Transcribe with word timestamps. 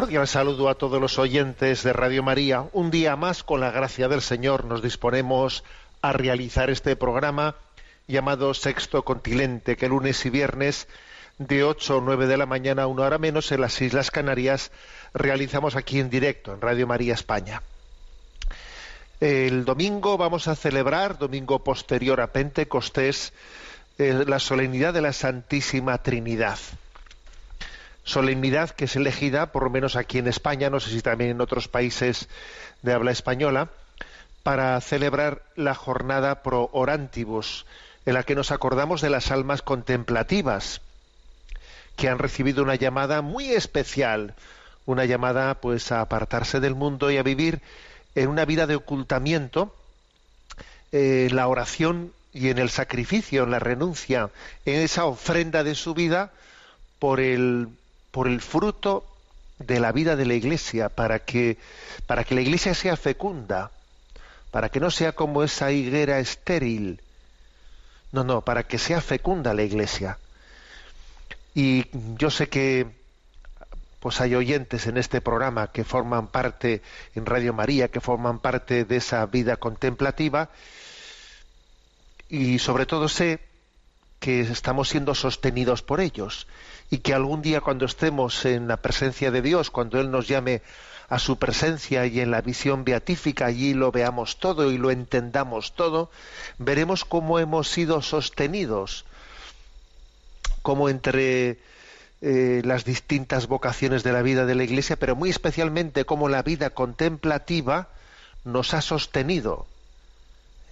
Cordial 0.00 0.28
saludo 0.28 0.68
a 0.68 0.74
todos 0.74 1.00
los 1.00 1.18
oyentes 1.18 1.82
de 1.82 1.94
Radio 1.94 2.22
María. 2.22 2.66
Un 2.74 2.90
día 2.90 3.16
más, 3.16 3.42
con 3.42 3.60
la 3.60 3.70
gracia 3.70 4.08
del 4.08 4.20
Señor, 4.20 4.66
nos 4.66 4.82
disponemos 4.82 5.64
a 6.02 6.12
realizar 6.12 6.68
este 6.68 6.96
programa 6.96 7.54
llamado 8.06 8.52
Sexto 8.52 9.06
Continente, 9.06 9.78
que 9.78 9.88
lunes 9.88 10.26
y 10.26 10.28
viernes 10.28 10.86
de 11.38 11.64
8 11.64 11.96
o 11.96 12.00
9 12.02 12.26
de 12.26 12.36
la 12.36 12.44
mañana, 12.44 12.86
una 12.86 13.04
hora 13.04 13.16
menos, 13.16 13.50
en 13.52 13.62
las 13.62 13.80
Islas 13.80 14.10
Canarias, 14.10 14.70
realizamos 15.14 15.76
aquí 15.76 15.98
en 15.98 16.10
directo, 16.10 16.52
en 16.52 16.60
Radio 16.60 16.86
María 16.86 17.14
España. 17.14 17.62
El 19.20 19.64
domingo 19.64 20.18
vamos 20.18 20.46
a 20.46 20.56
celebrar, 20.56 21.16
domingo 21.16 21.64
posterior 21.64 22.20
a 22.20 22.32
Pentecostés, 22.34 23.32
eh, 23.96 24.24
la 24.26 24.40
solemnidad 24.40 24.92
de 24.92 25.00
la 25.00 25.14
Santísima 25.14 26.02
Trinidad 26.02 26.58
solemnidad 28.06 28.70
que 28.70 28.86
es 28.86 28.96
elegida, 28.96 29.52
por 29.52 29.64
lo 29.64 29.70
menos 29.70 29.96
aquí 29.96 30.18
en 30.18 30.28
España, 30.28 30.70
no 30.70 30.80
sé 30.80 30.90
si 30.90 31.02
también 31.02 31.32
en 31.32 31.40
otros 31.40 31.68
países 31.68 32.28
de 32.82 32.92
habla 32.92 33.10
española, 33.10 33.68
para 34.44 34.80
celebrar 34.80 35.42
la 35.56 35.74
jornada 35.74 36.42
pro 36.42 36.70
orantibus, 36.72 37.66
en 38.06 38.14
la 38.14 38.22
que 38.22 38.36
nos 38.36 38.52
acordamos 38.52 39.00
de 39.00 39.10
las 39.10 39.32
almas 39.32 39.60
contemplativas, 39.60 40.80
que 41.96 42.08
han 42.08 42.18
recibido 42.18 42.62
una 42.62 42.76
llamada 42.76 43.22
muy 43.22 43.50
especial, 43.50 44.34
una 44.86 45.04
llamada 45.04 45.54
pues 45.54 45.90
a 45.90 46.00
apartarse 46.00 46.60
del 46.60 46.76
mundo 46.76 47.10
y 47.10 47.16
a 47.16 47.24
vivir 47.24 47.60
en 48.14 48.28
una 48.28 48.44
vida 48.44 48.68
de 48.68 48.76
ocultamiento, 48.76 49.74
eh, 50.92 51.28
la 51.32 51.48
oración 51.48 52.12
y 52.32 52.50
en 52.50 52.58
el 52.58 52.70
sacrificio, 52.70 53.42
en 53.42 53.50
la 53.50 53.58
renuncia, 53.58 54.30
en 54.64 54.80
esa 54.80 55.06
ofrenda 55.06 55.64
de 55.64 55.74
su 55.74 55.92
vida 55.92 56.30
por 57.00 57.18
el 57.18 57.68
por 58.16 58.28
el 58.28 58.40
fruto 58.40 59.04
de 59.58 59.78
la 59.78 59.92
vida 59.92 60.16
de 60.16 60.24
la 60.24 60.32
iglesia 60.32 60.88
para 60.88 61.18
que 61.18 61.58
para 62.06 62.24
que 62.24 62.34
la 62.34 62.40
iglesia 62.40 62.72
sea 62.72 62.96
fecunda 62.96 63.70
para 64.50 64.70
que 64.70 64.80
no 64.80 64.90
sea 64.90 65.12
como 65.12 65.42
esa 65.42 65.70
higuera 65.70 66.18
estéril. 66.18 67.02
No 68.12 68.24
no 68.24 68.40
para 68.40 68.62
que 68.62 68.78
sea 68.78 69.02
fecunda 69.02 69.52
la 69.52 69.64
iglesia. 69.64 70.16
Y 71.54 71.88
yo 72.16 72.30
sé 72.30 72.48
que 72.48 72.86
pues 74.00 74.22
hay 74.22 74.34
oyentes 74.34 74.86
en 74.86 74.96
este 74.96 75.20
programa 75.20 75.70
que 75.70 75.84
forman 75.84 76.28
parte 76.28 76.80
en 77.14 77.26
Radio 77.26 77.52
María 77.52 77.88
que 77.88 78.00
forman 78.00 78.38
parte 78.38 78.86
de 78.86 78.96
esa 78.96 79.26
vida 79.26 79.58
contemplativa. 79.58 80.48
Y 82.30 82.60
sobre 82.60 82.86
todo 82.86 83.10
sé 83.10 83.40
que 84.20 84.40
estamos 84.40 84.88
siendo 84.88 85.14
sostenidos 85.14 85.82
por 85.82 86.00
ellos 86.00 86.46
y 86.90 86.98
que 86.98 87.14
algún 87.14 87.42
día 87.42 87.60
cuando 87.60 87.86
estemos 87.86 88.44
en 88.44 88.68
la 88.68 88.76
presencia 88.78 89.30
de 89.30 89.42
Dios, 89.42 89.70
cuando 89.70 90.00
Él 90.00 90.10
nos 90.10 90.28
llame 90.28 90.62
a 91.08 91.18
su 91.18 91.38
presencia 91.38 92.06
y 92.06 92.20
en 92.20 92.30
la 92.30 92.40
visión 92.40 92.84
beatífica 92.84 93.46
allí 93.46 93.74
lo 93.74 93.92
veamos 93.92 94.38
todo 94.38 94.70
y 94.72 94.78
lo 94.78 94.90
entendamos 94.90 95.72
todo, 95.74 96.10
veremos 96.58 97.04
cómo 97.04 97.38
hemos 97.38 97.68
sido 97.68 98.02
sostenidos, 98.02 99.04
cómo 100.62 100.88
entre 100.88 101.58
eh, 102.22 102.62
las 102.64 102.84
distintas 102.84 103.46
vocaciones 103.46 104.02
de 104.02 104.12
la 104.12 104.22
vida 104.22 104.46
de 104.46 104.54
la 104.54 104.64
Iglesia, 104.64 104.96
pero 104.96 105.14
muy 105.14 105.30
especialmente 105.30 106.04
cómo 106.04 106.28
la 106.28 106.42
vida 106.42 106.70
contemplativa 106.70 107.88
nos 108.44 108.74
ha 108.74 108.80
sostenido. 108.80 109.66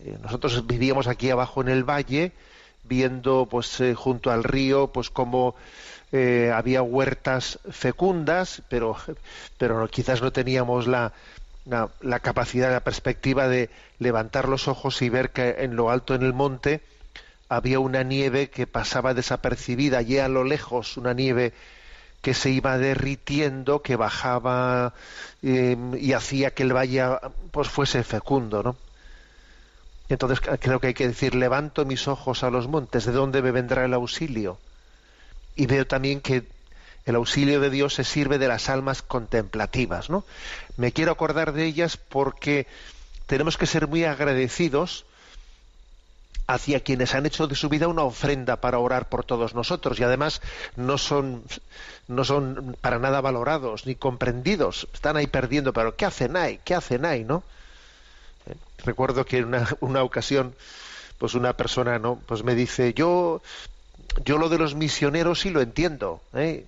Eh, 0.01 0.19
nosotros 0.23 0.67
vivíamos 0.67 1.07
aquí 1.07 1.31
abajo 1.31 1.61
en 1.61 1.69
el 1.69 1.85
valle, 1.85 2.33
viendo 2.85 3.47
pues 3.51 3.81
eh, 3.81 3.95
junto 3.95 4.31
al 4.31 4.43
río 4.43 4.89
pues 4.89 5.11
cómo 5.11 5.55
eh, 6.17 6.53
había 6.55 6.81
huertas 6.81 7.59
fecundas 7.73 8.63
pero 8.69 8.97
pero 9.59 9.89
quizás 9.89 10.23
no 10.23 10.31
teníamos 10.31 10.87
la, 10.87 11.13
la, 11.67 12.21
capacidad 12.21 12.71
la 12.71 12.85
perspectiva 12.85 13.49
de 13.49 13.69
levantar 13.99 14.49
los 14.49 14.69
ojos 14.69 15.03
y 15.03 15.09
ver 15.09 15.31
que 15.31 15.57
en 15.59 15.75
lo 15.75 15.91
alto 15.91 16.15
en 16.15 16.23
el 16.23 16.33
monte 16.33 16.83
había 17.49 17.81
una 17.81 18.05
nieve 18.05 18.49
que 18.49 18.69
pasaba 18.69 19.13
desapercibida 19.13 19.99
allí 19.99 20.19
a 20.19 20.29
lo 20.29 20.45
lejos 20.45 20.97
una 20.97 21.15
nieve 21.15 21.53
que 22.23 22.33
se 22.33 22.51
iba 22.51 22.79
derritiendo 22.79 23.83
que 23.83 23.97
bajaba 23.97 24.95
eh, 25.43 25.77
y 25.99 26.13
hacía 26.13 26.53
que 26.53 26.63
el 26.63 26.77
valle 26.77 27.05
pues 27.51 27.69
fuese 27.69 28.05
fecundo 28.05 28.63
no 28.63 28.77
entonces 30.09 30.41
creo 30.61 30.79
que 30.79 30.89
hay 30.89 30.95
que 30.95 31.09
decir, 31.09 31.35
levanto 31.35 31.85
mis 31.85 32.09
ojos 32.09 32.45
a 32.45 32.51
los 32.51 32.69
montes, 32.69 33.07
¿de 33.07 33.13
dónde 33.13 33.41
me 33.41 33.51
vendrá 33.51 33.87
el 33.87 33.95
auxilio? 33.95 34.59
Y 35.57 35.67
veo 35.67 35.87
también 35.87 36.21
que 36.21 36.45
el 37.07 37.17
auxilio 37.17 37.61
de 37.61 37.71
Dios 37.71 37.95
se 37.95 38.05
sirve 38.05 38.39
de 38.39 38.49
las 38.49 38.69
almas 38.69 39.03
contemplativas, 39.03 40.11
¿no? 40.11 40.25
Me 40.77 40.93
quiero 40.93 41.13
acordar 41.13 41.53
de 41.53 41.65
ellas 41.65 41.97
porque 41.97 42.67
tenemos 43.27 43.57
que 43.57 43.67
ser 43.67 43.87
muy 43.87 44.05
agradecidos 44.05 45.05
hacia 46.47 46.81
quienes 46.81 47.15
han 47.15 47.27
hecho 47.27 47.47
de 47.47 47.55
su 47.55 47.69
vida 47.69 47.89
una 47.89 48.03
ofrenda 48.03 48.57
para 48.57 48.79
orar 48.79 49.09
por 49.09 49.25
todos 49.25 49.55
nosotros 49.55 49.99
y 49.99 50.05
además 50.05 50.43
no 50.77 50.99
son 50.99 51.43
no 52.07 52.23
son 52.25 52.77
para 52.83 52.99
nada 52.99 53.23
valorados 53.23 53.87
ni 53.87 53.95
comprendidos, 53.95 54.87
están 54.93 55.17
ahí 55.17 55.27
perdiendo, 55.27 55.73
pero 55.73 55.97
¿qué 55.97 56.05
hacen 56.05 56.37
ahí? 56.37 56.61
¿Qué 56.63 56.75
hacen 56.75 57.05
ahí, 57.07 57.25
no? 57.25 57.43
recuerdo 58.85 59.25
que 59.25 59.39
en 59.39 59.47
una, 59.47 59.67
una, 59.81 60.03
ocasión 60.03 60.55
pues 61.17 61.33
una 61.35 61.55
persona 61.55 61.99
no 61.99 62.21
pues 62.27 62.45
me 62.45 62.55
dice 62.55 62.93
yo 62.93 63.41
yo 64.25 64.39
lo 64.39 64.49
de 64.49 64.59
los 64.59 64.75
misioneros 64.75 65.41
sí 65.41 65.51
lo 65.51 65.61
entiendo 65.61 66.21
¿eh? 66.35 66.67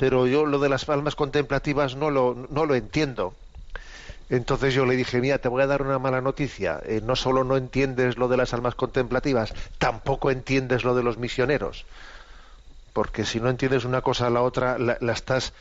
pero 0.00 0.26
yo 0.26 0.46
lo 0.46 0.58
de 0.58 0.70
las 0.70 0.88
almas 0.88 1.14
contemplativas 1.14 1.94
no 1.94 2.10
lo 2.10 2.48
no 2.48 2.64
lo 2.64 2.74
entiendo. 2.74 3.34
Entonces 4.30 4.72
yo 4.72 4.86
le 4.86 4.96
dije 4.96 5.20
mira 5.20 5.36
te 5.36 5.50
voy 5.50 5.62
a 5.62 5.66
dar 5.66 5.82
una 5.82 5.98
mala 5.98 6.22
noticia. 6.22 6.80
Eh, 6.86 7.02
no 7.04 7.16
solo 7.16 7.44
no 7.44 7.58
entiendes 7.58 8.16
lo 8.16 8.26
de 8.26 8.38
las 8.38 8.54
almas 8.54 8.74
contemplativas 8.74 9.52
tampoco 9.76 10.30
entiendes 10.30 10.84
lo 10.84 10.94
de 10.94 11.02
los 11.02 11.18
misioneros. 11.18 11.84
Porque 12.94 13.26
si 13.26 13.40
no 13.40 13.50
entiendes 13.50 13.84
una 13.84 14.00
cosa 14.00 14.28
a 14.28 14.30
la 14.30 14.40
otra 14.40 14.78
la, 14.78 14.96
estás 15.12 15.52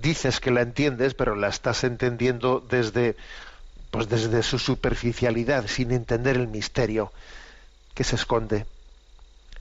dices 0.00 0.40
que 0.40 0.50
la 0.50 0.62
entiendes 0.62 1.12
pero 1.12 1.36
la 1.36 1.48
estás 1.48 1.84
entendiendo 1.84 2.64
desde 2.66 3.16
pues 3.90 4.08
desde 4.08 4.42
su 4.42 4.58
superficialidad, 4.58 5.66
sin 5.66 5.90
entender 5.92 6.36
el 6.36 6.48
misterio 6.48 7.12
que 7.92 8.02
se 8.02 8.16
esconde 8.16 8.64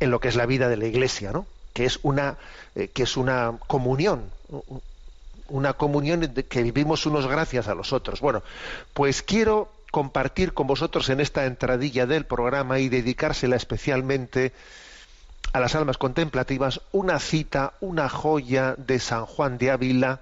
en 0.01 0.11
lo 0.11 0.19
que 0.19 0.27
es 0.27 0.35
la 0.35 0.45
vida 0.45 0.67
de 0.67 0.75
la 0.75 0.87
Iglesia, 0.87 1.31
¿no? 1.31 1.45
Que 1.73 1.85
es 1.85 1.99
una 2.01 2.37
eh, 2.75 2.89
que 2.89 3.03
es 3.03 3.15
una 3.15 3.53
comunión, 3.67 4.29
una 5.47 5.73
comunión 5.73 6.33
que 6.49 6.63
vivimos 6.63 7.05
unos 7.05 7.27
gracias 7.27 7.67
a 7.67 7.75
los 7.75 7.93
otros. 7.93 8.19
Bueno, 8.19 8.43
pues 8.93 9.21
quiero 9.21 9.69
compartir 9.91 10.53
con 10.53 10.67
vosotros 10.67 11.09
en 11.09 11.19
esta 11.19 11.45
entradilla 11.45 12.05
del 12.05 12.25
programa 12.25 12.79
y 12.79 12.89
dedicársela 12.89 13.55
especialmente 13.55 14.53
a 15.53 15.59
las 15.59 15.75
almas 15.75 15.97
contemplativas 15.97 16.81
una 16.91 17.19
cita, 17.19 17.73
una 17.81 18.09
joya 18.09 18.75
de 18.77 18.99
San 18.99 19.25
Juan 19.25 19.57
de 19.57 19.71
Ávila 19.71 20.21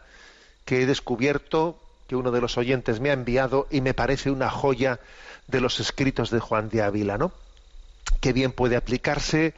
que 0.66 0.82
he 0.82 0.86
descubierto, 0.86 1.80
que 2.08 2.16
uno 2.16 2.32
de 2.32 2.42
los 2.42 2.58
oyentes 2.58 3.00
me 3.00 3.12
ha 3.12 3.14
enviado 3.14 3.68
y 3.72 3.82
me 3.82 3.94
parece 3.94 4.32
una 4.32 4.50
joya 4.50 5.00
de 5.48 5.62
los 5.62 5.80
escritos 5.80 6.32
de 6.32 6.40
Juan 6.40 6.70
de 6.70 6.82
Ávila, 6.82 7.18
¿no? 7.18 7.32
Que 8.20 8.34
bien 8.34 8.52
puede 8.52 8.76
aplicarse 8.76 9.54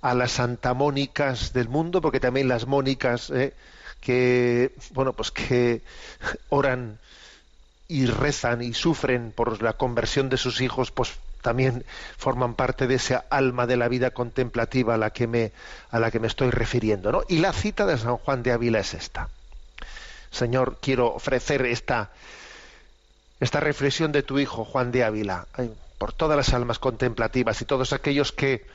a 0.00 0.14
las 0.14 0.32
santamónicas 0.32 1.52
del 1.52 1.68
mundo, 1.68 2.00
porque 2.00 2.20
también 2.20 2.48
las 2.48 2.66
mónicas 2.66 3.30
¿eh? 3.30 3.54
que, 4.00 4.72
bueno, 4.92 5.12
pues 5.12 5.30
que 5.30 5.82
oran 6.48 6.98
y 7.88 8.06
rezan 8.06 8.62
y 8.62 8.74
sufren 8.74 9.32
por 9.32 9.62
la 9.62 9.74
conversión 9.74 10.28
de 10.28 10.36
sus 10.36 10.60
hijos, 10.60 10.90
pues 10.90 11.14
también 11.42 11.84
forman 12.16 12.54
parte 12.54 12.86
de 12.86 12.96
esa 12.96 13.24
alma 13.30 13.66
de 13.66 13.76
la 13.76 13.88
vida 13.88 14.10
contemplativa 14.10 14.94
a 14.94 14.98
la 14.98 15.10
que 15.10 15.26
me, 15.26 15.52
a 15.90 16.00
la 16.00 16.10
que 16.10 16.18
me 16.18 16.26
estoy 16.26 16.50
refiriendo. 16.50 17.12
¿no? 17.12 17.22
Y 17.28 17.38
la 17.38 17.52
cita 17.52 17.86
de 17.86 17.98
San 17.98 18.16
Juan 18.16 18.42
de 18.42 18.52
Ávila 18.52 18.80
es 18.80 18.94
esta. 18.94 19.28
Señor, 20.30 20.78
quiero 20.80 21.14
ofrecer 21.14 21.64
esta, 21.64 22.10
esta 23.38 23.60
reflexión 23.60 24.12
de 24.12 24.22
tu 24.22 24.38
hijo 24.38 24.64
Juan 24.64 24.90
de 24.90 25.04
Ávila 25.04 25.46
por 25.98 26.12
todas 26.12 26.36
las 26.36 26.52
almas 26.52 26.78
contemplativas 26.78 27.60
y 27.60 27.64
todos 27.64 27.92
aquellos 27.92 28.32
que 28.32 28.66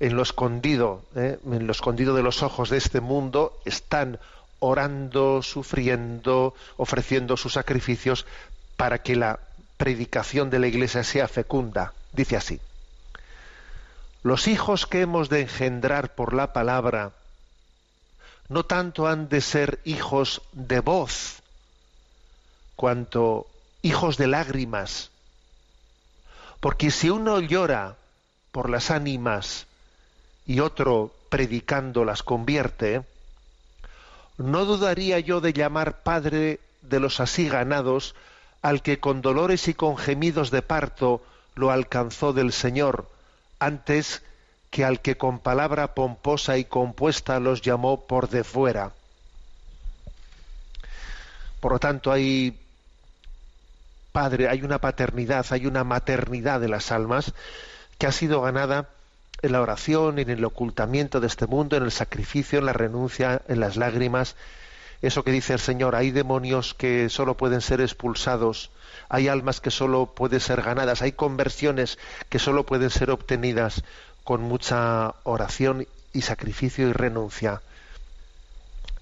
en 0.00 0.16
lo 0.16 0.22
escondido, 0.22 1.02
¿eh? 1.14 1.38
en 1.44 1.66
lo 1.66 1.72
escondido 1.72 2.14
de 2.14 2.22
los 2.22 2.42
ojos 2.42 2.70
de 2.70 2.78
este 2.78 3.00
mundo 3.00 3.58
están 3.64 4.18
orando, 4.58 5.42
sufriendo, 5.42 6.54
ofreciendo 6.76 7.36
sus 7.36 7.54
sacrificios 7.54 8.26
para 8.76 9.02
que 9.02 9.16
la 9.16 9.40
predicación 9.76 10.50
de 10.50 10.58
la 10.58 10.68
Iglesia 10.68 11.04
sea 11.04 11.28
fecunda. 11.28 11.92
Dice 12.12 12.36
así, 12.36 12.60
los 14.22 14.48
hijos 14.48 14.86
que 14.86 15.02
hemos 15.02 15.28
de 15.28 15.42
engendrar 15.42 16.14
por 16.14 16.34
la 16.34 16.52
palabra 16.52 17.12
no 18.48 18.64
tanto 18.64 19.06
han 19.06 19.28
de 19.28 19.40
ser 19.40 19.80
hijos 19.84 20.42
de 20.52 20.80
voz, 20.80 21.40
cuanto 22.74 23.46
hijos 23.82 24.16
de 24.16 24.26
lágrimas, 24.26 25.09
porque 26.60 26.90
si 26.90 27.10
uno 27.10 27.40
llora 27.40 27.96
por 28.52 28.68
las 28.68 28.90
ánimas 28.90 29.66
y 30.46 30.60
otro 30.60 31.12
predicando 31.30 32.04
las 32.04 32.22
convierte, 32.22 33.02
no 34.36 34.64
dudaría 34.64 35.18
yo 35.20 35.40
de 35.40 35.52
llamar 35.52 36.02
padre 36.02 36.60
de 36.82 37.00
los 37.00 37.20
así 37.20 37.48
ganados 37.48 38.14
al 38.62 38.82
que 38.82 39.00
con 39.00 39.22
dolores 39.22 39.68
y 39.68 39.74
con 39.74 39.96
gemidos 39.96 40.50
de 40.50 40.62
parto 40.62 41.22
lo 41.54 41.70
alcanzó 41.70 42.32
del 42.32 42.52
Señor, 42.52 43.08
antes 43.58 44.22
que 44.70 44.84
al 44.84 45.00
que 45.00 45.16
con 45.16 45.38
palabra 45.38 45.94
pomposa 45.94 46.58
y 46.58 46.64
compuesta 46.64 47.40
los 47.40 47.62
llamó 47.62 48.06
por 48.06 48.28
de 48.28 48.44
fuera. 48.44 48.92
Por 51.60 51.72
lo 51.72 51.78
tanto, 51.78 52.12
hay 52.12 52.58
padre, 54.12 54.48
hay 54.48 54.62
una 54.62 54.78
paternidad, 54.78 55.46
hay 55.50 55.66
una 55.66 55.84
maternidad 55.84 56.60
de 56.60 56.68
las 56.68 56.92
almas 56.92 57.32
que 57.98 58.06
ha 58.06 58.12
sido 58.12 58.42
ganada 58.42 58.88
en 59.42 59.52
la 59.52 59.60
oración, 59.60 60.18
en 60.18 60.30
el 60.30 60.44
ocultamiento 60.44 61.20
de 61.20 61.26
este 61.26 61.46
mundo, 61.46 61.76
en 61.76 61.84
el 61.84 61.90
sacrificio, 61.90 62.58
en 62.58 62.66
la 62.66 62.72
renuncia, 62.72 63.42
en 63.48 63.60
las 63.60 63.76
lágrimas. 63.76 64.36
Eso 65.02 65.24
que 65.24 65.30
dice 65.30 65.54
el 65.54 65.60
Señor, 65.60 65.96
hay 65.96 66.10
demonios 66.10 66.74
que 66.74 67.08
solo 67.08 67.36
pueden 67.36 67.62
ser 67.62 67.80
expulsados, 67.80 68.70
hay 69.08 69.28
almas 69.28 69.60
que 69.60 69.70
solo 69.70 70.06
pueden 70.06 70.40
ser 70.40 70.60
ganadas, 70.62 71.00
hay 71.00 71.12
conversiones 71.12 71.98
que 72.28 72.38
solo 72.38 72.66
pueden 72.66 72.90
ser 72.90 73.10
obtenidas 73.10 73.82
con 74.24 74.42
mucha 74.42 75.14
oración 75.22 75.86
y 76.12 76.22
sacrificio 76.22 76.88
y 76.88 76.92
renuncia. 76.92 77.62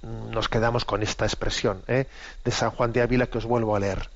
Nos 0.02 0.49
quedamos 0.49 0.84
con 0.84 1.02
esta 1.02 1.25
expresión 1.25 1.82
¿eh? 1.88 2.06
de 2.44 2.50
San 2.52 2.70
Juan 2.70 2.93
de 2.93 3.02
Ávila 3.02 3.26
que 3.26 3.38
os 3.38 3.44
vuelvo 3.44 3.75
a 3.75 3.81
leer. 3.81 4.08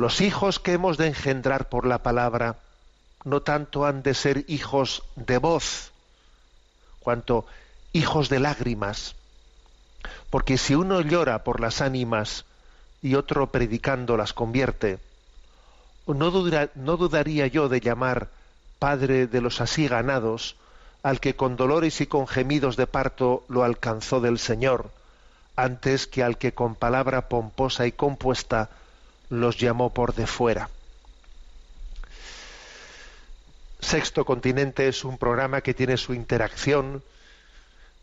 Los 0.00 0.22
hijos 0.22 0.58
que 0.58 0.72
hemos 0.72 0.96
de 0.96 1.08
engendrar 1.08 1.68
por 1.68 1.84
la 1.84 2.02
palabra, 2.02 2.56
no 3.24 3.42
tanto 3.42 3.84
han 3.84 4.02
de 4.02 4.14
ser 4.14 4.46
hijos 4.48 5.02
de 5.14 5.36
voz, 5.36 5.92
cuanto 7.00 7.44
hijos 7.92 8.30
de 8.30 8.40
lágrimas. 8.40 9.14
Porque 10.30 10.56
si 10.56 10.74
uno 10.74 11.02
llora 11.02 11.44
por 11.44 11.60
las 11.60 11.82
ánimas 11.82 12.46
y 13.02 13.14
otro 13.14 13.48
predicando 13.52 14.16
las 14.16 14.32
convierte, 14.32 15.00
no, 16.06 16.32
no 16.76 16.96
dudaría 16.96 17.46
yo 17.48 17.68
de 17.68 17.80
llamar 17.80 18.28
Padre 18.78 19.26
de 19.26 19.42
los 19.42 19.60
así 19.60 19.86
ganados 19.86 20.56
al 21.02 21.20
que 21.20 21.36
con 21.36 21.56
dolores 21.56 22.00
y 22.00 22.06
con 22.06 22.26
gemidos 22.26 22.78
de 22.78 22.86
parto 22.86 23.44
lo 23.48 23.64
alcanzó 23.64 24.22
del 24.22 24.38
Señor, 24.38 24.92
antes 25.56 26.06
que 26.06 26.22
al 26.22 26.38
que 26.38 26.54
con 26.54 26.74
palabra 26.74 27.28
pomposa 27.28 27.86
y 27.86 27.92
compuesta 27.92 28.70
los 29.30 29.56
llamó 29.58 29.94
por 29.94 30.14
de 30.14 30.26
fuera. 30.26 30.68
Sexto 33.80 34.24
Continente 34.24 34.88
es 34.88 35.04
un 35.04 35.16
programa 35.16 35.62
que 35.62 35.72
tiene 35.72 35.96
su 35.96 36.12
interacción 36.12 37.02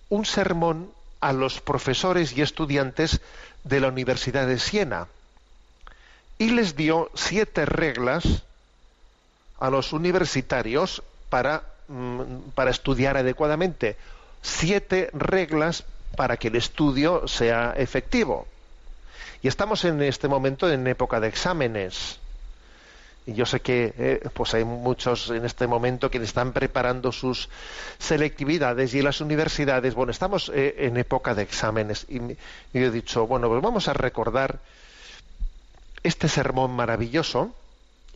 un 0.09 0.25
sermón 0.25 0.91
a 1.21 1.31
los 1.33 1.61
profesores 1.61 2.35
y 2.35 2.41
estudiantes 2.41 3.21
de 3.63 3.79
la 3.79 3.87
Universidad 3.87 4.47
de 4.47 4.59
Siena 4.59 5.07
y 6.37 6.49
les 6.49 6.75
dio 6.75 7.09
siete 7.13 7.65
reglas 7.65 8.43
a 9.59 9.69
los 9.69 9.93
universitarios 9.93 11.03
para, 11.29 11.63
mm, 11.87 12.49
para 12.55 12.71
estudiar 12.71 13.15
adecuadamente. 13.15 13.95
Siete 14.41 15.09
reglas 15.13 15.85
para 16.17 16.37
que 16.37 16.47
el 16.47 16.55
estudio 16.55 17.27
sea 17.27 17.73
efectivo. 17.77 18.47
Y 19.43 19.47
estamos 19.47 19.85
en 19.85 20.01
este 20.01 20.27
momento 20.27 20.69
en 20.69 20.87
época 20.87 21.19
de 21.19 21.27
exámenes. 21.27 22.20
Y 23.25 23.33
yo 23.33 23.45
sé 23.45 23.59
que 23.59 23.93
eh, 23.97 24.29
pues 24.33 24.53
hay 24.55 24.63
muchos 24.63 25.29
en 25.29 25.45
este 25.45 25.67
momento 25.67 26.09
que 26.09 26.17
están 26.17 26.53
preparando 26.53 27.11
sus 27.11 27.49
selectividades 27.99 28.93
y 28.95 29.01
las 29.01 29.21
universidades, 29.21 29.93
bueno, 29.93 30.11
estamos 30.11 30.51
eh, 30.53 30.75
en 30.79 30.97
época 30.97 31.35
de 31.35 31.43
exámenes. 31.43 32.05
Y, 32.09 32.17
y, 32.19 32.37
he 32.73 32.89
dicho, 32.89 33.27
bueno, 33.27 33.47
pues 33.47 33.61
vamos 33.61 33.87
a 33.87 33.93
recordar 33.93 34.59
este 36.03 36.27
sermón 36.27 36.71
maravilloso 36.71 37.53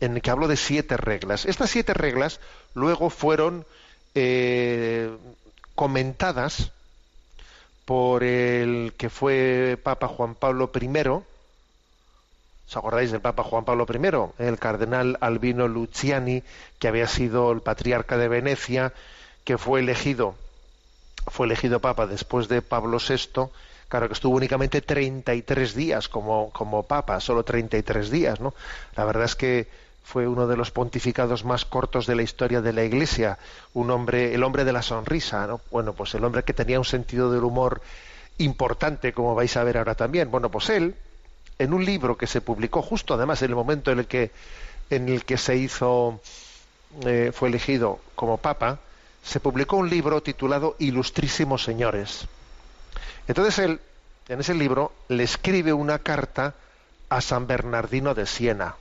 en 0.00 0.16
el 0.16 0.22
que 0.22 0.30
hablo 0.30 0.48
de 0.48 0.56
siete 0.56 0.96
reglas. 0.96 1.46
Estas 1.46 1.70
siete 1.70 1.94
reglas 1.94 2.40
luego 2.74 3.10
fueron 3.10 3.64
eh, 4.14 5.14
comentadas 5.74 6.72
por 7.84 8.24
el 8.24 8.94
que 8.96 9.10
fue 9.10 9.78
Papa 9.82 10.08
Juan 10.08 10.34
Pablo 10.34 10.70
I 10.74 10.88
¿Os 12.68 12.76
acordáis 12.76 13.12
del 13.12 13.20
Papa 13.20 13.44
Juan 13.44 13.64
Pablo 13.64 13.86
I? 13.88 14.44
El 14.44 14.58
cardenal 14.58 15.18
Albino 15.20 15.68
Luciani, 15.68 16.42
que 16.78 16.88
había 16.88 17.06
sido 17.06 17.52
el 17.52 17.60
patriarca 17.60 18.16
de 18.18 18.28
Venecia, 18.28 18.92
que 19.44 19.56
fue 19.56 19.80
elegido, 19.80 20.34
fue 21.28 21.46
elegido 21.46 21.80
Papa 21.80 22.06
después 22.06 22.48
de 22.48 22.62
Pablo 22.62 22.98
VI, 22.98 23.48
claro 23.88 24.08
que 24.08 24.14
estuvo 24.14 24.36
únicamente 24.36 24.80
33 24.80 25.74
días 25.74 26.08
como, 26.08 26.50
como 26.50 26.82
Papa, 26.82 27.20
solo 27.20 27.44
33 27.44 28.10
días, 28.10 28.40
¿no? 28.40 28.52
La 28.96 29.04
verdad 29.04 29.24
es 29.24 29.36
que 29.36 29.68
fue 30.02 30.26
uno 30.26 30.48
de 30.48 30.56
los 30.56 30.72
pontificados 30.72 31.44
más 31.44 31.64
cortos 31.64 32.06
de 32.06 32.16
la 32.16 32.22
historia 32.22 32.60
de 32.60 32.72
la 32.72 32.84
Iglesia, 32.84 33.38
un 33.74 33.90
hombre, 33.90 34.34
el 34.34 34.42
hombre 34.42 34.64
de 34.64 34.72
la 34.72 34.82
sonrisa, 34.82 35.46
¿no? 35.46 35.60
Bueno, 35.70 35.92
pues 35.92 36.14
el 36.14 36.24
hombre 36.24 36.42
que 36.42 36.52
tenía 36.52 36.78
un 36.78 36.84
sentido 36.84 37.30
del 37.30 37.44
humor 37.44 37.80
importante, 38.38 39.12
como 39.12 39.34
vais 39.34 39.56
a 39.56 39.64
ver 39.64 39.78
ahora 39.78 39.94
también. 39.94 40.30
Bueno, 40.30 40.50
pues 40.50 40.68
él, 40.70 40.94
en 41.58 41.72
un 41.72 41.84
libro 41.84 42.16
que 42.16 42.26
se 42.26 42.40
publicó 42.40 42.82
justo 42.82 43.14
además 43.14 43.42
en 43.42 43.50
el 43.50 43.56
momento 43.56 43.90
en 43.90 44.00
el 44.00 44.06
que, 44.06 44.30
en 44.90 45.08
el 45.08 45.24
que 45.24 45.38
se 45.38 45.56
hizo, 45.56 46.20
eh, 47.04 47.32
fue 47.34 47.48
elegido 47.48 48.00
como 48.14 48.36
papa, 48.38 48.78
se 49.22 49.40
publicó 49.40 49.76
un 49.76 49.90
libro 49.90 50.22
titulado 50.22 50.76
Ilustrísimos 50.78 51.64
Señores. 51.64 52.26
Entonces 53.26 53.58
él, 53.58 53.80
en 54.28 54.40
ese 54.40 54.54
libro, 54.54 54.92
le 55.08 55.24
escribe 55.24 55.72
una 55.72 55.98
carta 55.98 56.54
a 57.08 57.20
San 57.20 57.46
Bernardino 57.46 58.14
de 58.14 58.26
Siena 58.26 58.76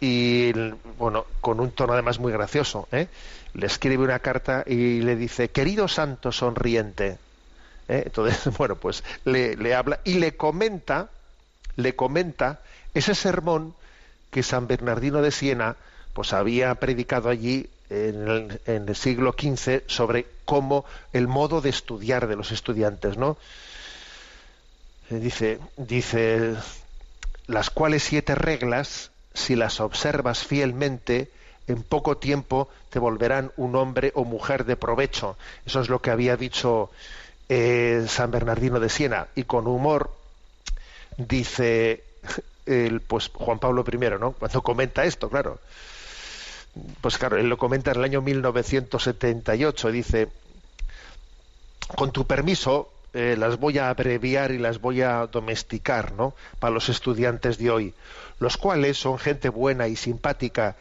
y 0.00 0.52
bueno, 0.98 1.26
con 1.40 1.60
un 1.60 1.70
tono 1.70 1.94
además 1.94 2.18
muy 2.18 2.32
gracioso, 2.32 2.88
¿eh? 2.92 3.08
le 3.54 3.66
escribe 3.66 4.04
una 4.04 4.18
carta 4.18 4.62
y 4.66 5.00
le 5.00 5.16
dice, 5.16 5.48
querido 5.48 5.88
santo 5.88 6.32
sonriente. 6.32 7.18
¿Eh? 7.88 8.02
Entonces, 8.06 8.54
bueno, 8.58 8.76
pues 8.76 9.04
le, 9.24 9.74
habla 9.74 10.00
y 10.04 10.14
le 10.14 10.36
comenta, 10.36 11.10
le 11.76 11.94
comenta 11.94 12.60
ese 12.94 13.14
sermón 13.14 13.74
que 14.30 14.42
San 14.42 14.66
Bernardino 14.66 15.22
de 15.22 15.30
Siena 15.30 15.76
pues 16.12 16.32
había 16.32 16.74
predicado 16.76 17.28
allí 17.28 17.68
en 17.90 18.28
el, 18.28 18.60
en 18.66 18.88
el 18.88 18.96
siglo 18.96 19.34
XV 19.38 19.82
sobre 19.86 20.26
cómo 20.44 20.84
el 21.12 21.28
modo 21.28 21.60
de 21.60 21.70
estudiar 21.70 22.26
de 22.26 22.36
los 22.36 22.52
estudiantes, 22.52 23.16
¿no? 23.16 23.36
Eh, 25.10 25.16
dice, 25.16 25.58
dice 25.76 26.54
las 27.46 27.70
cuales 27.70 28.02
siete 28.02 28.34
reglas 28.34 29.10
si 29.34 29.54
las 29.54 29.80
observas 29.80 30.44
fielmente, 30.44 31.30
en 31.68 31.82
poco 31.82 32.16
tiempo 32.16 32.68
te 32.90 32.98
volverán 32.98 33.52
un 33.56 33.76
hombre 33.76 34.12
o 34.14 34.24
mujer 34.24 34.64
de 34.64 34.76
provecho. 34.76 35.36
Eso 35.66 35.80
es 35.80 35.88
lo 35.88 36.00
que 36.00 36.10
había 36.10 36.36
dicho 36.36 36.90
eh, 37.48 38.04
San 38.08 38.30
Bernardino 38.30 38.80
de 38.80 38.88
Siena. 38.88 39.28
Y 39.34 39.44
con 39.44 39.66
humor 39.66 40.10
dice 41.16 42.04
el, 42.66 43.00
pues 43.00 43.30
Juan 43.32 43.58
Pablo 43.58 43.84
I, 43.90 43.96
¿no? 44.18 44.32
Cuando 44.32 44.62
comenta 44.62 45.04
esto, 45.04 45.28
claro. 45.28 45.58
Pues 47.00 47.16
claro, 47.18 47.38
él 47.38 47.48
lo 47.48 47.56
comenta 47.56 47.90
en 47.92 47.98
el 47.98 48.04
año 48.04 48.22
1978. 48.22 49.90
Dice, 49.90 50.28
con 51.94 52.12
tu 52.12 52.26
permiso, 52.26 52.92
eh, 53.14 53.36
las 53.38 53.58
voy 53.58 53.78
a 53.78 53.88
abreviar 53.88 54.50
y 54.50 54.58
las 54.58 54.80
voy 54.80 55.02
a 55.02 55.26
domesticar, 55.26 56.12
¿no? 56.12 56.34
Para 56.58 56.74
los 56.74 56.88
estudiantes 56.88 57.58
de 57.58 57.70
hoy 57.70 57.94
los 58.38 58.56
cuales 58.56 58.98
son 58.98 59.18
gente 59.18 59.48
buena 59.48 59.88
y 59.88 59.96
simpática, 59.96 60.76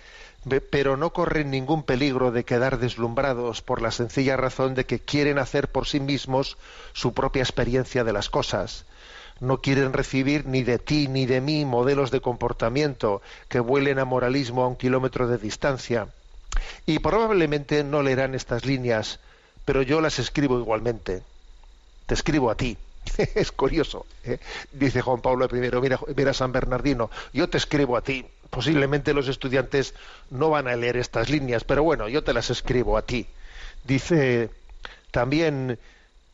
pero 0.69 0.95
no 0.97 1.11
corren 1.11 1.49
ningún 1.49 1.83
peligro 1.83 2.31
de 2.31 2.45
quedar 2.45 2.77
deslumbrados 2.77 3.61
por 3.61 3.81
la 3.81 3.91
sencilla 3.91 4.37
razón 4.37 4.75
de 4.75 4.85
que 4.85 4.99
quieren 4.99 5.39
hacer 5.39 5.69
por 5.69 5.87
sí 5.87 5.99
mismos 5.99 6.57
su 6.93 7.13
propia 7.13 7.41
experiencia 7.41 8.03
de 8.03 8.13
las 8.13 8.29
cosas. 8.29 8.85
No 9.39 9.61
quieren 9.61 9.91
recibir 9.91 10.45
ni 10.45 10.63
de 10.63 10.79
ti 10.79 11.07
ni 11.07 11.25
de 11.25 11.41
mí 11.41 11.65
modelos 11.65 12.11
de 12.11 12.21
comportamiento 12.21 13.21
que 13.49 13.59
vuelen 13.59 13.99
a 13.99 14.05
moralismo 14.05 14.63
a 14.63 14.67
un 14.67 14.75
kilómetro 14.75 15.27
de 15.27 15.37
distancia. 15.37 16.07
Y 16.85 16.99
probablemente 16.99 17.83
no 17.83 18.01
leerán 18.01 18.35
estas 18.35 18.65
líneas, 18.65 19.19
pero 19.65 19.81
yo 19.81 19.99
las 19.99 20.19
escribo 20.19 20.59
igualmente. 20.59 21.23
Te 22.05 22.13
escribo 22.13 22.49
a 22.49 22.55
ti, 22.55 22.77
es 23.35 23.51
curioso. 23.51 24.05
¿eh? 24.23 24.39
Dice 24.71 25.01
Juan 25.01 25.21
Pablo 25.21 25.47
I, 25.51 25.55
mira, 25.55 25.99
mira 26.15 26.33
San 26.33 26.51
Bernardino, 26.51 27.09
yo 27.33 27.49
te 27.49 27.57
escribo 27.57 27.97
a 27.97 28.01
ti. 28.01 28.25
Posiblemente 28.49 29.13
los 29.13 29.27
estudiantes 29.27 29.93
no 30.29 30.49
van 30.49 30.67
a 30.67 30.75
leer 30.75 30.97
estas 30.97 31.29
líneas, 31.29 31.63
pero 31.63 31.83
bueno, 31.83 32.07
yo 32.07 32.23
te 32.23 32.33
las 32.33 32.49
escribo 32.49 32.97
a 32.97 33.01
ti. 33.01 33.27
Dice 33.83 34.49
también 35.11 35.79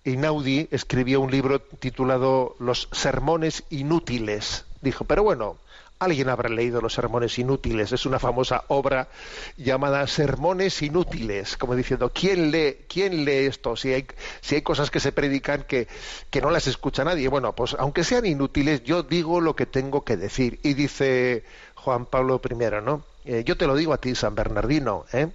Inaudi 0.04 0.68
escribió 0.72 1.22
un 1.22 1.32
libro 1.32 1.62
titulado 1.62 2.56
Los 2.60 2.90
sermones 2.92 3.64
inútiles. 3.70 4.66
Dijo, 4.82 5.06
pero 5.06 5.24
bueno, 5.24 5.58
Alguien 6.02 6.30
habrá 6.30 6.50
leído 6.50 6.82
los 6.82 6.96
sermones 6.96 7.38
inútiles. 7.38 7.92
Es 7.92 8.08
una 8.08 8.18
famosa 8.18 8.64
obra 8.70 9.08
llamada 9.56 10.08
Sermones 10.08 10.82
inútiles, 10.82 11.58
como 11.58 11.76
diciendo, 11.76 12.12
¿quién 12.12 12.50
lee, 12.50 12.78
quién 12.90 13.24
lee 13.24 13.46
esto? 13.46 13.76
Si 13.76 13.94
hay, 13.94 14.08
si 14.42 14.56
hay 14.56 14.64
cosas 14.64 14.90
que 14.90 15.00
se 15.00 15.12
predican 15.12 15.62
que, 15.62 15.88
que 16.32 16.42
no 16.42 16.50
las 16.50 16.66
escucha 16.66 17.04
nadie. 17.04 17.28
Bueno, 17.28 17.54
pues 17.54 17.76
aunque 17.78 18.04
sean 18.04 18.26
inútiles, 18.26 18.84
yo 18.84 19.04
digo 19.04 19.42
lo 19.42 19.56
que 19.56 19.68
tengo 19.68 20.04
que 20.04 20.18
decir. 20.18 20.60
Y 20.64 20.74
dice 20.74 21.44
Juan 21.84 22.06
Pablo 22.06 22.42
I, 22.50 22.56
¿no? 22.84 23.04
Eh, 23.26 23.44
yo 23.46 23.58
te 23.58 23.68
lo 23.68 23.76
digo 23.76 23.94
a 23.94 23.98
ti, 23.98 24.16
San 24.16 24.36
Bernardino, 24.36 25.06
¿eh? 25.14 25.28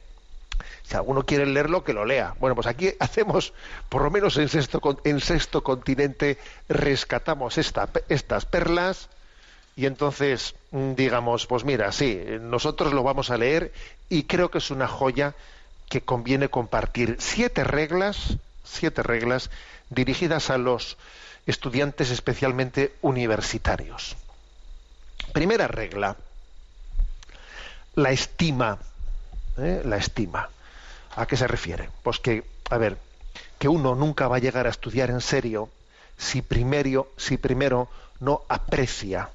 Si 0.82 0.96
alguno 0.96 1.24
quiere 1.24 1.46
leerlo, 1.46 1.84
que 1.84 1.92
lo 1.92 2.04
lea. 2.04 2.34
Bueno, 2.38 2.54
pues 2.54 2.66
aquí 2.66 2.92
hacemos, 3.00 3.52
por 3.88 4.02
lo 4.02 4.10
menos 4.10 4.36
en 4.36 4.48
sexto, 4.48 4.80
en 5.04 5.20
sexto 5.20 5.62
continente, 5.62 6.38
rescatamos 6.68 7.58
esta, 7.58 7.88
estas 8.08 8.44
perlas 8.44 9.08
y 9.74 9.86
entonces, 9.86 10.54
mm, 10.70 10.94
digamos, 10.94 11.46
pues 11.46 11.64
mira, 11.64 11.90
sí, 11.92 12.22
nosotros 12.40 12.92
lo 12.92 13.02
vamos 13.02 13.30
a 13.30 13.36
leer 13.36 13.72
y 14.08 14.24
creo 14.24 14.50
que 14.50 14.58
es 14.58 14.70
una 14.70 14.88
joya 14.88 15.34
que 15.88 16.00
conviene 16.00 16.48
compartir. 16.48 17.16
Siete 17.18 17.64
reglas, 17.64 18.38
siete 18.64 19.02
reglas 19.02 19.50
dirigidas 19.90 20.50
a 20.50 20.58
los 20.58 20.96
estudiantes 21.46 22.10
especialmente 22.10 22.94
universitarios. 23.02 24.16
Primera 25.32 25.68
regla, 25.68 26.16
la 27.96 28.10
estima. 28.10 28.78
¿eh? 29.58 29.82
La 29.84 29.96
estima. 29.96 30.48
¿A 31.16 31.26
qué 31.26 31.36
se 31.36 31.48
refiere? 31.48 31.88
Pues 32.02 32.20
que, 32.20 32.44
a 32.70 32.78
ver, 32.78 32.98
que 33.58 33.68
uno 33.68 33.94
nunca 33.94 34.28
va 34.28 34.36
a 34.36 34.40
llegar 34.40 34.66
a 34.66 34.70
estudiar 34.70 35.10
en 35.10 35.20
serio 35.20 35.68
si 36.16 36.42
primero, 36.42 37.10
si 37.16 37.36
primero 37.36 37.88
no 38.20 38.42
aprecia 38.48 39.30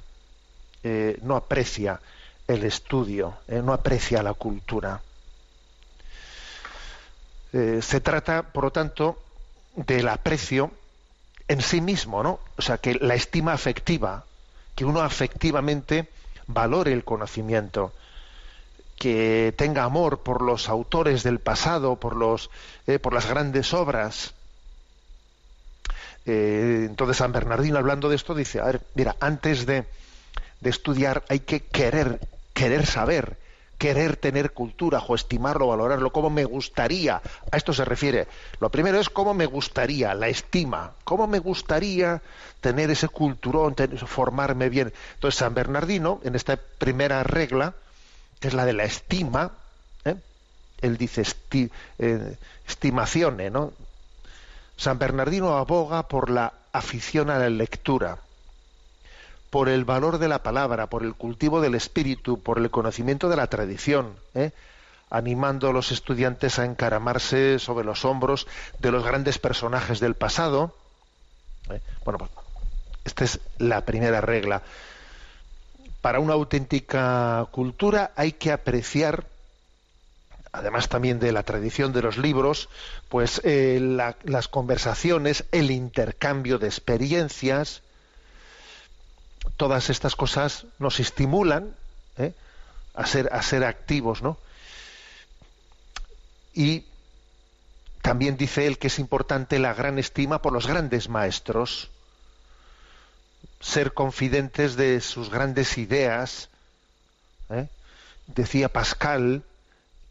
eh, 0.84 1.20
no 1.22 1.36
aprecia 1.36 2.02
el 2.48 2.64
estudio, 2.64 3.36
eh, 3.48 3.62
no 3.64 3.74
aprecia 3.74 4.24
la 4.24 4.34
cultura. 4.34 5.02
Se 7.52 8.00
trata, 8.00 8.44
por 8.44 8.64
lo 8.64 8.72
tanto, 8.72 9.22
del 9.76 10.08
aprecio 10.08 10.72
en 11.50 11.62
sí 11.62 11.82
mismo, 11.82 12.24
¿no? 12.24 12.40
O 12.58 12.62
sea, 12.62 12.78
que 12.78 12.96
la 12.96 13.14
estima 13.14 13.52
afectiva, 13.52 14.24
que 14.74 14.86
uno 14.86 15.02
afectivamente 15.02 16.08
valore 16.48 16.94
el 16.94 17.04
conocimiento, 17.04 17.92
que 19.02 19.52
tenga 19.58 19.84
amor 19.84 20.20
por 20.20 20.44
los 20.44 20.70
autores 20.70 21.24
del 21.24 21.40
pasado, 21.40 21.96
por 21.96 22.16
los, 22.16 22.52
por 23.02 23.14
las 23.14 23.28
grandes 23.28 23.74
obras. 23.74 24.36
entonces 26.24 27.18
San 27.18 27.32
Bernardino 27.32 27.80
hablando 27.80 28.10
de 28.10 28.16
esto 28.16 28.36
dice, 28.36 28.60
a 28.60 28.66
ver, 28.66 28.82
mira, 28.94 29.16
antes 29.20 29.66
de, 29.66 29.86
de 30.60 30.70
estudiar 30.70 31.24
hay 31.30 31.40
que 31.40 31.62
querer, 31.62 32.20
querer 32.54 32.86
saber, 32.86 33.38
querer 33.80 34.18
tener 34.18 34.52
cultura, 34.52 35.00
o 35.00 35.16
estimarlo, 35.16 35.66
valorarlo, 35.66 36.12
como 36.12 36.30
me 36.30 36.46
gustaría. 36.46 37.24
A 37.52 37.58
esto 37.58 37.74
se 37.74 37.84
refiere. 37.84 38.28
Lo 38.60 38.70
primero 38.70 39.00
es 39.00 39.10
cómo 39.10 39.34
me 39.34 39.48
gustaría, 39.48 40.14
la 40.14 40.28
estima, 40.28 40.92
cómo 41.06 41.26
me 41.26 41.40
gustaría 41.40 42.22
tener 42.60 42.92
ese 42.92 43.08
culturón, 43.08 43.74
formarme 44.06 44.70
bien. 44.70 44.94
Entonces, 45.16 45.40
San 45.40 45.56
Bernardino, 45.56 46.22
en 46.24 46.36
esta 46.36 46.56
primera 46.78 47.24
regla, 47.24 47.74
que 48.42 48.50
es 48.50 48.54
la 48.54 48.66
de 48.66 48.74
la 48.74 48.84
estima, 48.84 49.52
¿eh? 50.04 50.16
él 50.82 50.98
dice 50.98 51.24
eh, 52.00 52.38
¿no? 53.52 53.72
San 54.76 55.00
Bernardino 55.00 55.58
aboga 55.58 56.10
por 56.10 56.30
la 56.30 56.52
afición 56.74 57.30
a 57.30 57.40
la 57.40 57.50
lectura 57.50 58.18
por 59.52 59.68
el 59.68 59.84
valor 59.84 60.18
de 60.18 60.30
la 60.30 60.42
palabra, 60.42 60.88
por 60.88 61.04
el 61.04 61.14
cultivo 61.14 61.60
del 61.60 61.76
espíritu, 61.76 62.42
por 62.42 62.58
el 62.58 62.72
conocimiento 62.72 63.28
de 63.28 63.36
la 63.36 63.48
tradición, 63.48 64.16
¿eh? 64.34 64.52
animando 65.10 65.70
a 65.70 65.74
los 65.74 65.92
estudiantes 65.92 66.58
a 66.58 66.64
encaramarse 66.64 67.60
sobre 67.60 67.86
los 67.86 68.06
hombros 68.06 68.48
de 68.80 68.92
los 68.92 69.04
grandes 69.04 69.40
personajes 69.40 70.00
del 70.00 70.16
pasado. 70.16 70.74
¿eh? 71.70 71.82
Bueno, 72.06 72.18
pues, 72.20 72.32
esta 73.04 73.26
es 73.26 73.42
la 73.58 73.82
primera 73.82 74.22
regla. 74.22 74.64
Para 76.02 76.20
una 76.20 76.34
auténtica 76.34 77.48
cultura 77.52 78.12
hay 78.16 78.34
que 78.34 78.52
apreciar, 78.52 79.26
además 80.52 80.90
también 80.90 81.20
de 81.20 81.32
la 81.32 81.44
tradición 81.44 81.94
de 81.94 82.02
los 82.02 82.18
libros, 82.18 82.70
pues 83.08 83.40
eh, 83.44 83.80
las 84.24 84.48
conversaciones, 84.48 85.46
el 85.52 85.70
intercambio 85.70 86.58
de 86.58 86.68
experiencias, 86.68 87.84
todas 89.58 89.90
estas 89.90 90.16
cosas 90.16 90.66
nos 90.80 91.00
estimulan 91.00 91.76
¿eh? 92.18 92.34
a, 92.96 93.06
ser, 93.06 93.30
a 93.32 93.42
ser 93.44 93.64
activos, 93.64 94.22
¿no? 94.22 94.38
Y 96.54 96.86
también 98.02 98.38
dice 98.38 98.68
él 98.68 98.78
que 98.78 98.88
es 98.88 99.00
importante 99.00 99.60
la 99.60 99.74
gran 99.74 100.00
estima 100.00 100.42
por 100.42 100.52
los 100.52 100.68
grandes 100.68 101.10
maestros, 101.10 101.90
ser 103.62 103.94
confidentes 103.94 104.76
de 104.76 105.00
sus 105.02 105.30
grandes 105.30 105.78
ideas. 105.78 106.50
¿eh? 107.50 107.68
Decía 108.28 108.70
Pascal, 108.70 109.44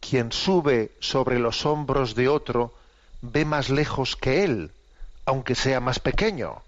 quien 0.00 0.32
sube 0.32 0.92
sobre 1.00 1.38
los 1.38 1.66
hombros 1.66 2.14
de 2.14 2.28
otro 2.28 2.72
ve 3.20 3.44
más 3.44 3.68
lejos 3.68 4.16
que 4.16 4.44
él, 4.44 4.72
aunque 5.26 5.54
sea 5.54 5.80
más 5.80 5.98
pequeño. 5.98 6.62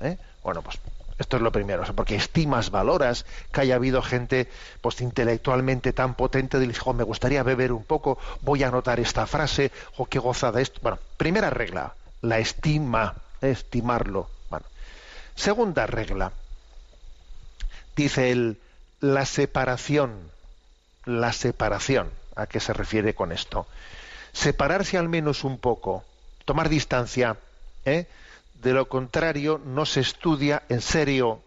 ¿eh? 0.00 0.16
Bueno, 0.42 0.62
pues 0.62 0.78
esto 1.18 1.36
es 1.36 1.42
lo 1.42 1.50
primero, 1.50 1.82
porque 1.96 2.14
estimas, 2.14 2.70
valoras 2.70 3.26
que 3.52 3.62
haya 3.62 3.74
habido 3.74 4.02
gente 4.02 4.48
pues, 4.80 5.00
intelectualmente 5.00 5.92
tan 5.92 6.14
potente, 6.14 6.60
de 6.60 6.72
me 6.94 7.02
gustaría 7.02 7.42
beber 7.42 7.72
un 7.72 7.84
poco, 7.84 8.18
voy 8.42 8.62
a 8.62 8.68
anotar 8.68 9.00
esta 9.00 9.26
frase, 9.26 9.72
o 9.96 10.06
qué 10.06 10.20
gozada 10.20 10.60
esto. 10.60 10.78
Bueno, 10.80 10.98
primera 11.16 11.50
regla, 11.50 11.94
la 12.22 12.38
estima, 12.38 13.16
estimarlo. 13.40 14.30
Bueno. 14.48 14.66
Segunda 15.38 15.86
regla, 15.86 16.32
dice 17.94 18.32
él, 18.32 18.58
la 18.98 19.24
separación, 19.24 20.32
la 21.04 21.32
separación. 21.32 22.10
¿A 22.34 22.48
qué 22.48 22.58
se 22.58 22.72
refiere 22.72 23.14
con 23.14 23.30
esto? 23.30 23.68
Separarse 24.32 24.98
al 24.98 25.08
menos 25.08 25.44
un 25.44 25.58
poco, 25.58 26.02
tomar 26.44 26.68
distancia, 26.68 27.36
¿eh? 27.84 28.08
De 28.54 28.72
lo 28.72 28.88
contrario, 28.88 29.60
no 29.64 29.86
se 29.86 30.00
estudia 30.00 30.64
en 30.68 30.80
serio. 30.80 31.40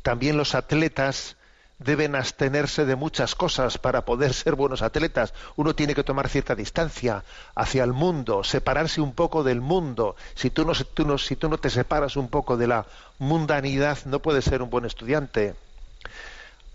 También 0.00 0.38
los 0.38 0.54
atletas 0.54 1.35
deben 1.78 2.14
abstenerse 2.14 2.86
de 2.86 2.96
muchas 2.96 3.34
cosas 3.34 3.78
para 3.78 4.04
poder 4.04 4.32
ser 4.32 4.54
buenos 4.54 4.82
atletas. 4.82 5.34
Uno 5.56 5.74
tiene 5.74 5.94
que 5.94 6.04
tomar 6.04 6.28
cierta 6.28 6.54
distancia 6.54 7.24
hacia 7.54 7.84
el 7.84 7.92
mundo, 7.92 8.44
separarse 8.44 9.00
un 9.00 9.12
poco 9.12 9.42
del 9.44 9.60
mundo. 9.60 10.16
Si 10.34 10.50
tú 10.50 10.64
no, 10.64 10.74
si 10.74 11.36
tú 11.36 11.48
no 11.48 11.58
te 11.58 11.70
separas 11.70 12.16
un 12.16 12.28
poco 12.28 12.56
de 12.56 12.66
la 12.66 12.86
mundanidad, 13.18 13.98
no 14.06 14.20
puedes 14.20 14.44
ser 14.44 14.62
un 14.62 14.70
buen 14.70 14.84
estudiante. 14.84 15.54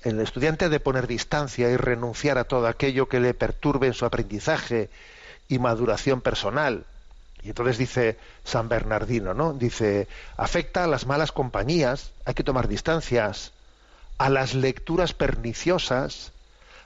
El 0.03 0.19
estudiante 0.19 0.65
ha 0.65 0.69
de 0.69 0.79
poner 0.79 1.07
distancia 1.07 1.69
y 1.69 1.77
renunciar 1.77 2.37
a 2.37 2.43
todo 2.43 2.67
aquello 2.67 3.07
que 3.07 3.19
le 3.19 3.33
perturbe 3.33 3.87
en 3.87 3.93
su 3.93 4.05
aprendizaje 4.05 4.89
y 5.47 5.59
maduración 5.59 6.21
personal. 6.21 6.85
Y 7.43 7.49
entonces 7.49 7.77
dice 7.77 8.17
San 8.43 8.69
Bernardino, 8.69 9.33
¿no? 9.33 9.53
Dice, 9.53 10.07
afecta 10.37 10.83
a 10.83 10.87
las 10.87 11.07
malas 11.07 11.31
compañías, 11.31 12.11
hay 12.25 12.33
que 12.33 12.43
tomar 12.43 12.67
distancias, 12.67 13.51
a 14.21 14.29
las 14.29 14.53
lecturas 14.53 15.13
perniciosas, 15.15 16.31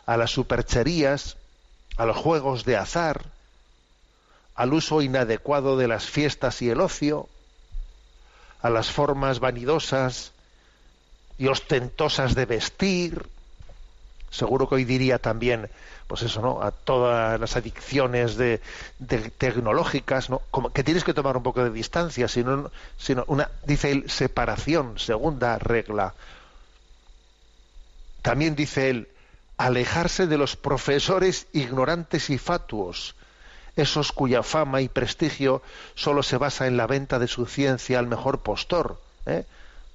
a 0.05 0.15
las 0.15 0.31
supercherías, 0.31 1.35
a 1.97 2.05
los 2.05 2.15
juegos 2.15 2.63
de 2.63 2.77
azar, 2.77 3.25
al 4.55 4.73
uso 4.73 5.01
inadecuado 5.01 5.75
de 5.75 5.89
las 5.89 6.05
fiestas 6.05 6.61
y 6.61 6.69
el 6.69 6.79
ocio, 6.79 7.27
a 8.61 8.69
las 8.69 8.89
formas 8.89 9.41
vanidosas 9.41 10.31
y 11.37 11.47
ostentosas 11.47 12.35
de 12.35 12.45
vestir. 12.45 13.27
Seguro 14.29 14.69
que 14.69 14.75
hoy 14.75 14.85
diría 14.85 15.19
también 15.19 15.69
pues 16.07 16.21
eso, 16.21 16.41
¿no? 16.41 16.61
A 16.61 16.71
todas 16.71 17.37
las 17.37 17.57
adicciones 17.57 18.37
de, 18.37 18.61
tecnológicas, 19.37 20.29
¿no? 20.29 20.41
Como 20.51 20.71
que 20.71 20.85
tienes 20.85 21.03
que 21.03 21.13
tomar 21.13 21.35
un 21.35 21.43
poco 21.43 21.65
de 21.65 21.71
distancia, 21.71 22.29
sino, 22.29 22.71
sino 22.97 23.25
una, 23.27 23.49
dice 23.65 23.91
él, 23.91 24.09
separación, 24.09 24.99
segunda 24.99 25.59
regla. 25.59 26.13
También 28.25 28.55
dice 28.55 28.89
él, 28.89 29.07
alejarse 29.55 30.25
de 30.25 30.39
los 30.39 30.55
profesores 30.55 31.45
ignorantes 31.53 32.31
y 32.31 32.39
fatuos, 32.39 33.13
esos 33.75 34.11
cuya 34.11 34.41
fama 34.41 34.81
y 34.81 34.89
prestigio 34.89 35.61
solo 35.93 36.23
se 36.23 36.37
basa 36.37 36.65
en 36.65 36.75
la 36.75 36.87
venta 36.87 37.19
de 37.19 37.27
su 37.27 37.45
ciencia 37.45 37.99
al 37.99 38.07
mejor 38.07 38.39
postor. 38.39 38.99
¿eh? 39.27 39.45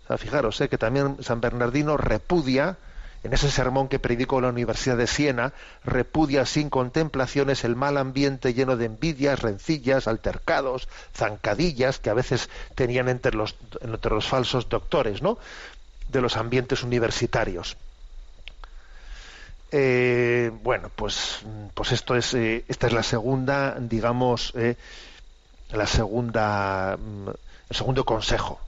O 0.04 0.06
sea, 0.06 0.16
fijaros, 0.16 0.60
¿eh? 0.60 0.68
que 0.68 0.78
también 0.78 1.16
San 1.24 1.40
Bernardino 1.40 1.96
repudia 1.96 2.76
en 3.24 3.32
ese 3.32 3.50
sermón 3.50 3.88
que 3.88 3.98
predicó 3.98 4.36
en 4.36 4.42
la 4.42 4.50
Universidad 4.50 4.96
de 4.96 5.08
Siena, 5.08 5.52
repudia 5.82 6.46
sin 6.46 6.70
contemplaciones 6.70 7.64
el 7.64 7.74
mal 7.74 7.96
ambiente 7.96 8.54
lleno 8.54 8.76
de 8.76 8.84
envidias, 8.84 9.42
rencillas, 9.42 10.06
altercados, 10.06 10.86
zancadillas 11.16 11.98
que 11.98 12.10
a 12.10 12.14
veces 12.14 12.48
tenían 12.76 13.08
entre 13.08 13.34
los, 13.34 13.56
entre 13.80 14.14
los 14.14 14.28
falsos 14.28 14.68
doctores, 14.68 15.20
¿no? 15.20 15.36
de 16.10 16.20
los 16.20 16.36
ambientes 16.36 16.84
universitarios. 16.84 17.76
Eh, 19.72 20.50
bueno, 20.62 20.90
pues, 20.94 21.40
pues 21.74 21.92
esto 21.92 22.16
es, 22.16 22.34
eh, 22.34 22.64
esta 22.66 22.88
es 22.88 22.92
la 22.92 23.04
segunda, 23.04 23.76
digamos, 23.78 24.52
eh, 24.56 24.76
la 25.70 25.86
segunda, 25.86 26.96
mm, 26.96 27.28
el 27.28 27.76
segundo 27.76 28.04
consejo 28.04 28.60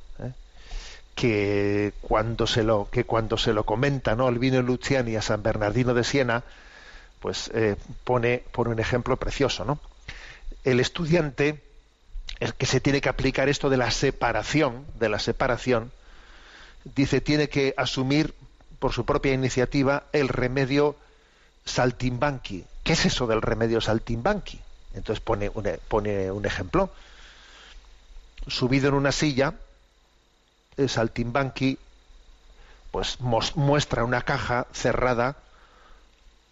que 1.14 1.92
cuando 2.00 2.46
se 2.46 2.62
lo 2.62 2.88
que 2.90 3.04
cuando 3.04 3.36
se 3.36 3.52
lo 3.52 3.64
comenta 3.64 4.16
no 4.16 4.26
Albino 4.28 4.62
Luciani 4.62 5.14
a 5.14 5.20
San 5.20 5.42
Bernardino 5.42 5.92
de 5.92 6.04
Siena 6.04 6.42
pues 7.20 7.50
pone 8.04 8.42
por 8.50 8.68
un 8.68 8.78
ejemplo 8.78 9.18
precioso 9.18 9.66
no 9.66 9.78
el 10.64 10.80
estudiante 10.80 11.62
el 12.40 12.54
que 12.54 12.64
se 12.64 12.80
tiene 12.80 13.02
que 13.02 13.10
aplicar 13.10 13.50
esto 13.50 13.68
de 13.68 13.76
la 13.76 13.90
separación 13.90 14.86
de 14.98 15.10
la 15.10 15.18
separación 15.18 15.92
dice 16.94 17.20
tiene 17.20 17.50
que 17.50 17.74
asumir 17.76 18.32
por 18.82 18.92
su 18.92 19.06
propia 19.06 19.32
iniciativa 19.32 20.02
el 20.12 20.28
remedio 20.28 20.96
saltimbanqui. 21.64 22.64
Qué 22.82 22.94
es 22.94 23.06
eso 23.06 23.28
del 23.28 23.40
remedio 23.40 23.80
saltimbanqui 23.80 24.60
entonces 24.94 25.20
pone 25.20 25.50
pone 25.88 26.30
un 26.30 26.44
ejemplo. 26.44 26.90
Subido 28.48 28.88
en 28.88 28.94
una 28.94 29.12
silla 29.12 29.54
Saltimbanqui 30.76 31.78
pues 32.90 33.20
muestra 33.20 34.04
una 34.04 34.22
caja 34.22 34.66
cerrada 34.72 35.36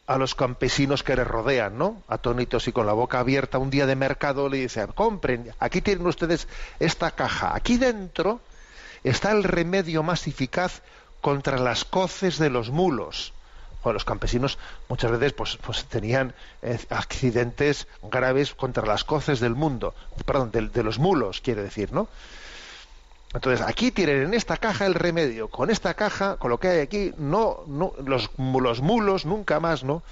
a 0.06 0.16
los 0.16 0.34
campesinos 0.34 1.02
que 1.02 1.16
le 1.16 1.24
rodean, 1.24 1.76
¿no? 1.78 2.02
Atónitos 2.08 2.68
y 2.68 2.72
con 2.72 2.86
la 2.86 2.92
boca 2.92 3.18
abierta, 3.18 3.58
un 3.58 3.70
día 3.70 3.86
de 3.86 3.96
mercado 3.96 4.48
le 4.48 4.58
dice, 4.58 4.86
compren, 4.94 5.52
aquí 5.58 5.80
tienen 5.80 6.06
ustedes 6.06 6.48
esta 6.78 7.10
caja, 7.10 7.54
aquí 7.54 7.76
dentro 7.76 8.40
está 9.04 9.32
el 9.32 9.44
remedio 9.44 10.02
más 10.02 10.26
eficaz 10.26 10.82
contra 11.20 11.58
las 11.58 11.84
coces 11.84 12.38
de 12.38 12.50
los 12.50 12.70
mulos. 12.70 13.32
los 13.84 14.04
campesinos 14.04 14.58
muchas 14.88 15.10
veces 15.10 15.32
pues, 15.32 15.56
pues 15.56 15.84
tenían 15.84 16.34
eh, 16.62 16.78
accidentes 16.90 17.86
graves 18.02 18.54
contra 18.54 18.86
las 18.86 19.04
coces 19.04 19.40
del 19.40 19.54
mundo, 19.54 19.94
perdón, 20.24 20.50
de, 20.50 20.68
de 20.68 20.82
los 20.82 20.98
mulos, 20.98 21.40
quiere 21.40 21.62
decir, 21.62 21.92
¿no? 21.92 22.08
Entonces, 23.32 23.64
aquí 23.64 23.92
tienen 23.92 24.22
en 24.22 24.34
esta 24.34 24.56
caja 24.56 24.86
el 24.86 24.94
remedio. 24.94 25.48
Con 25.48 25.70
esta 25.70 25.94
caja, 25.94 26.36
con 26.36 26.50
lo 26.50 26.58
que 26.58 26.68
hay 26.68 26.80
aquí, 26.80 27.14
no, 27.16 27.60
no 27.66 27.92
los, 28.04 28.30
los 28.36 28.80
mulos 28.80 29.24
nunca 29.24 29.60
más, 29.60 29.84
¿no? 29.84 30.02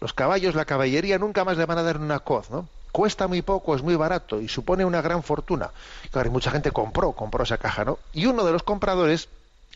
Los 0.00 0.12
caballos, 0.12 0.54
la 0.54 0.66
caballería 0.66 1.18
nunca 1.18 1.44
más 1.44 1.56
le 1.56 1.64
van 1.64 1.78
a 1.78 1.82
dar 1.82 1.98
una 1.98 2.20
coz, 2.20 2.50
¿no? 2.50 2.68
Cuesta 2.90 3.26
muy 3.26 3.40
poco, 3.40 3.74
es 3.74 3.82
muy 3.82 3.96
barato 3.96 4.38
y 4.40 4.48
supone 4.48 4.84
una 4.84 5.00
gran 5.00 5.22
fortuna. 5.22 5.70
Claro, 6.10 6.28
y 6.28 6.32
mucha 6.32 6.50
gente 6.50 6.72
compró, 6.72 7.12
compró 7.12 7.44
esa 7.44 7.56
caja, 7.56 7.86
¿no? 7.86 7.98
Y 8.12 8.26
uno 8.26 8.44
de 8.44 8.52
los 8.52 8.62
compradores 8.62 9.30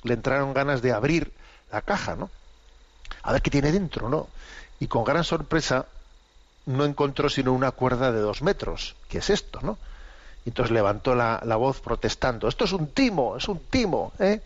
le 0.07 0.15
entraron 0.15 0.55
ganas 0.55 0.83
de 0.83 0.93
abrir 0.93 1.33
la 1.71 1.83
caja, 1.83 2.17
¿no? 2.17 2.31
A 3.23 3.33
ver 3.33 3.43
qué 3.43 3.51
tiene 3.51 3.73
dentro, 3.73 4.09
¿no? 4.09 4.29
Y 4.81 4.87
con 4.87 5.05
gran 5.05 5.25
sorpresa 5.25 5.87
no 6.67 6.85
encontró 6.85 7.29
sino 7.29 7.53
una 7.53 7.71
cuerda 7.71 8.13
de 8.13 8.21
dos 8.21 8.43
metros. 8.43 8.97
¿Qué 9.09 9.19
es 9.19 9.31
esto, 9.31 9.61
no? 9.63 9.79
Y 10.45 10.51
entonces 10.51 10.73
levantó 10.73 11.15
la, 11.15 11.41
voz 11.57 11.81
protestando, 11.81 12.49
esto 12.49 12.65
es 12.65 12.73
un 12.73 12.89
timo, 12.89 13.37
es 13.37 13.49
un 13.49 13.59
timo. 13.59 14.13
¿eh? 14.19 14.41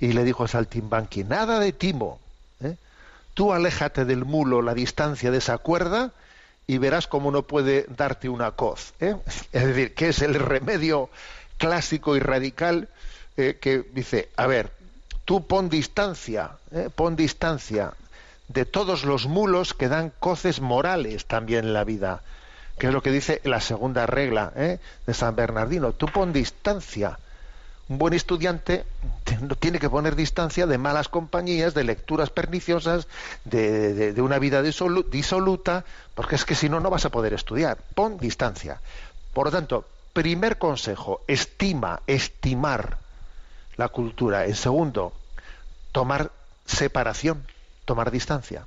Y 0.00 0.12
le 0.12 0.24
dijo 0.24 0.44
a 0.44 0.48
Saltimbanqui, 0.48 1.24
nada 1.24 1.58
de 1.60 1.72
timo. 1.72 2.20
¿eh? 2.60 2.76
Tú 3.32 3.52
aléjate 3.52 4.04
del 4.04 4.24
mulo 4.24 4.60
la 4.60 4.74
distancia 4.74 5.30
de 5.30 5.38
esa 5.38 5.56
cuerda 5.58 6.12
y 6.66 6.76
verás 6.76 7.06
cómo 7.06 7.30
no 7.30 7.42
puede 7.42 7.86
darte 7.88 8.28
una 8.28 8.50
coz. 8.50 8.92
¿eh? 9.00 9.16
Es 9.52 9.66
decir, 9.66 9.94
que 9.94 10.10
es 10.10 10.20
el 10.20 10.34
remedio 10.34 11.08
clásico 11.56 12.14
y 12.16 12.20
radical 12.20 12.88
que 13.60 13.84
dice, 13.92 14.28
a 14.36 14.46
ver, 14.46 14.72
tú 15.24 15.46
pon 15.46 15.68
distancia, 15.68 16.52
¿eh? 16.72 16.90
pon 16.94 17.16
distancia 17.16 17.94
de 18.48 18.64
todos 18.64 19.04
los 19.04 19.26
mulos 19.26 19.74
que 19.74 19.88
dan 19.88 20.12
coces 20.18 20.60
morales 20.60 21.26
también 21.26 21.66
en 21.66 21.72
la 21.72 21.84
vida 21.84 22.22
que 22.78 22.86
es 22.86 22.92
lo 22.92 23.02
que 23.02 23.10
dice 23.10 23.40
la 23.44 23.60
segunda 23.60 24.06
regla 24.06 24.52
¿eh? 24.56 24.78
de 25.06 25.14
San 25.14 25.36
Bernardino. 25.36 25.92
Tú 25.92 26.06
pon 26.06 26.32
distancia. 26.32 27.18
Un 27.88 27.98
buen 27.98 28.14
estudiante 28.14 28.84
tiene 29.60 29.78
que 29.78 29.90
poner 29.90 30.14
distancia 30.14 30.66
de 30.66 30.78
malas 30.78 31.08
compañías, 31.08 31.74
de 31.74 31.84
lecturas 31.84 32.30
perniciosas, 32.30 33.08
de, 33.44 34.14
una 34.18 34.38
vida 34.38 34.62
disoluta, 34.62 35.84
porque 36.14 36.36
es 36.36 36.44
que 36.44 36.54
si 36.54 36.68
no, 36.68 36.80
no 36.80 36.90
vas 36.90 37.06
a 37.06 37.10
poder 37.10 37.32
estudiar. 37.32 37.78
Pon 37.94 38.18
distancia. 38.18 38.80
Por 39.32 39.46
lo 39.46 39.52
tanto, 39.52 39.86
primer 40.12 40.58
consejo, 40.58 41.22
estima, 41.26 42.02
estimar 42.06 42.98
la 43.78 43.88
cultura. 43.88 44.44
En 44.44 44.56
segundo, 44.56 45.14
tomar 45.92 46.30
separación, 46.66 47.46
tomar 47.86 48.10
distancia. 48.10 48.66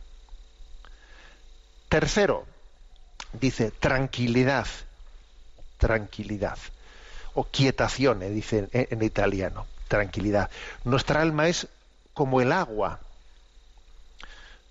Tercero, 1.90 2.48
dice 3.34 3.70
tranquilidad, 3.72 4.66
tranquilidad, 5.78 6.58
o 7.36 7.44
quietazione, 7.44 8.30
dice 8.30 8.70
en, 8.72 8.88
en 8.90 9.04
italiano, 9.04 9.68
tranquilidad. 9.88 10.50
Nuestra 10.86 11.22
alma 11.22 11.48
es 11.48 11.68
como 12.14 12.42
el 12.42 12.52
agua. 12.52 13.00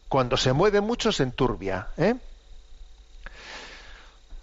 Cuando 0.09 0.37
se 0.37 0.53
mueve 0.55 0.81
mucho 0.81 1.13
se 1.13 1.23
enturbia. 1.23 1.89
¿eh? 1.99 2.17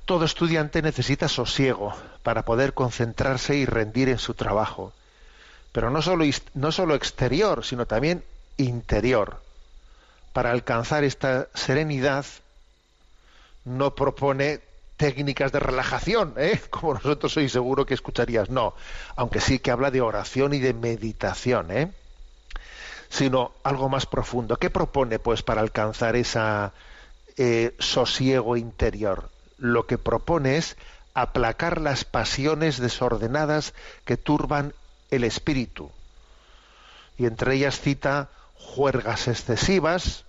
Todo 0.06 0.26
estudiante 0.26 0.82
necesita 0.82 1.28
sosiego 1.28 1.94
para 2.22 2.46
poder 2.46 2.74
concentrarse 2.74 3.56
y 3.56 3.66
rendir 3.66 4.10
en 4.10 4.20
su 4.20 4.36
trabajo. 4.36 4.94
Pero 5.78 5.92
no 5.92 6.02
solo, 6.02 6.26
no 6.56 6.72
solo 6.72 6.96
exterior, 6.96 7.64
sino 7.64 7.86
también 7.86 8.24
interior. 8.58 9.44
Para 10.34 10.50
alcanzar 10.50 11.04
esta 11.04 11.50
serenidad 11.54 12.26
no 13.64 13.94
propone 13.94 14.62
técnicas 14.96 15.52
de 15.52 15.60
relajación, 15.60 16.34
¿eh? 16.38 16.60
como 16.72 16.96
nosotros 16.96 17.32
soy 17.32 17.48
seguro 17.48 17.86
que 17.86 17.94
escucharías. 17.94 18.50
No, 18.50 18.74
aunque 19.16 19.40
sí 19.40 19.60
que 19.60 19.70
habla 19.70 19.92
de 19.92 20.02
oración 20.02 20.56
y 20.56 20.60
de 20.60 20.74
meditación, 20.74 21.70
¿eh? 21.70 21.92
sino 23.10 23.52
algo 23.62 23.88
más 23.88 24.08
profundo. 24.08 24.58
¿Qué 24.58 24.72
propone, 24.72 25.20
pues, 25.20 25.44
para 25.44 25.62
alcanzar 25.62 26.16
esa 26.16 26.74
eh, 27.38 27.76
sosiego 27.78 28.58
interior? 28.58 29.30
Lo 29.60 29.86
que 29.86 30.00
propone 30.00 30.58
es 30.58 30.76
aplacar 31.14 31.80
las 31.80 32.04
pasiones 32.04 32.80
desordenadas 32.80 33.76
que 34.06 34.18
turban 34.18 34.74
el 35.12 35.24
espíritu. 35.24 35.92
Y 37.18 37.26
entre 37.26 37.56
ellas 37.56 37.80
cita 37.80 38.30
juergas 38.56 39.28
excesivas, 39.28 40.26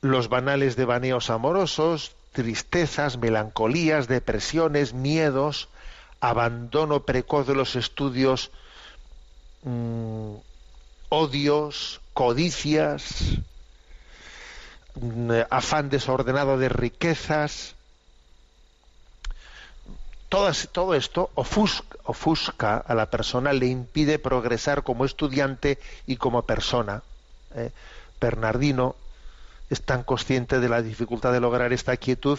los 0.00 0.28
banales 0.28 0.76
devaneos 0.76 1.30
amorosos, 1.30 2.14
tristezas, 2.32 3.18
melancolías, 3.18 4.08
depresiones, 4.08 4.94
miedos, 4.94 5.68
abandono 6.20 7.04
precoz 7.04 7.46
de 7.46 7.54
los 7.54 7.76
estudios, 7.76 8.50
mm, 9.62 10.34
odios, 11.08 12.00
codicias, 12.14 13.38
mm, 14.94 15.30
afán 15.50 15.90
desordenado 15.90 16.58
de 16.58 16.68
riquezas. 16.68 17.74
Todo 20.30 20.94
esto 20.94 21.30
ofusca, 21.34 21.98
ofusca 22.04 22.76
a 22.78 22.94
la 22.94 23.10
persona, 23.10 23.52
le 23.52 23.66
impide 23.66 24.20
progresar 24.20 24.84
como 24.84 25.04
estudiante 25.04 25.78
y 26.06 26.16
como 26.16 26.42
persona. 26.42 27.02
¿eh? 27.56 27.72
Bernardino 28.20 28.94
es 29.70 29.82
tan 29.82 30.04
consciente 30.04 30.60
de 30.60 30.68
la 30.68 30.82
dificultad 30.82 31.32
de 31.32 31.40
lograr 31.40 31.72
esta 31.72 31.96
quietud 31.96 32.38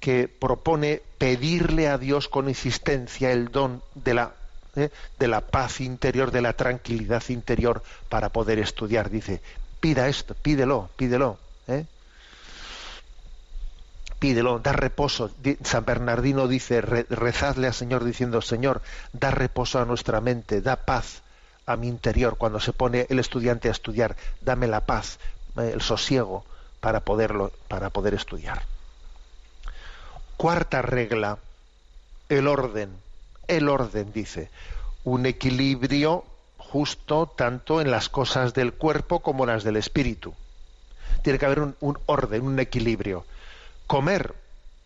que 0.00 0.26
propone 0.26 1.00
pedirle 1.18 1.86
a 1.86 1.96
Dios 1.96 2.28
con 2.28 2.48
insistencia 2.48 3.30
el 3.30 3.52
don 3.52 3.84
de 3.94 4.14
la, 4.14 4.32
¿eh? 4.74 4.90
de 5.20 5.28
la 5.28 5.42
paz 5.42 5.80
interior, 5.80 6.32
de 6.32 6.42
la 6.42 6.54
tranquilidad 6.54 7.22
interior 7.28 7.84
para 8.08 8.30
poder 8.30 8.58
estudiar. 8.58 9.10
Dice, 9.10 9.40
pida 9.78 10.08
esto, 10.08 10.34
pídelo, 10.34 10.90
pídelo. 10.96 11.38
¿eh? 11.68 11.86
Pídelo, 14.22 14.60
da 14.62 14.70
reposo. 14.70 15.34
San 15.64 15.84
Bernardino 15.84 16.46
dice, 16.46 16.80
"Re- 16.80 17.06
rezadle 17.10 17.66
al 17.66 17.74
Señor 17.74 18.04
diciendo, 18.04 18.40
Señor, 18.40 18.80
da 19.12 19.32
reposo 19.32 19.80
a 19.80 19.84
nuestra 19.84 20.20
mente, 20.20 20.62
da 20.62 20.76
paz 20.76 21.22
a 21.66 21.74
mi 21.74 21.88
interior 21.88 22.36
cuando 22.38 22.60
se 22.60 22.72
pone 22.72 23.06
el 23.10 23.18
estudiante 23.18 23.66
a 23.66 23.72
estudiar, 23.72 24.14
dame 24.40 24.68
la 24.68 24.86
paz, 24.86 25.18
eh, 25.56 25.72
el 25.74 25.82
sosiego 25.82 26.44
para 26.78 27.00
poderlo, 27.00 27.50
para 27.66 27.90
poder 27.90 28.14
estudiar. 28.14 28.62
Cuarta 30.36 30.82
regla, 30.82 31.38
el 32.28 32.46
orden. 32.46 32.90
El 33.48 33.68
orden 33.68 34.12
dice, 34.12 34.50
un 35.02 35.26
equilibrio 35.26 36.24
justo 36.58 37.26
tanto 37.26 37.80
en 37.80 37.90
las 37.90 38.08
cosas 38.08 38.54
del 38.54 38.72
cuerpo 38.72 39.18
como 39.18 39.46
las 39.46 39.64
del 39.64 39.78
espíritu. 39.78 40.32
Tiene 41.22 41.40
que 41.40 41.46
haber 41.46 41.58
un, 41.58 41.74
un 41.80 41.98
orden, 42.06 42.42
un 42.42 42.60
equilibrio. 42.60 43.24
Comer, 43.92 44.34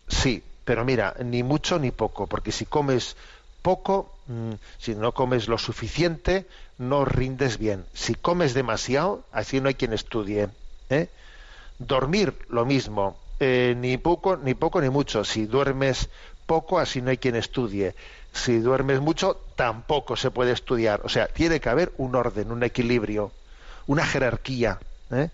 sí, 0.09 0.43
pero 0.65 0.83
mira, 0.83 1.15
ni 1.23 1.41
mucho 1.41 1.79
ni 1.79 1.91
poco, 1.91 2.27
porque 2.27 2.51
si 2.51 2.65
comes 2.65 3.15
poco, 3.61 4.13
mm, 4.27 4.55
si 4.79 4.95
no 4.95 5.13
comes 5.13 5.47
lo 5.47 5.57
suficiente, 5.57 6.45
no 6.77 7.05
rindes 7.05 7.57
bien. 7.57 7.85
Si 7.93 8.15
comes 8.15 8.53
demasiado, 8.53 9.23
así 9.31 9.61
no 9.61 9.69
hay 9.69 9.75
quien 9.75 9.93
estudie. 9.93 10.49
¿eh? 10.89 11.07
Dormir, 11.79 12.37
lo 12.49 12.65
mismo, 12.65 13.15
eh, 13.39 13.75
ni 13.77 13.95
poco, 13.95 14.35
ni 14.35 14.55
poco 14.55 14.81
ni 14.81 14.89
mucho. 14.89 15.23
Si 15.23 15.45
duermes 15.45 16.09
poco, 16.45 16.77
así 16.77 17.01
no 17.01 17.09
hay 17.09 17.17
quien 17.17 17.37
estudie. 17.37 17.95
Si 18.33 18.59
duermes 18.59 18.99
mucho, 18.99 19.39
tampoco 19.55 20.17
se 20.17 20.31
puede 20.31 20.51
estudiar. 20.51 20.99
O 21.05 21.07
sea, 21.07 21.29
tiene 21.29 21.61
que 21.61 21.69
haber 21.69 21.93
un 21.97 22.13
orden, 22.13 22.51
un 22.51 22.61
equilibrio, 22.61 23.31
una 23.85 24.05
jerarquía. 24.05 24.79
¿eh? 25.11 25.29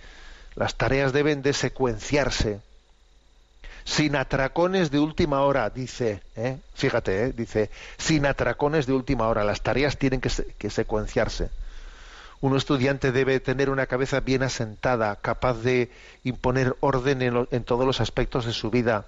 Las 0.54 0.76
tareas 0.76 1.12
deben 1.12 1.42
de 1.42 1.54
secuenciarse 1.54 2.62
sin 3.86 4.16
atracones 4.16 4.92
de 4.92 5.00
última 5.00 5.42
hora, 5.42 5.70
dice, 5.70 6.22
¿eh? 6.36 6.58
fíjate, 6.74 7.26
¿eh? 7.26 7.34
dice, 7.36 7.70
sin 7.98 8.26
atracones 8.26 8.86
de 8.86 8.94
última 8.94 9.28
hora, 9.28 9.44
las 9.44 9.62
tareas 9.62 9.98
tienen 9.98 10.22
que, 10.22 10.30
se- 10.30 10.46
que 10.58 10.70
secuenciarse. 10.70 11.50
Un 12.42 12.58
estudiante 12.58 13.12
debe 13.12 13.40
tener 13.40 13.70
una 13.70 13.88
cabeza 13.88 14.20
bien 14.20 14.44
asentada, 14.44 15.16
capaz 15.18 15.56
de 15.62 15.92
imponer 16.24 16.76
orden 16.82 17.22
en, 17.22 17.48
en 17.52 17.64
todos 17.64 17.86
los 17.86 18.02
aspectos 18.02 18.46
de 18.46 18.54
su 18.54 18.70
vida, 18.70 19.06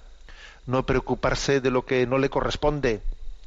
no 0.65 0.85
preocuparse 0.85 1.59
de 1.61 1.69
lo 1.71 1.85
que 1.85 2.07
no 2.07 2.17
le 2.17 2.29
corresponde. 2.29 3.01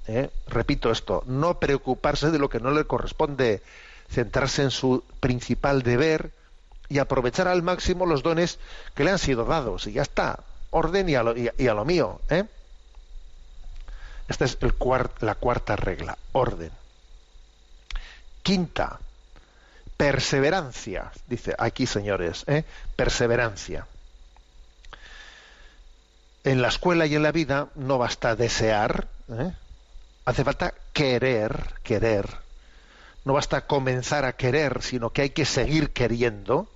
¿eh? 0.06 0.30
Repito 0.46 0.90
esto, 0.90 1.24
no 1.26 1.58
preocuparse 1.58 2.30
de 2.30 2.38
lo 2.38 2.48
que 2.50 2.60
no 2.60 2.70
le 2.70 2.84
corresponde, 2.84 3.62
centrarse 4.10 4.62
en 4.62 4.70
su 4.70 5.04
principal 5.20 5.82
deber 5.82 6.30
y 6.90 6.98
aprovechar 6.98 7.48
al 7.48 7.62
máximo 7.62 8.06
los 8.06 8.22
dones 8.22 8.58
que 8.94 9.04
le 9.04 9.10
han 9.10 9.18
sido 9.18 9.44
dados. 9.44 9.86
Y 9.86 9.92
ya 9.92 10.02
está, 10.02 10.40
orden 10.70 11.08
y 11.08 11.14
a 11.14 11.22
lo, 11.22 11.36
y 11.36 11.48
a- 11.68 11.74
lo 11.74 11.84
mío. 11.84 12.20
¿eh? 12.30 12.44
Esta 14.28 14.44
es 14.44 14.58
la 15.20 15.34
cuarta 15.34 15.76
regla, 15.76 16.18
orden. 16.32 16.70
Quinta, 18.42 18.98
perseverancia. 19.96 21.10
Dice 21.26 21.54
aquí, 21.58 21.86
señores, 21.86 22.44
¿eh? 22.46 22.64
perseverancia. 22.96 23.86
En 26.44 26.62
la 26.62 26.68
escuela 26.68 27.06
y 27.06 27.14
en 27.14 27.22
la 27.22 27.32
vida 27.32 27.68
no 27.74 27.98
basta 27.98 28.36
desear, 28.36 29.08
¿eh? 29.30 29.52
hace 30.24 30.44
falta 30.44 30.74
querer, 30.92 31.74
querer. 31.82 32.26
No 33.24 33.32
basta 33.34 33.66
comenzar 33.66 34.24
a 34.24 34.34
querer, 34.34 34.82
sino 34.82 35.10
que 35.10 35.22
hay 35.22 35.30
que 35.30 35.44
seguir 35.44 35.90
queriendo. 35.92 36.68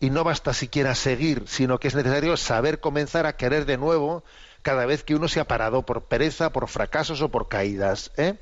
Y 0.00 0.10
no 0.10 0.22
basta 0.24 0.52
siquiera 0.54 0.94
seguir, 0.94 1.44
sino 1.46 1.78
que 1.78 1.88
es 1.88 1.94
necesario 1.94 2.36
saber 2.36 2.80
comenzar 2.80 3.26
a 3.26 3.36
querer 3.36 3.66
de 3.66 3.78
nuevo 3.78 4.22
cada 4.62 4.86
vez 4.86 5.02
que 5.02 5.14
uno 5.14 5.28
se 5.28 5.40
ha 5.40 5.46
parado 5.46 5.82
por 5.82 6.02
pereza, 6.04 6.50
por 6.50 6.68
fracasos 6.68 7.20
o 7.22 7.28
por 7.30 7.48
caídas. 7.48 8.12
¿eh? 8.16 8.34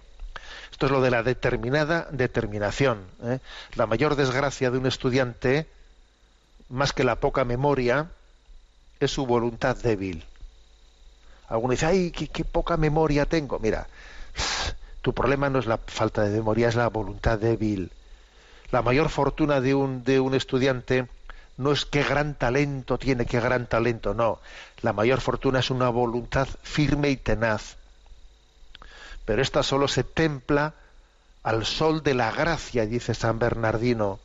Esto 0.71 0.87
es 0.87 0.92
lo 0.92 1.01
de 1.01 1.11
la 1.11 1.23
determinada 1.23 2.09
determinación. 2.11 3.07
¿eh? 3.23 3.38
La 3.75 3.87
mayor 3.87 4.16
desgracia 4.16 4.71
de 4.71 4.79
un 4.79 4.87
estudiante, 4.87 5.66
más 6.69 6.92
que 6.92 7.05
la 7.05 7.16
poca 7.16 7.45
memoria, 7.45 8.11
es 9.01 9.11
su 9.11 9.27
voluntad 9.27 9.77
débil. 9.77 10.25
Alguno 11.49 11.73
dice, 11.73 11.87
ay, 11.87 12.11
qué, 12.11 12.29
qué 12.29 12.45
poca 12.45 12.77
memoria 12.77 13.25
tengo. 13.27 13.59
Mira, 13.59 13.87
tu 15.03 15.14
problema 15.14 15.49
no 15.49 15.59
es 15.59 15.66
la 15.66 15.79
falta 15.79 16.23
de 16.23 16.31
memoria, 16.31 16.69
es 16.69 16.75
la 16.75 16.88
voluntad 16.88 17.38
débil. 17.38 17.92
La 18.73 18.83
mayor 18.83 19.09
fortuna 19.09 19.61
de 19.61 19.75
un, 19.75 20.03
de 20.03 20.19
un 20.19 20.35
estudiante 20.35 21.07
no 21.57 21.73
es 21.73 21.87
qué 21.87 22.03
gran 22.03 22.35
talento 22.35 22.99
tiene, 22.99 23.27
qué 23.27 23.40
gran 23.40 23.66
talento, 23.66 24.14
no. 24.14 24.40
La 24.83 24.92
mayor 24.92 25.21
fortuna 25.21 25.61
es 25.61 25.71
una 25.71 25.88
voluntad 25.88 26.49
firme 26.62 27.11
y 27.11 27.16
tenaz. 27.16 27.77
Pero 29.25 29.42
esta 29.42 29.62
solo 29.62 29.88
se 29.88 30.05
templa 30.05 30.75
al 31.42 31.64
sol 31.64 32.03
de 32.03 32.14
la 32.14 32.31
gracia, 32.31 32.87
dice 32.87 33.14
San 33.14 33.38
Bernardino. 33.38 34.21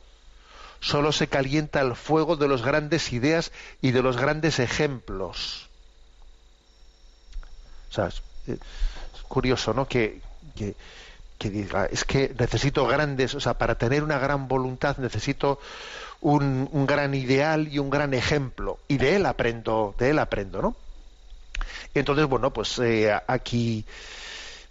Solo 0.80 1.12
se 1.12 1.28
calienta 1.28 1.80
al 1.80 1.96
fuego 1.96 2.36
de 2.36 2.48
las 2.48 2.62
grandes 2.62 3.12
ideas 3.12 3.52
y 3.80 3.92
de 3.92 4.02
los 4.02 4.16
grandes 4.16 4.58
ejemplos. 4.58 5.68
O 7.90 7.94
sea, 7.94 8.08
es 8.08 8.60
curioso, 9.28 9.72
¿no? 9.72 9.86
Que, 9.86 10.20
que, 10.56 10.74
que 11.42 11.50
diga, 11.50 11.86
es 11.86 12.04
que 12.04 12.32
necesito 12.38 12.86
grandes, 12.86 13.34
o 13.34 13.40
sea, 13.40 13.54
para 13.54 13.74
tener 13.74 14.04
una 14.04 14.16
gran 14.20 14.46
voluntad 14.46 14.96
necesito 14.98 15.58
un, 16.20 16.68
un 16.70 16.86
gran 16.86 17.14
ideal 17.14 17.66
y 17.66 17.80
un 17.80 17.90
gran 17.90 18.14
ejemplo. 18.14 18.78
Y 18.86 18.98
de 18.98 19.16
él 19.16 19.26
aprendo, 19.26 19.92
de 19.98 20.10
él 20.10 20.20
aprendo, 20.20 20.62
¿no? 20.62 20.76
Entonces, 21.94 22.26
bueno, 22.26 22.52
pues 22.52 22.78
eh, 22.78 23.12
aquí 23.26 23.84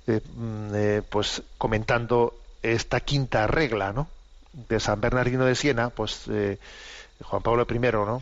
eh, 0.08 0.22
mm, 0.34 0.74
eh, 0.74 1.02
pues 1.10 1.44
comentando 1.58 2.40
esta 2.64 3.02
quinta 3.02 3.48
regla, 3.48 3.92
¿no? 3.92 4.08
De 4.54 4.80
San 4.80 5.02
Bernardino 5.02 5.44
de 5.44 5.56
Siena, 5.56 5.90
pues 5.90 6.24
Juan 7.22 7.42
Pablo 7.44 7.68
I, 7.70 7.80
¿no? 7.80 8.22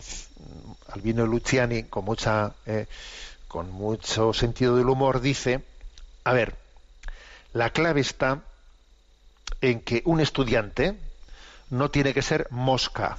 Albino 0.92 1.28
Luciani, 1.28 1.84
con 1.84 2.04
mucha, 2.06 2.54
con 3.48 3.72
mucho 3.72 4.34
sentido 4.34 4.76
del 4.76 4.90
humor, 4.90 5.22
dice, 5.22 5.62
a 6.24 6.34
ver, 6.34 6.56
la 7.54 7.72
clave 7.72 8.02
está 8.02 8.42
en 9.62 9.82
que 9.82 10.02
un 10.06 10.20
estudiante 10.20 10.98
no 11.70 11.90
tiene 11.92 12.14
que 12.14 12.22
ser 12.22 12.48
mosca 12.52 13.18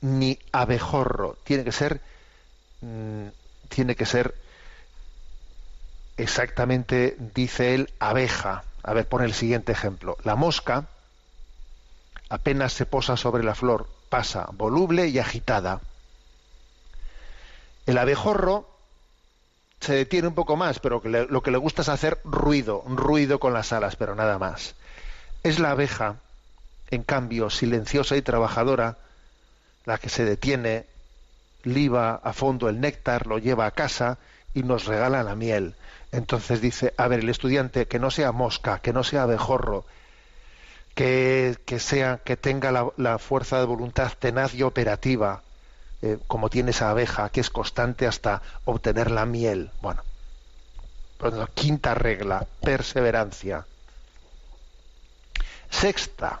ni 0.00 0.38
abejorro, 0.52 1.36
tiene 1.44 1.64
que 1.64 1.72
ser 1.72 2.00
mm, 2.80 3.28
tiene 3.68 3.96
que 3.96 4.06
ser 4.06 4.34
exactamente, 6.16 7.16
dice 7.34 7.74
él, 7.74 7.92
abeja. 7.98 8.64
A 8.82 8.92
ver, 8.92 9.08
pone 9.08 9.24
el 9.24 9.34
siguiente 9.34 9.72
ejemplo. 9.72 10.16
La 10.22 10.36
mosca 10.36 10.86
apenas 12.28 12.72
se 12.72 12.86
posa 12.86 13.16
sobre 13.16 13.44
la 13.44 13.54
flor, 13.54 13.88
pasa 14.08 14.48
voluble 14.52 15.08
y 15.08 15.18
agitada. 15.18 15.80
El 17.86 17.98
abejorro 17.98 18.75
se 19.80 19.94
detiene 19.94 20.28
un 20.28 20.34
poco 20.34 20.56
más, 20.56 20.78
pero 20.80 21.00
que 21.02 21.08
le- 21.08 21.26
lo 21.26 21.42
que 21.42 21.50
le 21.50 21.58
gusta 21.58 21.82
es 21.82 21.88
hacer 21.88 22.20
ruido, 22.24 22.82
ruido 22.86 23.38
con 23.40 23.52
las 23.54 23.72
alas, 23.72 23.96
pero 23.96 24.14
nada 24.14 24.38
más. 24.38 24.76
Es 25.42 25.58
la 25.60 25.72
abeja, 25.72 26.22
en 26.90 27.04
cambio, 27.04 27.50
silenciosa 27.50 28.16
y 28.16 28.22
trabajadora, 28.22 28.98
la 29.84 29.98
que 29.98 30.08
se 30.10 30.24
detiene, 30.24 30.86
liba 31.64 32.16
a 32.16 32.32
fondo 32.32 32.68
el 32.68 32.80
néctar, 32.80 33.26
lo 33.26 33.38
lleva 33.38 33.66
a 33.66 33.72
casa 33.72 34.18
y 34.54 34.62
nos 34.64 34.86
regala 34.86 35.22
la 35.24 35.36
miel. 35.36 35.76
Entonces 36.12 36.60
dice, 36.60 36.94
a 36.98 37.08
ver, 37.08 37.20
el 37.20 37.28
estudiante 37.30 37.86
que 37.88 37.98
no 38.00 38.10
sea 38.10 38.32
mosca, 38.32 38.80
que 38.80 38.92
no 38.94 39.04
sea 39.04 39.24
abejorro, 39.24 39.86
que, 40.94 41.56
que 41.66 41.78
sea, 41.78 42.18
que 42.24 42.36
tenga 42.36 42.72
la, 42.72 42.90
la 42.96 43.18
fuerza 43.18 43.58
de 43.58 43.66
voluntad 43.66 44.12
tenaz 44.18 44.54
y 44.54 44.62
operativa, 44.62 45.42
eh, 46.02 46.18
como 46.26 46.50
tiene 46.50 46.70
esa 46.70 46.90
abeja, 46.90 47.28
que 47.30 47.40
es 47.40 47.50
constante 47.50 48.06
hasta 48.06 48.42
obtener 48.64 49.10
la 49.10 49.26
miel. 49.26 49.70
Bueno, 49.80 50.02
lo 51.20 51.30
tanto, 51.30 51.48
quinta 51.54 51.94
regla, 51.94 52.46
perseverancia. 52.60 53.66
Sexta, 55.70 56.38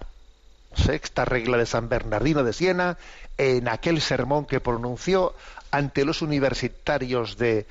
sexta 0.74 1.24
regla 1.24 1.56
de 1.56 1.66
San 1.66 1.88
Bernardino 1.88 2.44
de 2.44 2.52
Siena, 2.52 2.98
en 3.38 3.68
aquel 3.68 4.00
sermón 4.00 4.46
que 4.46 4.60
pronunció 4.60 5.34
ante 5.70 6.04
los 6.04 6.22
universitarios 6.22 7.36
de, 7.36 7.66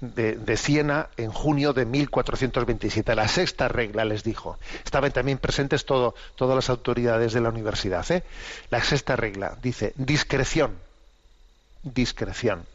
de, 0.00 0.36
de 0.36 0.56
Siena 0.56 1.08
en 1.16 1.30
junio 1.30 1.72
de 1.72 1.84
1427. 1.86 3.14
La 3.14 3.28
sexta 3.28 3.68
regla 3.68 4.04
les 4.04 4.24
dijo. 4.24 4.58
Estaban 4.84 5.12
también 5.12 5.38
presentes 5.38 5.84
todo, 5.84 6.14
todas 6.34 6.56
las 6.56 6.70
autoridades 6.70 7.32
de 7.32 7.40
la 7.40 7.48
universidad. 7.48 8.08
¿eh? 8.10 8.24
La 8.70 8.82
sexta 8.82 9.16
regla 9.16 9.56
dice 9.62 9.92
discreción. 9.96 10.89
Discreción. 11.82 12.66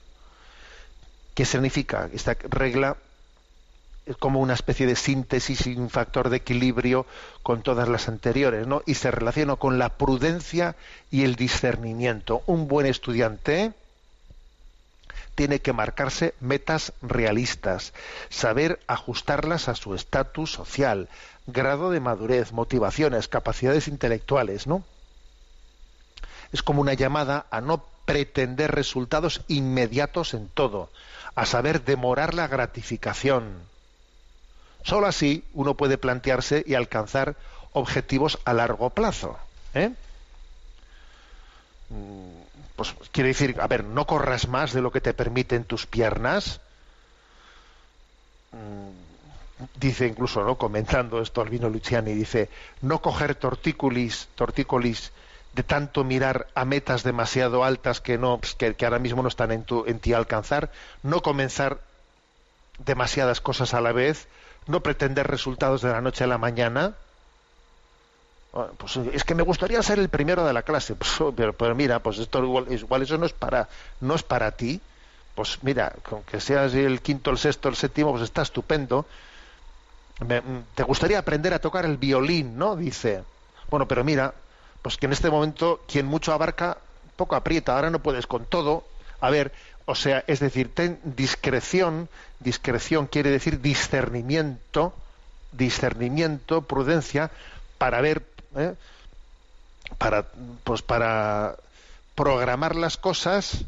¿Qué 1.33 1.45
significa? 1.45 2.09
Esta 2.13 2.33
regla 2.33 2.97
es 4.05 4.17
como 4.17 4.39
una 4.39 4.53
especie 4.53 4.85
de 4.85 4.95
síntesis 4.95 5.65
y 5.67 5.75
un 5.75 5.89
factor 5.89 6.29
de 6.29 6.37
equilibrio 6.37 7.05
con 7.43 7.63
todas 7.63 7.89
las 7.89 8.07
anteriores, 8.07 8.67
¿no? 8.67 8.83
Y 8.85 8.95
se 8.95 9.11
relaciona 9.11 9.55
con 9.55 9.79
la 9.79 9.89
prudencia 9.89 10.75
y 11.11 11.23
el 11.23 11.35
discernimiento. 11.35 12.43
Un 12.45 12.67
buen 12.67 12.85
estudiante 12.85 13.73
tiene 15.33 15.59
que 15.59 15.73
marcarse 15.73 16.33
metas 16.39 16.93
realistas, 17.01 17.93
saber 18.29 18.79
ajustarlas 18.87 19.67
a 19.67 19.75
su 19.75 19.93
estatus 19.93 20.51
social, 20.51 21.09
grado 21.47 21.91
de 21.91 21.99
madurez, 21.99 22.53
motivaciones, 22.53 23.27
capacidades 23.27 23.87
intelectuales, 23.87 24.67
¿no? 24.67 24.83
Es 26.53 26.63
como 26.63 26.81
una 26.81 26.93
llamada 26.93 27.47
a 27.49 27.59
no 27.59 27.83
pretender 28.05 28.71
resultados 28.73 29.41
inmediatos 29.47 30.33
en 30.33 30.47
todo, 30.47 30.89
a 31.35 31.45
saber 31.45 31.83
demorar 31.83 32.33
la 32.33 32.47
gratificación. 32.47 33.59
Solo 34.83 35.07
así 35.07 35.43
uno 35.53 35.75
puede 35.75 35.97
plantearse 35.97 36.63
y 36.65 36.75
alcanzar 36.75 37.35
objetivos 37.73 38.39
a 38.45 38.53
largo 38.53 38.91
plazo. 38.91 39.37
¿eh? 39.73 39.91
Mm, 41.89 42.29
Pues 42.75 42.93
quiere 43.11 43.29
decir, 43.29 43.55
a 43.59 43.67
ver, 43.67 43.83
no 43.83 44.05
corras 44.05 44.47
más 44.47 44.73
de 44.73 44.81
lo 44.81 44.91
que 44.91 45.01
te 45.01 45.13
permiten 45.13 45.63
tus 45.63 45.85
piernas. 45.85 46.59
Mm, 48.51 49.05
Dice 49.79 50.05
incluso, 50.05 50.43
¿no? 50.43 50.57
Comentando 50.57 51.21
esto 51.21 51.39
Albino 51.41 51.69
Luciani, 51.69 52.13
dice, 52.13 52.49
no 52.81 53.01
coger 53.01 53.35
tortícolis, 53.35 54.27
tortícolis 54.35 55.13
de 55.55 55.63
tanto 55.63 56.03
mirar 56.03 56.47
a 56.55 56.65
metas 56.65 57.03
demasiado 57.03 57.63
altas 57.63 58.01
que 58.01 58.17
no, 58.17 58.39
pues, 58.39 58.55
que, 58.55 58.75
que 58.75 58.85
ahora 58.85 58.99
mismo 58.99 59.21
no 59.21 59.29
están 59.29 59.51
en, 59.51 59.63
tu, 59.63 59.85
en 59.87 59.99
ti 59.99 60.13
a 60.13 60.17
alcanzar, 60.17 60.71
no 61.03 61.21
comenzar 61.21 61.81
demasiadas 62.79 63.41
cosas 63.41 63.73
a 63.73 63.81
la 63.81 63.91
vez, 63.91 64.29
no 64.67 64.81
pretender 64.83 65.27
resultados 65.27 65.81
de 65.81 65.89
la 65.91 66.01
noche 66.01 66.23
a 66.23 66.27
la 66.27 66.37
mañana. 66.37 66.97
Bueno, 68.51 68.73
Pues 68.77 68.95
es 68.97 69.23
que 69.23 69.35
me 69.35 69.43
gustaría 69.43 69.81
ser 69.83 69.99
el 69.99 70.09
primero 70.09 70.45
de 70.45 70.53
la 70.53 70.63
clase, 70.63 70.95
Pues, 70.95 71.19
oh, 71.21 71.33
pero, 71.35 71.53
pero 71.57 71.75
mira, 71.75 72.01
pues 72.01 72.19
esto 72.19 72.43
igual, 72.43 72.71
igual 72.71 73.01
eso 73.01 73.17
no 73.17 73.25
es 73.25 73.33
para 73.33 73.69
no 73.99 74.15
es 74.15 74.23
para 74.23 74.55
ti. 74.55 74.81
Pues 75.35 75.61
mira, 75.63 75.93
con 76.03 76.23
que 76.23 76.39
seas 76.39 76.73
el 76.73 77.01
quinto, 77.01 77.29
el 77.31 77.37
sexto, 77.37 77.67
el 77.69 77.75
séptimo, 77.75 78.11
pues 78.11 78.23
está 78.23 78.41
estupendo. 78.41 79.07
Me- 80.19 80.41
mm, 80.41 80.65
te 80.73 80.83
gustaría 80.83 81.19
aprender 81.19 81.53
a 81.53 81.59
tocar 81.59 81.85
el 81.85 81.97
violín, 81.97 82.57
¿no? 82.57 82.75
Dice. 82.75 83.25
Bueno, 83.69 83.87
pero 83.87 84.03
mira, 84.03 84.35
pues 84.85 84.97
que 84.97 85.07
en 85.07 85.13
este 85.13 85.31
momento 85.31 85.81
quien 85.87 86.05
mucho 86.05 86.31
abarca, 86.31 86.77
poco 87.15 87.35
aprieta. 87.35 87.73
Ahora 87.73 87.89
no 87.89 88.03
puedes 88.03 88.27
con 88.27 88.45
todo. 88.45 88.83
A 89.19 89.31
ver, 89.31 89.51
o 89.85 89.95
sea, 89.95 90.23
es 90.27 90.39
decir, 90.39 90.71
ten 90.75 90.99
discreción. 91.03 92.07
Discreción 92.39 93.07
quiere 93.07 93.31
decir 93.31 93.61
discernimiento, 93.61 94.93
discernimiento, 95.53 96.61
prudencia 96.61 97.31
para 97.79 97.99
ver, 97.99 98.27
¿eh? 98.55 98.75
para, 99.97 100.27
pues 100.63 100.83
para 100.83 101.55
programar 102.13 102.75
las 102.75 102.97
cosas 102.97 103.65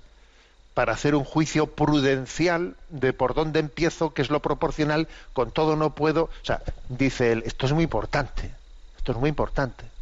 para 0.76 0.94
hacer 0.94 1.16
un 1.16 1.24
juicio 1.24 1.66
prudencial 1.66 2.76
de 2.90 3.12
por 3.12 3.34
dónde 3.34 3.60
empiezo, 3.60 4.14
que 4.14 4.22
es 4.22 4.30
lo 4.30 4.44
proporcional, 4.44 5.08
con 5.34 5.50
todo 5.50 5.76
no 5.76 5.96
puedo. 5.96 6.26
O 6.26 6.46
sea, 6.46 6.62
dice 6.90 7.32
él, 7.32 7.42
esto 7.48 7.66
es 7.66 7.74
muy 7.74 7.86
importante, 7.86 8.54
esto 8.98 9.14
es 9.14 9.18
muy 9.18 9.30
importante. 9.30 9.97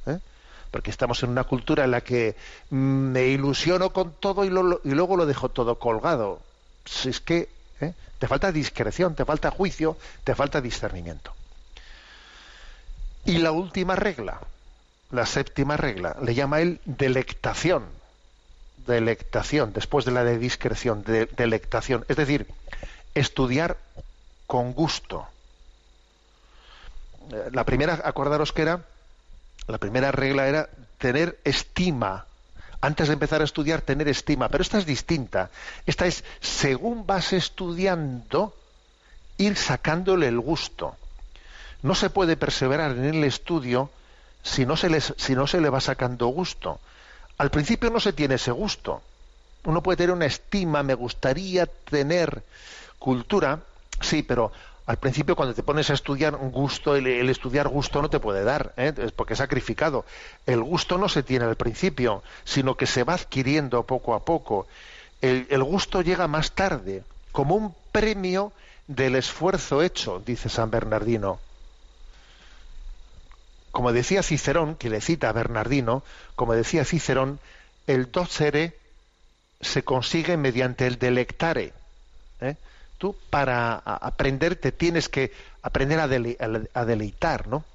Porque 0.76 0.92
estamos 0.92 1.24
en 1.24 1.30
una 1.30 1.46
cultura 1.46 1.86
en 1.86 1.92
la 1.92 2.02
que 2.02 2.36
me 2.70 3.28
ilusiono 3.28 3.92
con 3.92 4.12
todo 4.12 4.44
y, 4.44 4.50
luego 4.50 5.16
lo 5.16 5.26
dejo 5.26 5.48
todo 5.48 5.80
colgado. 5.80 6.42
Si 6.84 7.08
es 7.08 7.22
que 7.22 7.48
¿eh? 7.80 7.94
te 8.20 8.28
falta 8.28 8.52
discreción, 8.52 9.16
te 9.16 9.24
falta 9.24 9.52
juicio, 9.52 9.96
te 10.26 10.36
falta 10.36 10.60
discernimiento. 10.60 11.34
Y 13.24 13.38
la 13.38 13.54
última 13.54 13.96
regla, 13.96 14.42
la 15.12 15.26
séptima 15.26 15.78
regla, 15.78 16.18
le 16.22 16.36
llama 16.36 16.60
él 16.60 16.82
delectación 16.84 17.86
delectación, 18.86 19.72
después 19.72 20.04
de 20.04 20.12
la 20.12 20.26
de 20.26 20.38
discreción, 20.38 21.04
de 21.04 21.28
delectación, 21.28 22.04
es 22.10 22.18
decir, 22.18 22.48
estudiar 23.14 23.78
con 24.46 24.74
gusto. 24.74 25.26
Eh, 27.32 27.48
La 27.54 27.64
primera, 27.64 28.02
acordaros 28.04 28.52
que 28.52 28.64
era, 28.64 28.82
la 29.68 29.78
primera 29.78 30.12
regla 30.12 30.48
era 30.48 30.70
tener 30.98 31.40
estima. 31.44 32.26
Antes 32.82 33.08
de 33.08 33.14
empezar 33.14 33.42
a 33.42 33.46
estudiar, 33.46 33.82
tener 33.82 34.08
estima. 34.08 34.50
Pero 34.50 34.62
esta 34.62 34.78
es 34.78 34.86
distinta. 34.86 35.50
Esta 35.86 36.06
es, 36.06 36.24
según 36.40 37.06
vas 37.06 37.34
estudiando, 37.34 38.56
ir 39.38 39.56
sacándole 39.56 40.28
el 40.28 40.40
gusto. 40.40 40.96
No 41.82 41.96
se 41.96 42.10
puede 42.10 42.38
perseverar 42.38 42.92
en 42.92 43.06
el 43.06 43.24
estudio 43.24 43.90
si 44.46 44.66
no 44.66 44.78
se, 44.78 44.90
le 44.90 45.70
va 45.70 45.82
sacando 45.82 46.28
gusto. 46.28 46.80
Al 47.38 47.50
principio 47.50 47.90
no 47.90 48.00
se 48.00 48.14
tiene 48.14 48.36
ese 48.36 48.52
gusto. 48.52 49.02
Uno 49.66 49.82
puede 49.82 49.98
tener 49.98 50.12
una 50.12 50.28
estima, 50.28 50.84
me 50.84 50.94
gustaría 50.94 51.66
tener 51.66 52.44
cultura, 53.00 53.60
sí, 54.02 54.22
pero 54.22 54.52
al 54.86 54.98
principio 54.98 55.36
cuando 55.36 55.56
te 55.56 55.64
pones 55.64 55.90
a 55.90 55.94
estudiar 55.94 56.36
gusto, 56.36 56.96
el, 56.96 57.30
estudiar 57.30 57.68
gusto 57.68 58.02
no 58.02 58.10
te 58.10 58.20
puede 58.20 58.44
dar, 58.44 58.74
¿eh? 58.78 58.94
es 58.98 59.12
porque 59.12 59.34
es 59.34 59.40
sacrificado. 59.40 60.06
El 60.46 60.62
gusto 60.62 60.98
no 60.98 61.10
se 61.10 61.24
tiene 61.24 61.46
al 61.46 61.56
principio, 61.56 62.24
sino 62.44 62.76
que 62.78 62.86
se 62.86 63.04
va 63.04 63.16
adquiriendo 63.16 63.84
poco 63.84 64.14
a 64.14 64.24
poco. 64.24 64.68
El, 65.22 65.48
el 65.50 65.64
gusto 65.64 66.02
llega 66.02 66.28
más 66.28 66.52
tarde, 66.52 67.04
como 67.32 67.56
un 67.56 67.74
premio 67.92 68.54
del 68.88 69.16
esfuerzo 69.16 69.82
hecho, 69.82 70.22
dice 70.24 70.50
San 70.50 70.70
Bernardino 70.70 71.40
como 73.76 73.92
decía 73.92 74.24
Cicerón, 74.24 74.76
que 74.78 74.90
le 74.90 75.02
cita 75.02 75.28
a 75.28 75.34
Bernardino, 75.34 76.02
como 76.38 76.54
decía 76.54 76.86
Cicerón, 76.86 77.42
el 77.88 78.10
docere 78.10 78.78
se 79.60 79.84
consigue 79.84 80.38
mediante 80.38 80.88
el 80.88 80.98
delectare. 80.98 81.74
¿eh? 82.40 82.56
Tú 82.98 83.16
para 83.30 83.76
aprender 83.76 84.56
te 84.56 84.72
tienes 84.72 85.10
que 85.10 85.34
aprender 85.62 86.00
a 86.00 86.86
deleitar, 86.86 87.48
¿no? 87.48 87.66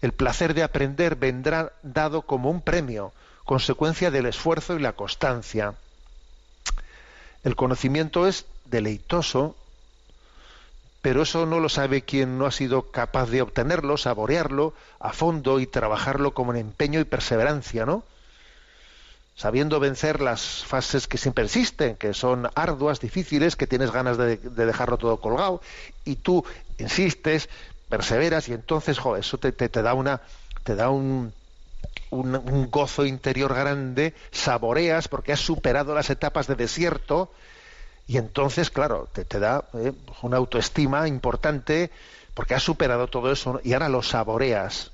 El 0.00 0.12
placer 0.12 0.54
de 0.54 0.62
aprender 0.62 1.16
vendrá 1.16 1.72
dado 1.82 2.22
como 2.22 2.50
un 2.50 2.60
premio, 2.62 3.12
consecuencia 3.44 4.10
del 4.10 4.26
esfuerzo 4.26 4.76
y 4.76 4.80
la 4.80 4.92
constancia. 4.92 5.74
El 7.44 7.56
conocimiento 7.56 8.26
es 8.26 8.46
deleitoso, 8.64 9.56
pero 11.02 11.22
eso 11.22 11.46
no 11.46 11.58
lo 11.58 11.68
sabe 11.68 12.02
quien 12.02 12.38
no 12.38 12.46
ha 12.46 12.52
sido 12.52 12.90
capaz 12.90 13.26
de 13.26 13.42
obtenerlo, 13.42 13.96
saborearlo 13.96 14.74
a 15.00 15.12
fondo 15.12 15.60
y 15.60 15.66
trabajarlo 15.66 16.32
con 16.32 16.54
empeño 16.56 17.00
y 17.00 17.04
perseverancia, 17.04 17.86
¿no? 17.86 18.04
Sabiendo 19.38 19.78
vencer 19.78 20.20
las 20.20 20.64
fases 20.66 21.06
que 21.06 21.16
siempre 21.18 21.44
existen, 21.44 21.96
que 21.96 22.12
son 22.12 22.48
arduas, 22.56 22.98
difíciles, 23.00 23.54
que 23.56 23.68
tienes 23.68 23.92
ganas 23.92 24.18
de, 24.18 24.36
de 24.38 24.66
dejarlo 24.66 24.98
todo 24.98 25.20
colgado, 25.20 25.62
y 26.04 26.16
tú 26.16 26.44
insistes, 26.78 27.48
perseveras, 27.88 28.48
y 28.48 28.52
entonces, 28.54 28.98
jo, 28.98 29.16
eso 29.16 29.38
te, 29.38 29.52
te- 29.52 29.68
da 29.82 29.94
una, 29.94 30.22
te 30.64 30.74
da 30.74 30.90
un, 30.90 31.34
un, 32.10 32.36
un 32.36 32.70
gozo 32.70 33.06
interior 33.06 33.54
grande, 33.54 34.14
saboreas 34.32 35.08
porque 35.08 35.32
has 35.32 35.40
superado 35.40 35.94
las 35.94 36.10
etapas 36.10 36.46
de 36.48 36.56
desierto, 36.56 37.32
y 38.06 38.18
entonces, 38.18 38.70
claro, 38.70 39.08
te, 39.12 39.24
te 39.24 39.38
da 39.40 39.68
eh, 39.74 39.92
una 40.22 40.38
autoestima 40.38 41.08
importante 41.08 41.90
porque 42.34 42.54
has 42.54 42.62
superado 42.64 43.08
todo 43.08 43.32
eso 43.32 43.60
y 43.64 43.74
ahora 43.74 43.88
lo 43.90 44.02
saboreas. 44.02 44.92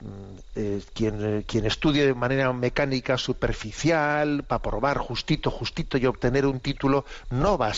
Mm, 0.00 0.38
eh, 0.54 0.82
quien, 0.94 1.38
eh, 1.38 1.44
quien 1.44 1.66
estudie 1.66 2.06
de 2.06 2.14
manera 2.14 2.52
mecánica, 2.52 3.18
superficial, 3.18 4.44
para 4.44 4.62
probar 4.62 4.98
justito, 4.98 5.50
justito 5.50 5.98
y 5.98 6.06
obtener 6.06 6.46
un 6.46 6.60
título, 6.60 7.04
no 7.30 7.58
a 7.60 7.72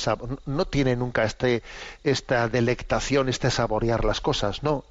no 0.45 0.67
tiene 0.67 0.97
nunca 0.97 1.25
este, 1.25 1.63
esta 2.05 2.49
delectación, 2.49 3.31
este 3.31 3.51
saborear 3.51 4.05
las 4.05 4.21
cosas, 4.21 4.63
no. 4.63 4.85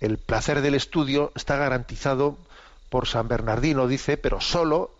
El 0.00 0.18
placer 0.18 0.60
del 0.60 0.76
estudio 0.76 1.32
está 1.34 1.56
garantizado 1.56 2.38
por 2.88 3.08
San 3.08 3.26
Bernardino, 3.26 3.88
dice, 3.88 4.16
pero 4.16 4.40
solo 4.40 4.92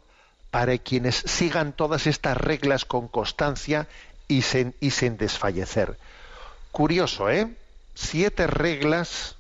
para 0.51 0.77
quienes 0.79 1.17
sigan 1.17 1.73
todas 1.73 2.07
estas 2.09 2.37
reglas 2.37 2.85
con 2.85 3.07
constancia 3.07 3.87
y 4.27 4.43
sin 4.43 5.17
desfallecer. 5.19 5.99
Curioso, 6.73 7.31
¿eh? 7.31 7.55
Siete 7.95 8.47
reglas 8.47 9.36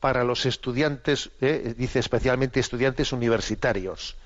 para 0.00 0.24
los 0.24 0.46
estudiantes, 0.46 1.30
¿eh? 1.40 1.74
dice 1.76 1.98
especialmente 1.98 2.58
estudiantes 2.58 3.12
universitarios. 3.12 4.16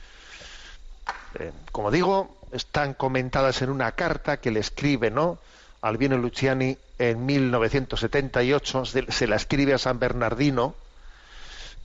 Eh, 1.39 1.53
como 1.73 1.91
digo, 1.91 2.39
están 2.53 2.95
comentadas 2.95 3.61
en 3.63 3.71
una 3.71 3.93
carta 3.93 4.39
que 4.39 4.51
le 4.51 4.61
escribe, 4.61 5.11
¿no? 5.11 5.39
Albino 5.83 6.17
Luciani 6.17 6.79
en 6.99 7.27
1978, 7.27 8.85
se, 8.85 9.13
se 9.13 9.27
la 9.27 9.37
escribe 9.37 9.75
a 9.75 9.79
San 9.79 9.99
Bernardino, 9.99 10.75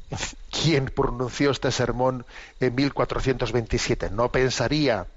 quien 0.52 0.86
pronunció 0.86 1.52
este 1.52 1.72
sermón 1.72 2.26
en 2.60 2.76
1427. 2.76 4.10
No 4.12 4.32
pensaría, 4.32 5.08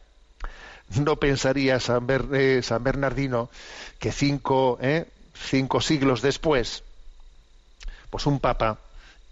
no 1.00 1.16
pensaría 1.16 1.78
eh, 1.78 2.60
San 2.62 2.84
Bernardino 2.84 3.50
que 3.98 4.12
cinco, 4.12 4.78
eh, 4.80 5.06
cinco 5.34 5.80
siglos 5.80 6.22
después, 6.22 6.84
pues 8.12 8.26
un 8.26 8.40
papa 8.40 8.76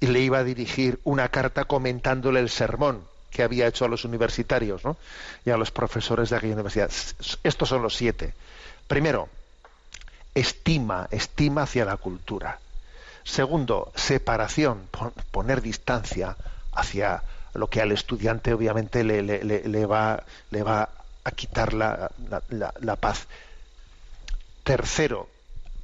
le 0.01 0.21
iba 0.21 0.38
a 0.38 0.45
dirigir 0.45 0.99
una 1.05 1.29
carta 1.29 1.66
comentándole 1.66 2.40
el 2.40 2.49
sermón 2.49 3.05
que 3.31 3.43
había 3.43 3.66
hecho 3.66 3.85
a 3.85 3.88
los 3.88 4.07
universitarios 4.07 4.83
¿no? 4.87 4.97
y 5.45 5.51
a 5.51 5.59
los 5.59 5.71
profesores 5.71 6.31
de 6.31 6.37
aquella 6.37 6.55
universidad. 6.55 6.90
Estos 7.45 7.69
son 7.69 7.83
los 7.83 7.95
siete. 7.95 8.33
Primero, 8.88 9.29
estima, 10.35 11.07
estima 11.11 11.64
hacia 11.64 11.85
la 11.85 11.99
cultura. 11.99 12.59
Segundo, 13.23 13.93
separación, 13.95 14.88
pon- 14.90 15.12
poner 15.31 15.61
distancia 15.61 16.35
hacia 16.73 17.23
lo 17.53 17.69
que 17.69 17.83
al 17.83 17.93
estudiante 17.93 18.55
obviamente 18.55 19.05
le, 19.05 19.87
va, 19.87 20.25
le 20.51 20.62
va 20.62 20.88
a 21.25 21.31
quitar 21.33 21.75
la- 21.75 22.11
la 22.49 22.97
paz. 22.97 23.27
Tercero, 24.64 25.29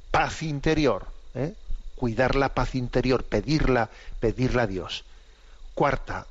paz 0.09 0.41
interior, 0.41 1.05
¿eh? 1.35 1.53
Cuidar 1.97 2.35
la 2.35 2.49
paz 2.53 2.75
interior, 2.75 3.23
pedirla, 3.25 3.89
pedirla 4.21 4.63
a 4.63 4.67
Dios. 4.67 5.03
Cuarta, 5.73 6.25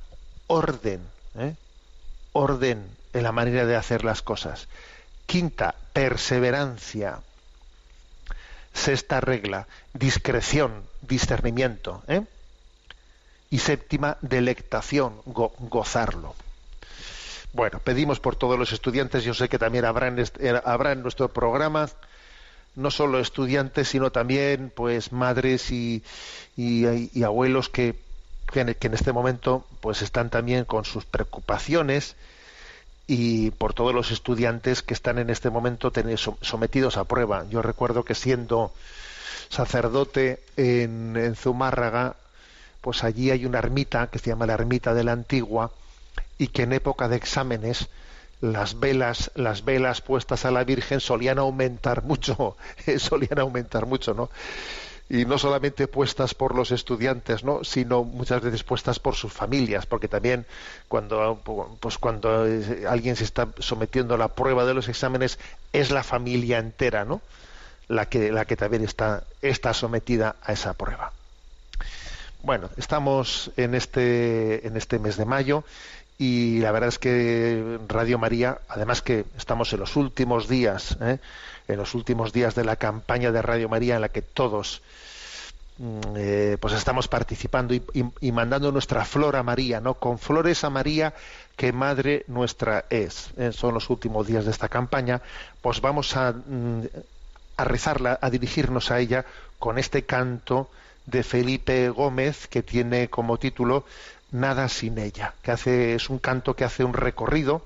orden, 0.47 1.01
¿eh? 1.37 1.53
orden 2.33 2.89
en 3.13 3.23
la 3.23 3.31
manera 3.31 3.65
de 3.65 3.75
hacer 3.75 4.03
las 4.03 4.21
cosas. 4.21 4.67
Quinta, 5.27 5.75
perseverancia. 5.93 7.19
Sexta 8.73 9.19
regla, 9.21 9.67
discreción, 9.93 10.83
discernimiento. 11.01 12.03
¿eh? 12.07 12.21
Y 13.49 13.59
séptima, 13.59 14.17
delectación, 14.21 15.21
go- 15.25 15.53
gozarlo. 15.59 16.35
Bueno, 17.53 17.79
pedimos 17.79 18.19
por 18.19 18.35
todos 18.35 18.59
los 18.59 18.71
estudiantes, 18.71 19.23
yo 19.23 19.33
sé 19.33 19.49
que 19.49 19.57
también 19.57 19.85
habrá 19.85 20.07
en, 20.07 20.19
eh, 20.19 20.61
habrá 20.63 20.91
en 20.91 21.01
nuestro 21.01 21.29
programa 21.29 21.89
no 22.77 22.91
solo 22.91 23.19
estudiantes, 23.19 23.89
sino 23.89 24.11
también 24.11 24.71
pues 24.73 25.11
madres 25.11 25.71
y, 25.71 26.03
y- 26.55 27.23
abuelos 27.23 27.69
que, 27.69 27.95
que 28.53 28.61
en, 28.61 28.93
este 28.93 29.11
momento 29.11 29.65
pues 29.81 30.03
están 30.03 30.29
también 30.29 30.63
con 30.63 30.85
sus 30.85 31.03
preocupaciones 31.03 32.15
y 33.07 33.49
por 33.51 33.73
todos 33.73 33.95
los 33.95 34.11
estudiantes 34.11 34.83
que 34.83 34.93
están 34.93 35.17
en 35.17 35.31
este 35.31 35.49
momento 35.49 35.91
sometidos 36.41 36.97
a 36.97 37.05
prueba. 37.05 37.45
Yo 37.49 37.63
recuerdo 37.63 38.05
que 38.05 38.13
siendo 38.13 38.71
sacerdote 39.49 40.39
en, 40.55 41.17
en 41.17 41.35
Zumárraga, 41.35 42.15
pues 42.81 43.03
allí 43.03 43.31
hay 43.31 43.45
una 43.45 43.57
ermita 43.57 44.07
que 44.07 44.19
se 44.19 44.29
llama 44.29 44.45
la 44.45 44.53
ermita 44.53 44.93
de 44.93 45.03
la 45.03 45.13
Antigua 45.13 45.71
y 46.37 46.49
que 46.49 46.63
en 46.63 46.73
época 46.73 47.07
de 47.07 47.15
exámenes 47.15 47.87
las 48.41 48.79
velas, 48.79 49.31
las 49.35 49.65
velas 49.65 50.01
puestas 50.01 50.45
a 50.45 50.51
la 50.51 50.63
Virgen 50.63 50.99
solían 50.99 51.39
aumentar 51.39 52.03
mucho, 52.03 52.57
solían 52.97 53.39
aumentar 53.39 53.85
mucho, 53.85 54.13
¿no? 54.13 54.29
y 55.09 55.25
no 55.25 55.37
solamente 55.37 55.87
puestas 55.87 56.33
por 56.33 56.53
los 56.53 56.71
estudiantes, 56.71 57.43
¿no? 57.43 57.63
sino 57.63 58.03
muchas 58.03 58.41
veces 58.41 58.63
puestas 58.63 58.99
por 58.99 59.15
sus 59.15 59.31
familias, 59.31 59.85
porque 59.85 60.07
también 60.07 60.45
cuando 60.87 61.41
pues 61.79 61.97
cuando 61.97 62.45
alguien 62.87 63.15
se 63.15 63.23
está 63.23 63.47
sometiendo 63.59 64.15
a 64.15 64.17
la 64.17 64.27
prueba 64.29 64.65
de 64.65 64.73
los 64.73 64.89
exámenes 64.89 65.39
es 65.71 65.91
la 65.91 66.03
familia 66.03 66.57
entera, 66.57 67.05
¿no? 67.05 67.21
la 67.87 68.07
que 68.07 68.31
la 68.31 68.45
que 68.45 68.57
también 68.57 68.83
está 68.83 69.23
está 69.41 69.73
sometida 69.73 70.35
a 70.43 70.51
esa 70.51 70.73
prueba. 70.73 71.13
Bueno, 72.43 72.69
estamos 72.75 73.51
en 73.55 73.75
este 73.75 74.67
en 74.67 74.75
este 74.75 74.99
mes 74.99 75.15
de 75.15 75.25
mayo 75.25 75.63
y 76.17 76.59
la 76.59 76.71
verdad 76.71 76.89
es 76.89 76.99
que 76.99 77.79
Radio 77.87 78.17
María, 78.17 78.59
además 78.67 79.01
que 79.01 79.25
estamos 79.37 79.71
en 79.73 79.79
los 79.79 79.95
últimos 79.95 80.47
días, 80.47 80.97
¿eh? 80.99 81.19
en 81.67 81.77
los 81.77 81.93
últimos 81.93 82.33
días 82.33 82.55
de 82.55 82.65
la 82.65 82.77
campaña 82.77 83.31
de 83.31 83.41
Radio 83.41 83.69
María 83.69 83.95
en 83.95 84.01
la 84.01 84.09
que 84.09 84.23
todos 84.23 84.81
mm, 85.77 85.99
eh, 86.15 86.57
pues 86.59 86.73
estamos 86.73 87.07
participando 87.07 87.75
y, 87.75 88.31
mandando 88.31 88.71
nuestra 88.71 89.05
flor 89.05 89.35
a 89.35 89.43
María, 89.43 89.79
¿no? 89.79 89.93
Con 89.95 90.17
flores 90.17 90.63
a 90.63 90.71
María 90.71 91.13
que 91.55 91.71
Madre 91.71 92.23
nuestra 92.27 92.85
es. 92.89 93.29
¿eh? 93.37 93.51
Son 93.51 93.75
los 93.75 93.89
últimos 93.91 94.25
días 94.25 94.45
de 94.45 94.51
esta 94.51 94.69
campaña, 94.69 95.21
pues 95.61 95.81
vamos 95.81 96.15
mm, 96.15 96.81
a 97.57 97.63
rezarla, 97.63 98.17
a 98.19 98.29
dirigirnos 98.31 98.89
a 98.89 98.99
ella 98.99 99.23
con 99.59 99.77
este 99.77 100.03
canto 100.03 100.71
de 101.05 101.23
Felipe 101.23 101.89
Gómez 101.89 102.47
que 102.47 102.63
tiene 102.63 103.07
como 103.07 103.37
título 103.37 103.85
Nada 104.31 104.67
sin 104.69 104.97
ella, 104.97 105.33
que 105.41 105.51
hace, 105.51 105.95
es 105.95 106.09
un 106.09 106.19
canto 106.19 106.55
que 106.55 106.65
hace 106.65 106.83
un 106.83 106.93
recorrido 106.93 107.65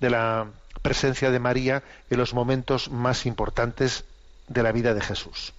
de 0.00 0.10
la 0.10 0.46
presencia 0.82 1.30
de 1.30 1.38
María 1.38 1.82
en 2.08 2.18
los 2.18 2.32
momentos 2.32 2.90
más 2.90 3.26
importantes 3.26 4.04
de 4.48 4.62
la 4.62 4.72
vida 4.72 4.94
de 4.94 5.00
Jesús. 5.02 5.52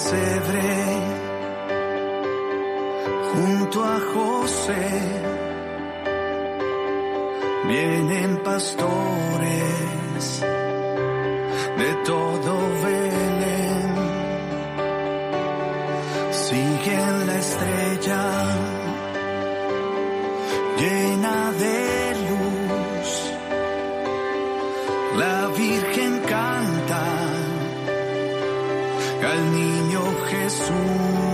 Pesebre 0.00 0.62
junto 3.32 3.84
a 3.84 4.00
José 4.14 4.88
vienen 7.68 8.38
pastores 8.42 10.24
de 11.78 11.94
todo 12.04 12.52
Belén. 12.82 13.94
Siguen 16.30 17.26
la 17.26 17.36
estrella 17.38 18.24
llena 20.78 21.52
de 21.52 21.89
Jesús 30.50 31.29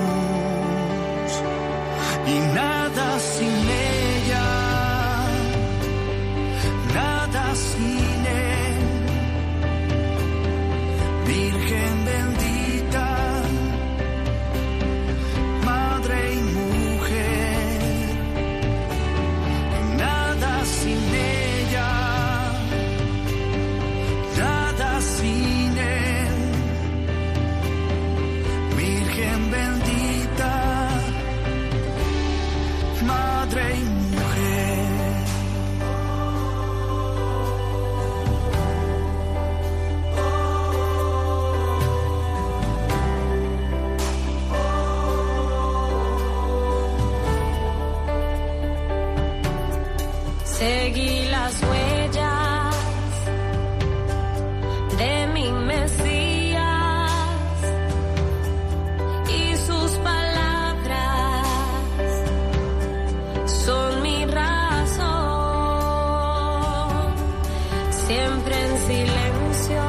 Siempre 68.06 68.54
en 68.54 68.78
silencio 68.86 69.82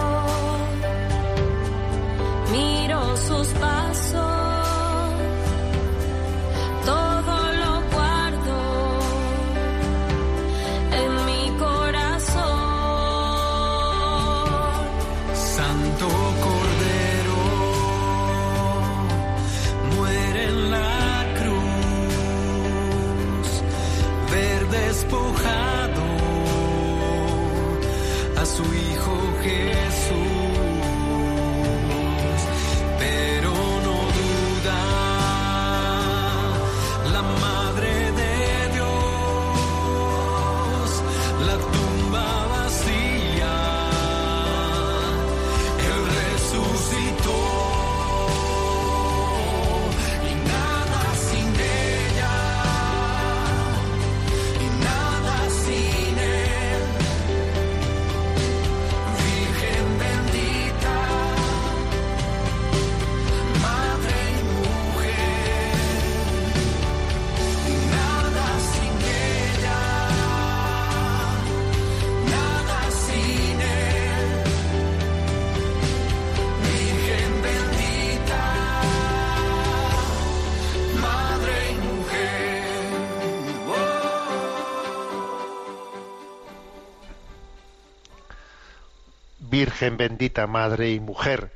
miro 2.51 3.17
sus 3.17 3.47
pasos. 3.49 3.76
Virgen 89.57 89.97
bendita, 89.97 90.45
madre 90.45 90.91
y 90.91 90.99
mujer. 90.99 91.49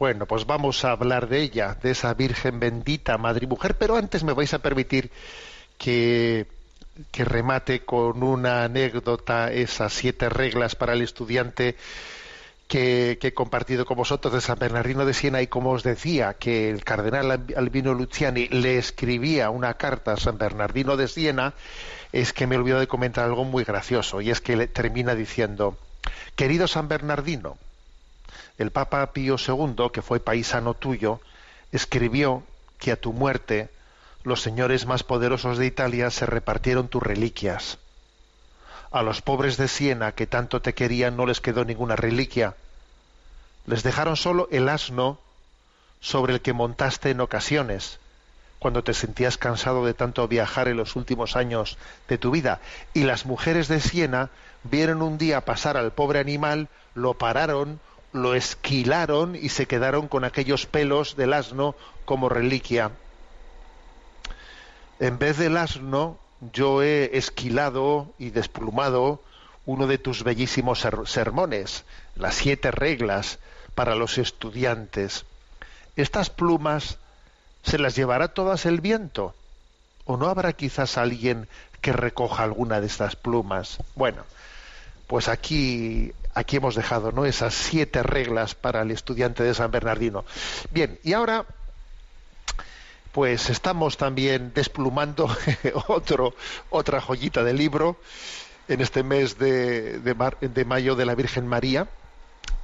Bueno, 0.00 0.26
pues 0.26 0.46
vamos 0.46 0.84
a 0.84 0.90
hablar 0.90 1.28
de 1.28 1.42
ella, 1.42 1.76
de 1.80 1.92
esa 1.92 2.12
Virgen 2.12 2.58
bendita, 2.58 3.18
madre 3.18 3.44
y 3.44 3.46
mujer, 3.46 3.76
pero 3.78 3.94
antes 3.94 4.24
me 4.24 4.32
vais 4.32 4.52
a 4.52 4.58
permitir 4.58 5.12
que, 5.78 6.48
que 7.12 7.24
remate 7.24 7.84
con 7.84 8.24
una 8.24 8.64
anécdota, 8.64 9.52
esas 9.52 9.92
siete 9.92 10.28
reglas 10.28 10.74
para 10.74 10.94
el 10.94 11.02
estudiante 11.02 11.76
que, 12.66 13.16
he 13.22 13.32
compartido 13.32 13.84
con 13.84 13.96
vosotros 13.96 14.34
de 14.34 14.40
San 14.40 14.58
Bernardino 14.58 15.06
de 15.06 15.14
Siena 15.14 15.40
y 15.40 15.46
como 15.46 15.70
os 15.70 15.84
decía 15.84 16.34
que 16.34 16.68
el 16.68 16.82
cardenal 16.82 17.44
Albino 17.56 17.94
Luciani 17.94 18.48
le 18.48 18.76
escribía 18.76 19.50
una 19.50 19.74
carta 19.74 20.14
a 20.14 20.16
San 20.16 20.36
Bernardino 20.36 20.96
de 20.96 21.06
Siena, 21.06 21.54
es 22.12 22.32
que 22.32 22.48
me 22.48 22.56
he 22.56 22.58
de 22.58 22.88
comentar 22.88 23.24
algo 23.24 23.44
muy 23.44 23.62
gracioso 23.62 24.20
y 24.20 24.30
es 24.30 24.40
que 24.40 24.56
le 24.56 24.66
termina 24.66 25.14
diciendo, 25.14 25.78
querido 26.36 26.66
San 26.66 26.88
Bernardino, 26.88 27.58
el 28.58 28.70
Papa 28.70 29.12
Pío 29.12 29.36
II, 29.36 29.90
que 29.92 30.02
fue 30.02 30.20
paisano 30.20 30.74
tuyo, 30.74 31.20
escribió 31.72 32.42
que 32.78 32.92
a 32.92 32.96
tu 33.00 33.12
muerte 33.12 33.70
los 34.22 34.40
señores 34.40 34.86
más 34.86 35.02
poderosos 35.02 35.58
de 35.58 35.66
Italia 35.66 36.10
se 36.10 36.26
repartieron 36.26 36.88
tus 36.88 37.02
reliquias. 37.02 37.78
A 38.90 39.02
los 39.02 39.22
pobres 39.22 39.56
de 39.56 39.68
Siena, 39.68 40.12
que 40.12 40.26
tanto 40.26 40.62
te 40.62 40.72
querían, 40.72 41.16
no 41.16 41.26
les 41.26 41.40
quedó 41.40 41.64
ninguna 41.64 41.96
reliquia. 41.96 42.54
Les 43.66 43.82
dejaron 43.82 44.16
solo 44.16 44.48
el 44.50 44.68
asno 44.68 45.18
sobre 46.00 46.34
el 46.34 46.40
que 46.40 46.52
montaste 46.52 47.10
en 47.10 47.20
ocasiones, 47.20 47.98
cuando 48.58 48.84
te 48.84 48.94
sentías 48.94 49.36
cansado 49.36 49.84
de 49.84 49.94
tanto 49.94 50.26
viajar 50.28 50.68
en 50.68 50.76
los 50.76 50.96
últimos 50.96 51.36
años 51.36 51.76
de 52.08 52.18
tu 52.18 52.30
vida. 52.30 52.60
Y 52.94 53.04
las 53.04 53.26
mujeres 53.26 53.68
de 53.68 53.80
Siena 53.80 54.30
vieron 54.64 55.02
un 55.02 55.18
día 55.18 55.44
pasar 55.44 55.76
al 55.76 55.92
pobre 55.92 56.18
animal, 56.18 56.68
lo 56.94 57.14
pararon, 57.14 57.80
lo 58.12 58.34
esquilaron 58.34 59.34
y 59.36 59.48
se 59.48 59.66
quedaron 59.66 60.08
con 60.08 60.24
aquellos 60.24 60.66
pelos 60.66 61.16
del 61.16 61.32
asno 61.32 61.74
como 62.04 62.28
reliquia. 62.28 62.90
En 65.00 65.18
vez 65.18 65.36
del 65.38 65.56
asno, 65.56 66.18
yo 66.52 66.82
he 66.82 67.16
esquilado 67.16 68.12
y 68.18 68.30
desplumado 68.30 69.20
uno 69.66 69.86
de 69.86 69.98
tus 69.98 70.22
bellísimos 70.22 70.80
ser- 70.80 71.06
sermones, 71.06 71.84
las 72.16 72.34
siete 72.34 72.70
reglas 72.70 73.38
para 73.74 73.94
los 73.94 74.18
estudiantes. 74.18 75.24
Estas 75.96 76.30
plumas 76.30 76.98
se 77.62 77.78
las 77.78 77.96
llevará 77.96 78.28
todas 78.28 78.66
el 78.66 78.80
viento. 78.80 79.34
¿O 80.04 80.16
no 80.18 80.28
habrá 80.28 80.52
quizás 80.52 80.98
alguien 80.98 81.48
que 81.80 81.92
recoja 81.92 82.42
alguna 82.42 82.80
de 82.80 82.86
estas 82.86 83.16
plumas? 83.16 83.78
Bueno, 83.94 84.22
pues 85.06 85.28
aquí, 85.28 86.12
aquí 86.34 86.56
hemos 86.56 86.74
dejado 86.74 87.12
¿no? 87.12 87.24
esas 87.24 87.54
siete 87.54 88.02
reglas 88.02 88.54
para 88.54 88.82
el 88.82 88.90
estudiante 88.90 89.42
de 89.42 89.54
San 89.54 89.70
Bernardino. 89.70 90.24
Bien, 90.70 90.98
y 91.02 91.12
ahora 91.12 91.44
pues 93.12 93.48
estamos 93.48 93.96
también 93.96 94.52
desplumando 94.54 95.28
otro, 95.86 96.34
otra 96.70 97.00
joyita 97.00 97.44
del 97.44 97.58
libro 97.58 97.96
en 98.66 98.80
este 98.80 99.02
mes 99.02 99.38
de, 99.38 100.00
de 100.00 100.14
de 100.40 100.64
mayo 100.64 100.96
de 100.96 101.06
la 101.06 101.14
Virgen 101.14 101.46
María. 101.46 101.86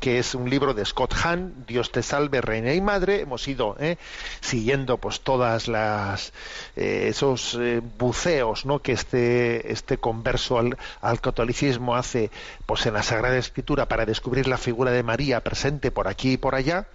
Que 0.00 0.18
es 0.18 0.34
un 0.34 0.48
libro 0.48 0.72
de 0.72 0.84
Scott 0.84 1.14
Hahn, 1.14 1.66
Dios 1.66 1.92
te 1.92 2.02
salve, 2.02 2.40
reina 2.40 2.72
y 2.72 2.80
madre. 2.80 3.20
Hemos 3.20 3.46
ido 3.46 3.76
¿eh? 3.78 3.98
siguiendo 4.40 4.96
pues 4.96 5.20
todas 5.20 5.68
las 5.68 6.32
eh, 6.74 7.06
esos 7.08 7.56
eh, 7.60 7.82
buceos 7.98 8.64
¿no? 8.64 8.80
que 8.80 8.92
este, 8.92 9.70
este 9.70 9.98
converso 9.98 10.58
al, 10.58 10.78
al 11.02 11.20
catolicismo 11.20 11.94
hace 11.94 12.30
pues 12.64 12.86
en 12.86 12.94
la 12.94 13.02
Sagrada 13.02 13.36
Escritura 13.36 13.86
para 13.86 14.06
descubrir 14.06 14.48
la 14.48 14.56
figura 14.56 14.90
de 14.90 15.02
María 15.02 15.40
presente 15.40 15.90
por 15.90 16.08
aquí 16.08 16.32
y 16.32 16.36
por 16.38 16.54
allá. 16.54 16.86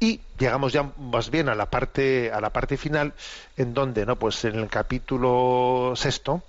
Y 0.00 0.20
llegamos 0.38 0.72
ya 0.72 0.90
más 0.98 1.28
bien 1.28 1.50
a 1.50 1.54
la 1.54 1.68
parte, 1.68 2.32
a 2.32 2.40
la 2.40 2.50
parte 2.50 2.78
final, 2.78 3.12
en 3.58 3.74
donde, 3.74 4.06
¿no? 4.06 4.16
Pues 4.16 4.46
en 4.46 4.58
el 4.58 4.68
capítulo 4.68 5.92
sexto, 5.94 6.42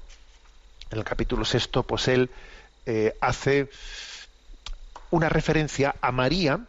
en 0.90 1.00
el 1.00 1.04
capítulo 1.04 1.44
sexto, 1.44 1.84
pues 1.84 2.08
él 2.08 2.30
hace 3.22 3.70
una 5.12 5.30
referencia 5.30 5.96
a 6.02 6.12
María 6.12 6.62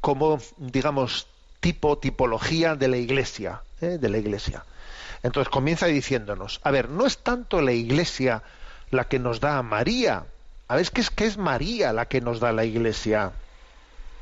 como, 0.00 0.38
digamos, 0.58 1.26
tipo, 1.60 1.98
tipología 1.98 2.76
de 2.76 2.88
la 2.88 2.96
iglesia, 2.96 3.62
¿eh? 3.80 3.98
de 3.98 4.08
la 4.08 4.18
iglesia. 4.18 4.64
Entonces 5.22 5.50
comienza 5.50 5.86
diciéndonos, 5.86 6.60
a 6.62 6.70
ver, 6.70 6.90
no 6.90 7.06
es 7.06 7.18
tanto 7.18 7.62
la 7.62 7.72
iglesia 7.72 8.42
la 8.90 9.04
que 9.04 9.18
nos 9.18 9.40
da 9.40 9.58
a 9.58 9.62
María, 9.62 10.24
a 10.68 10.76
ver, 10.76 10.90
que 10.90 11.00
es 11.00 11.10
que 11.10 11.26
es 11.26 11.38
María 11.38 11.92
la 11.92 12.06
que 12.06 12.20
nos 12.20 12.40
da 12.40 12.52
la 12.52 12.64
iglesia. 12.64 13.32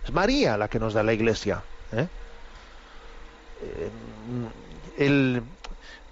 Es 0.05 0.13
María 0.13 0.57
la 0.57 0.69
que 0.69 0.79
nos 0.79 0.95
da 0.95 1.03
la 1.03 1.13
iglesia. 1.13 1.63
¿eh? 1.93 2.07
Eh, 3.63 3.91
el, 4.99 5.43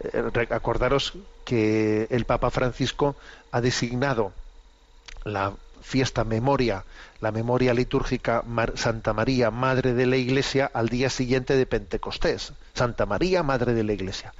eh, 0.00 0.46
acordaros 0.50 1.14
que 1.44 2.07
el 2.11 2.24
Papa 2.24 2.50
Francisco 2.50 3.16
ha 3.50 3.61
designado 3.61 4.32
la 5.24 5.53
fiesta 5.83 6.24
memoria, 6.24 6.85
la 7.20 7.30
memoria 7.30 7.74
litúrgica 7.74 8.43
Santa 8.74 9.12
María, 9.12 9.51
Madre 9.51 9.95
de 9.95 10.07
la 10.07 10.16
Iglesia, 10.16 10.70
al 10.72 10.89
día 10.89 11.11
siguiente 11.11 11.57
de 11.57 11.66
Pentecostés. 11.66 12.53
Santa 12.74 13.05
María, 13.05 13.43
Madre 13.43 13.74
de 13.74 13.85
la 13.85 13.93
Iglesia. 13.93 14.33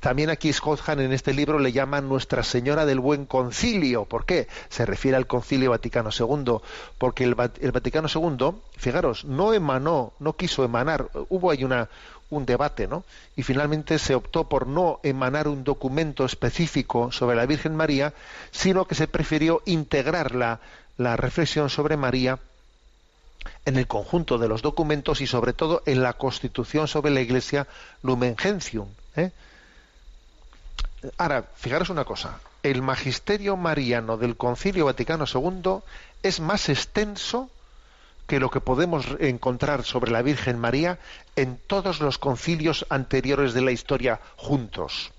También 0.00 0.28
aquí 0.30 0.52
Scott 0.52 0.86
en 0.88 1.12
este 1.12 1.32
libro 1.32 1.58
le 1.58 1.72
llaman 1.72 2.08
Nuestra 2.08 2.42
Señora 2.42 2.84
del 2.84 3.00
Buen 3.00 3.24
Concilio. 3.24 4.04
¿Por 4.04 4.26
qué? 4.26 4.46
Se 4.68 4.84
refiere 4.84 5.16
al 5.16 5.26
Concilio 5.26 5.70
Vaticano 5.70 6.10
II. 6.16 6.58
Porque 6.98 7.24
el, 7.24 7.34
el 7.60 7.72
Vaticano 7.72 8.08
II, 8.14 8.52
fijaros, 8.76 9.24
no 9.24 9.54
emanó, 9.54 10.12
no 10.18 10.34
quiso 10.34 10.64
emanar, 10.64 11.08
hubo 11.30 11.50
ahí 11.50 11.64
una, 11.64 11.88
un 12.32 12.46
debate, 12.46 12.88
¿no? 12.88 13.04
Y 13.36 13.42
finalmente 13.42 13.98
se 13.98 14.14
optó 14.14 14.48
por 14.48 14.66
no 14.66 15.00
emanar 15.02 15.48
un 15.48 15.64
documento 15.64 16.24
específico 16.24 17.12
sobre 17.12 17.36
la 17.36 17.46
Virgen 17.46 17.76
María, 17.76 18.14
sino 18.50 18.86
que 18.86 18.94
se 18.94 19.06
prefirió 19.06 19.62
integrar 19.66 20.34
la, 20.34 20.60
la 20.96 21.16
reflexión 21.16 21.68
sobre 21.68 21.98
María 21.98 22.38
en 23.66 23.76
el 23.76 23.86
conjunto 23.86 24.38
de 24.38 24.48
los 24.48 24.62
documentos 24.62 25.20
y 25.20 25.26
sobre 25.26 25.52
todo 25.52 25.82
en 25.84 26.02
la 26.02 26.14
Constitución 26.14 26.88
sobre 26.88 27.10
la 27.10 27.20
Iglesia 27.20 27.66
Lumen 28.02 28.36
Gentium. 28.38 28.88
¿eh? 29.16 29.30
Ahora, 31.18 31.44
fijaros 31.56 31.90
una 31.90 32.04
cosa, 32.04 32.40
el 32.62 32.80
magisterio 32.80 33.56
mariano 33.58 34.16
del 34.16 34.36
Concilio 34.36 34.86
Vaticano 34.86 35.26
II 35.32 35.80
es 36.22 36.40
más 36.40 36.70
extenso 36.70 37.50
que 38.26 38.40
lo 38.40 38.50
que 38.50 38.60
podemos 38.60 39.06
encontrar 39.18 39.84
sobre 39.84 40.10
la 40.10 40.22
Virgen 40.22 40.58
María 40.58 40.98
en 41.36 41.58
todos 41.66 42.00
los 42.00 42.18
concilios 42.18 42.86
anteriores 42.88 43.52
de 43.52 43.62
la 43.62 43.72
historia 43.72 44.20
juntos. 44.36 45.12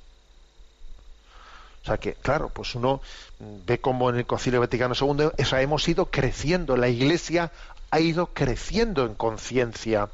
O 1.83 1.85
sea 1.85 1.97
que, 1.97 2.13
claro, 2.13 2.49
pues 2.49 2.75
uno 2.75 3.01
ve 3.39 3.79
como 3.81 4.09
en 4.09 4.15
el 4.15 4.25
Concilio 4.25 4.61
Vaticano 4.61 4.95
II 4.99 5.31
hemos 5.37 5.87
ido 5.89 6.05
creciendo, 6.05 6.77
la 6.77 6.87
Iglesia 6.87 7.51
ha 7.91 7.99
ido 7.99 8.27
creciendo 8.27 9.05
en 9.05 9.15
conciencia 9.15 10.09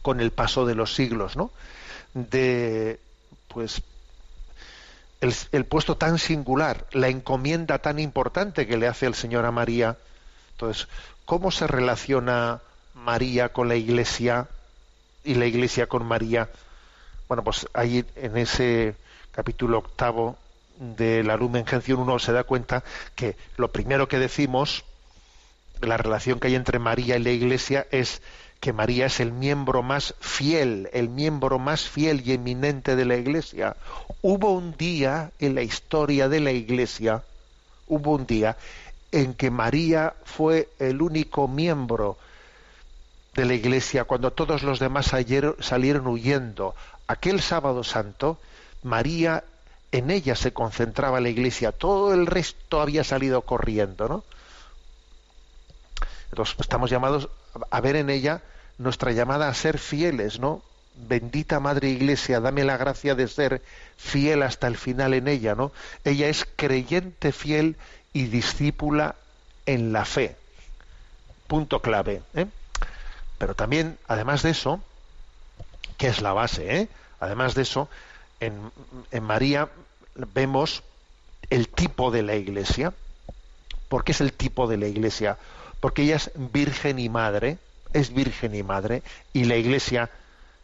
con 0.00 0.20
el 0.20 0.30
paso 0.30 0.64
de 0.64 0.74
los 0.74 0.94
siglos, 0.94 1.36
¿no? 1.36 1.50
De, 2.14 2.98
pues, 3.48 3.82
el, 5.20 5.34
el 5.52 5.66
puesto 5.66 5.96
tan 5.96 6.18
singular, 6.18 6.86
la 6.92 7.08
encomienda 7.08 7.78
tan 7.78 7.98
importante 7.98 8.66
que 8.66 8.78
le 8.78 8.88
hace 8.88 9.06
el 9.06 9.14
Señor 9.14 9.44
a 9.44 9.52
María. 9.52 9.98
Entonces, 10.52 10.88
¿cómo 11.24 11.50
se 11.50 11.66
relaciona 11.66 12.60
María 12.94 13.50
con 13.50 13.68
la 13.68 13.76
Iglesia 13.76 14.48
y 15.24 15.34
la 15.34 15.46
Iglesia 15.46 15.86
con 15.86 16.04
María? 16.04 16.48
Bueno, 17.28 17.44
pues 17.44 17.66
ahí 17.74 18.04
en 18.16 18.36
ese 18.36 18.94
capítulo 19.32 19.78
octavo 19.78 20.36
de 20.78 21.22
la 21.22 21.36
Lumen 21.36 21.66
Gentium 21.66 22.00
uno 22.00 22.18
se 22.18 22.32
da 22.32 22.44
cuenta 22.44 22.82
que 23.14 23.36
lo 23.56 23.72
primero 23.72 24.08
que 24.08 24.18
decimos, 24.18 24.84
la 25.80 25.96
relación 25.96 26.40
que 26.40 26.48
hay 26.48 26.54
entre 26.54 26.78
María 26.78 27.16
y 27.16 27.22
la 27.22 27.30
Iglesia 27.30 27.86
es 27.90 28.22
que 28.60 28.72
María 28.72 29.06
es 29.06 29.18
el 29.18 29.32
miembro 29.32 29.82
más 29.82 30.14
fiel, 30.20 30.88
el 30.92 31.08
miembro 31.08 31.58
más 31.58 31.88
fiel 31.88 32.22
y 32.24 32.32
eminente 32.32 32.94
de 32.94 33.04
la 33.04 33.16
Iglesia. 33.16 33.76
Hubo 34.22 34.52
un 34.52 34.76
día 34.76 35.32
en 35.40 35.56
la 35.56 35.62
historia 35.62 36.28
de 36.28 36.38
la 36.38 36.52
Iglesia, 36.52 37.24
hubo 37.88 38.12
un 38.12 38.26
día 38.26 38.56
en 39.12 39.34
que 39.34 39.50
María 39.50 40.14
fue 40.24 40.70
el 40.78 41.02
único 41.02 41.46
miembro 41.46 42.18
de 43.34 43.44
la 43.44 43.54
Iglesia 43.54 44.04
cuando 44.04 44.32
todos 44.32 44.62
los 44.62 44.78
demás 44.78 45.12
salieron 45.60 46.06
huyendo. 46.06 46.74
Aquel 47.06 47.40
sábado 47.40 47.84
santo, 47.84 48.38
María 48.82 49.44
en 49.92 50.10
ella 50.10 50.34
se 50.34 50.52
concentraba 50.52 51.20
la 51.20 51.28
Iglesia, 51.28 51.72
todo 51.72 52.14
el 52.14 52.26
resto 52.26 52.80
había 52.80 53.04
salido 53.04 53.42
corriendo, 53.42 54.08
¿no? 54.08 54.24
Entonces 56.30 56.56
estamos 56.58 56.90
llamados 56.90 57.28
a 57.70 57.80
ver 57.82 57.96
en 57.96 58.08
ella 58.08 58.40
nuestra 58.78 59.12
llamada 59.12 59.48
a 59.48 59.54
ser 59.54 59.78
fieles, 59.78 60.40
¿no? 60.40 60.62
Bendita 60.94 61.60
Madre 61.60 61.90
Iglesia, 61.90 62.40
dame 62.40 62.64
la 62.64 62.78
gracia 62.78 63.14
de 63.14 63.28
ser 63.28 63.62
fiel 63.96 64.42
hasta 64.42 64.66
el 64.66 64.78
final 64.78 65.12
en 65.12 65.28
ella, 65.28 65.54
¿no? 65.54 65.72
Ella 66.04 66.28
es 66.28 66.46
creyente 66.56 67.32
fiel 67.32 67.76
y 68.12 68.24
discípula 68.24 69.14
en 69.66 69.92
la 69.92 70.04
fe. 70.04 70.36
Punto 71.46 71.80
clave. 71.80 72.22
¿eh? 72.34 72.46
Pero 73.38 73.54
también, 73.54 73.98
además 74.08 74.42
de 74.42 74.50
eso, 74.50 74.80
que 75.98 76.08
es 76.08 76.20
la 76.20 76.32
base, 76.32 76.76
¿eh? 76.76 76.88
además 77.20 77.54
de 77.54 77.62
eso, 77.62 77.88
en, 78.40 78.72
en 79.10 79.22
María 79.22 79.68
vemos 80.14 80.82
el 81.50 81.68
tipo 81.68 82.10
de 82.10 82.22
la 82.22 82.36
Iglesia. 82.36 82.92
¿Por 83.88 84.04
qué 84.04 84.12
es 84.12 84.20
el 84.20 84.32
tipo 84.32 84.66
de 84.66 84.76
la 84.76 84.86
Iglesia? 84.86 85.38
Porque 85.80 86.02
ella 86.02 86.16
es 86.16 86.30
virgen 86.34 86.98
y 86.98 87.08
madre, 87.08 87.58
es 87.92 88.12
virgen 88.14 88.54
y 88.54 88.62
madre, 88.62 89.02
y 89.32 89.44
la 89.44 89.56
Iglesia 89.56 90.10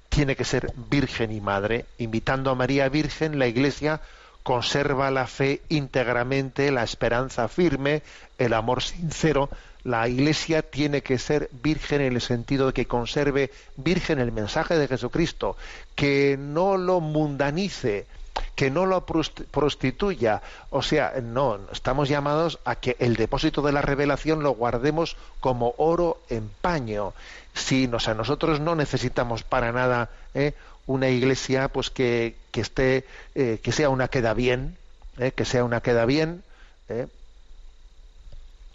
tiene 0.08 0.36
que 0.36 0.44
ser 0.44 0.72
virgen 0.90 1.32
y 1.32 1.40
madre. 1.40 1.84
Invitando 1.98 2.50
a 2.50 2.54
María 2.54 2.88
Virgen, 2.88 3.38
la 3.38 3.46
Iglesia 3.46 4.00
conserva 4.48 5.10
la 5.10 5.26
fe 5.26 5.60
íntegramente, 5.68 6.70
la 6.70 6.82
esperanza 6.82 7.48
firme, 7.48 8.00
el 8.38 8.54
amor 8.54 8.82
sincero. 8.82 9.50
La 9.84 10.08
Iglesia 10.08 10.62
tiene 10.62 11.02
que 11.02 11.18
ser 11.18 11.50
virgen 11.62 12.00
en 12.00 12.14
el 12.14 12.22
sentido 12.22 12.68
de 12.68 12.72
que 12.72 12.86
conserve 12.86 13.50
virgen 13.76 14.18
el 14.20 14.32
mensaje 14.32 14.78
de 14.78 14.88
Jesucristo, 14.88 15.54
que 15.94 16.38
no 16.40 16.78
lo 16.78 17.00
mundanice, 17.00 18.06
que 18.54 18.70
no 18.70 18.86
lo 18.86 19.04
prost- 19.04 19.44
prostituya. 19.50 20.40
O 20.70 20.80
sea, 20.80 21.12
no, 21.22 21.58
estamos 21.70 22.08
llamados 22.08 22.58
a 22.64 22.76
que 22.76 22.96
el 23.00 23.16
depósito 23.16 23.60
de 23.60 23.72
la 23.72 23.82
revelación 23.82 24.42
lo 24.42 24.52
guardemos 24.52 25.18
como 25.40 25.74
oro 25.76 26.22
en 26.30 26.48
paño. 26.62 27.12
Sí, 27.52 27.86
o 27.92 28.00
sea, 28.00 28.14
nosotros 28.14 28.60
no 28.60 28.74
necesitamos 28.74 29.42
para 29.42 29.72
nada 29.72 30.08
¿eh? 30.32 30.54
una 30.86 31.10
iglesia 31.10 31.68
pues 31.68 31.90
que, 31.90 32.34
que 32.58 32.62
esté, 32.62 33.04
eh, 33.36 33.60
que 33.62 33.70
sea 33.70 33.88
una 33.88 34.08
queda 34.08 34.34
bien, 34.34 34.76
¿eh? 35.16 35.30
que 35.30 35.44
sea 35.44 35.62
una 35.62 35.80
queda 35.80 36.04
bien, 36.06 36.42
¿eh? 36.88 37.06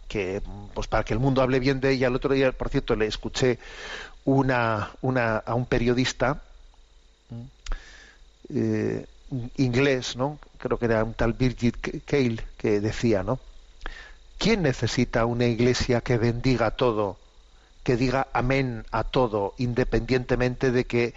que 0.07 0.41
pues 0.73 0.87
para 0.87 1.03
que 1.03 1.13
el 1.13 1.19
mundo 1.19 1.41
hable 1.41 1.59
bien 1.59 1.81
de 1.81 1.91
ella. 1.91 2.07
El 2.07 2.15
otro 2.15 2.33
día, 2.33 2.53
por 2.53 2.69
cierto, 2.69 2.95
le 2.95 3.07
escuché 3.07 3.59
una, 4.23 4.91
una 5.01 5.35
a 5.35 5.53
un 5.53 5.65
periodista 5.65 6.41
eh, 8.53 9.05
inglés, 9.57 10.15
¿no? 10.15 10.39
Creo 10.59 10.79
que 10.79 10.85
era 10.85 11.03
un 11.03 11.13
tal 11.13 11.33
Birgit 11.33 12.05
Cale 12.05 12.37
que 12.57 12.79
decía, 12.79 13.21
¿no? 13.21 13.37
¿Quién 14.37 14.61
necesita 14.61 15.25
una 15.25 15.45
iglesia 15.45 15.99
que 15.99 16.17
bendiga 16.17 16.71
todo, 16.71 17.17
que 17.83 17.97
diga 17.97 18.27
amén 18.31 18.85
a 18.91 19.03
todo, 19.03 19.55
independientemente 19.57 20.71
de 20.71 20.85
que 20.85 21.13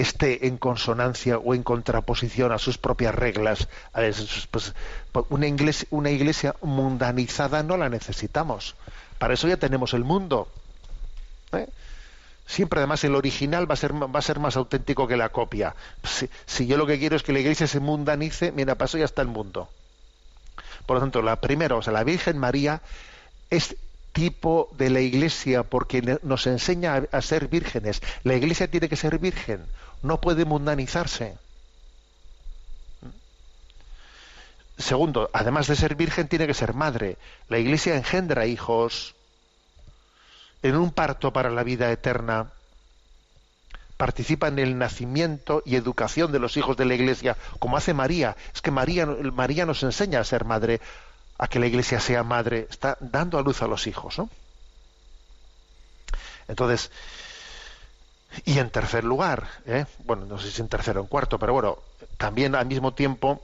esté 0.00 0.46
en 0.46 0.56
consonancia 0.56 1.38
o 1.38 1.54
en 1.54 1.62
contraposición 1.62 2.52
a 2.52 2.58
sus 2.58 2.78
propias 2.78 3.14
reglas? 3.14 3.68
A 3.92 4.00
pues, 4.00 4.74
pues, 5.12 5.26
una, 5.28 5.46
iglesia, 5.46 5.88
una 5.90 6.10
iglesia 6.10 6.54
mundanizada 6.62 7.62
no 7.62 7.76
la 7.76 7.88
necesitamos. 7.88 8.74
Para 9.18 9.34
eso 9.34 9.48
ya 9.48 9.56
tenemos 9.56 9.94
el 9.94 10.04
mundo. 10.04 10.48
¿eh? 11.52 11.68
Siempre 12.46 12.80
además 12.80 13.04
el 13.04 13.14
original 13.14 13.70
va 13.70 13.74
a 13.74 14.22
ser, 14.22 14.38
más 14.40 14.56
auténtico 14.56 15.06
que 15.06 15.16
la 15.16 15.28
copia. 15.28 15.74
Si, 16.02 16.28
si 16.46 16.66
yo 16.66 16.76
lo 16.76 16.86
que 16.86 16.98
quiero 16.98 17.16
es 17.16 17.22
que 17.22 17.32
la 17.32 17.40
iglesia 17.40 17.66
se 17.66 17.80
mundanice, 17.80 18.50
mira, 18.52 18.74
paso 18.74 18.98
ya 18.98 19.04
está 19.04 19.22
el 19.22 19.28
mundo. 19.28 19.68
Por 20.86 20.96
lo 20.96 21.00
tanto, 21.00 21.22
la 21.22 21.36
primera, 21.36 21.76
o 21.76 21.82
sea, 21.82 21.92
la 21.92 22.02
Virgen 22.02 22.38
María 22.38 22.82
es 23.50 23.76
tipo 24.12 24.68
de 24.76 24.90
la 24.90 25.00
Iglesia 25.00 25.62
porque 25.62 26.18
nos 26.22 26.46
enseña 26.46 26.96
a, 26.96 27.18
a 27.18 27.22
ser 27.22 27.48
vírgenes. 27.48 28.02
La 28.24 28.34
Iglesia 28.34 28.68
tiene 28.68 28.88
que 28.88 28.96
ser 28.96 29.18
virgen, 29.18 29.64
no 30.02 30.20
puede 30.20 30.44
mundanizarse. 30.44 31.36
Segundo, 34.78 35.28
además 35.32 35.66
de 35.66 35.76
ser 35.76 35.94
virgen, 35.94 36.28
tiene 36.28 36.46
que 36.46 36.54
ser 36.54 36.72
madre. 36.72 37.18
La 37.48 37.58
Iglesia 37.58 37.96
engendra 37.96 38.46
hijos 38.46 39.14
en 40.62 40.76
un 40.76 40.90
parto 40.90 41.32
para 41.32 41.50
la 41.50 41.62
vida 41.62 41.90
eterna. 41.92 42.50
Participa 43.98 44.48
en 44.48 44.58
el 44.58 44.78
nacimiento 44.78 45.62
y 45.66 45.76
educación 45.76 46.32
de 46.32 46.38
los 46.38 46.56
hijos 46.56 46.78
de 46.78 46.86
la 46.86 46.94
Iglesia, 46.94 47.36
como 47.58 47.76
hace 47.76 47.92
María. 47.92 48.36
Es 48.54 48.62
que 48.62 48.70
María, 48.70 49.04
María 49.04 49.66
nos 49.66 49.82
enseña 49.82 50.20
a 50.20 50.24
ser 50.24 50.46
madre, 50.46 50.80
a 51.36 51.46
que 51.46 51.58
la 51.58 51.66
Iglesia 51.66 52.00
sea 52.00 52.22
madre. 52.22 52.66
Está 52.70 52.96
dando 53.00 53.38
a 53.38 53.42
luz 53.42 53.60
a 53.60 53.66
los 53.66 53.86
hijos, 53.86 54.16
¿no? 54.16 54.30
Entonces, 56.48 56.90
y 58.44 58.58
en 58.58 58.70
tercer 58.70 59.04
lugar, 59.04 59.48
¿eh? 59.66 59.86
bueno, 60.04 60.24
no 60.26 60.38
sé 60.38 60.50
si 60.50 60.60
en 60.60 60.68
tercero 60.68 61.00
o 61.00 61.04
en 61.04 61.08
cuarto, 61.08 61.38
pero 61.38 61.52
bueno, 61.52 61.78
también 62.16 62.54
al 62.54 62.66
mismo 62.66 62.92
tiempo, 62.92 63.42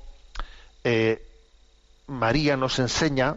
eh, 0.84 1.22
María 2.06 2.56
nos 2.56 2.78
enseña, 2.78 3.36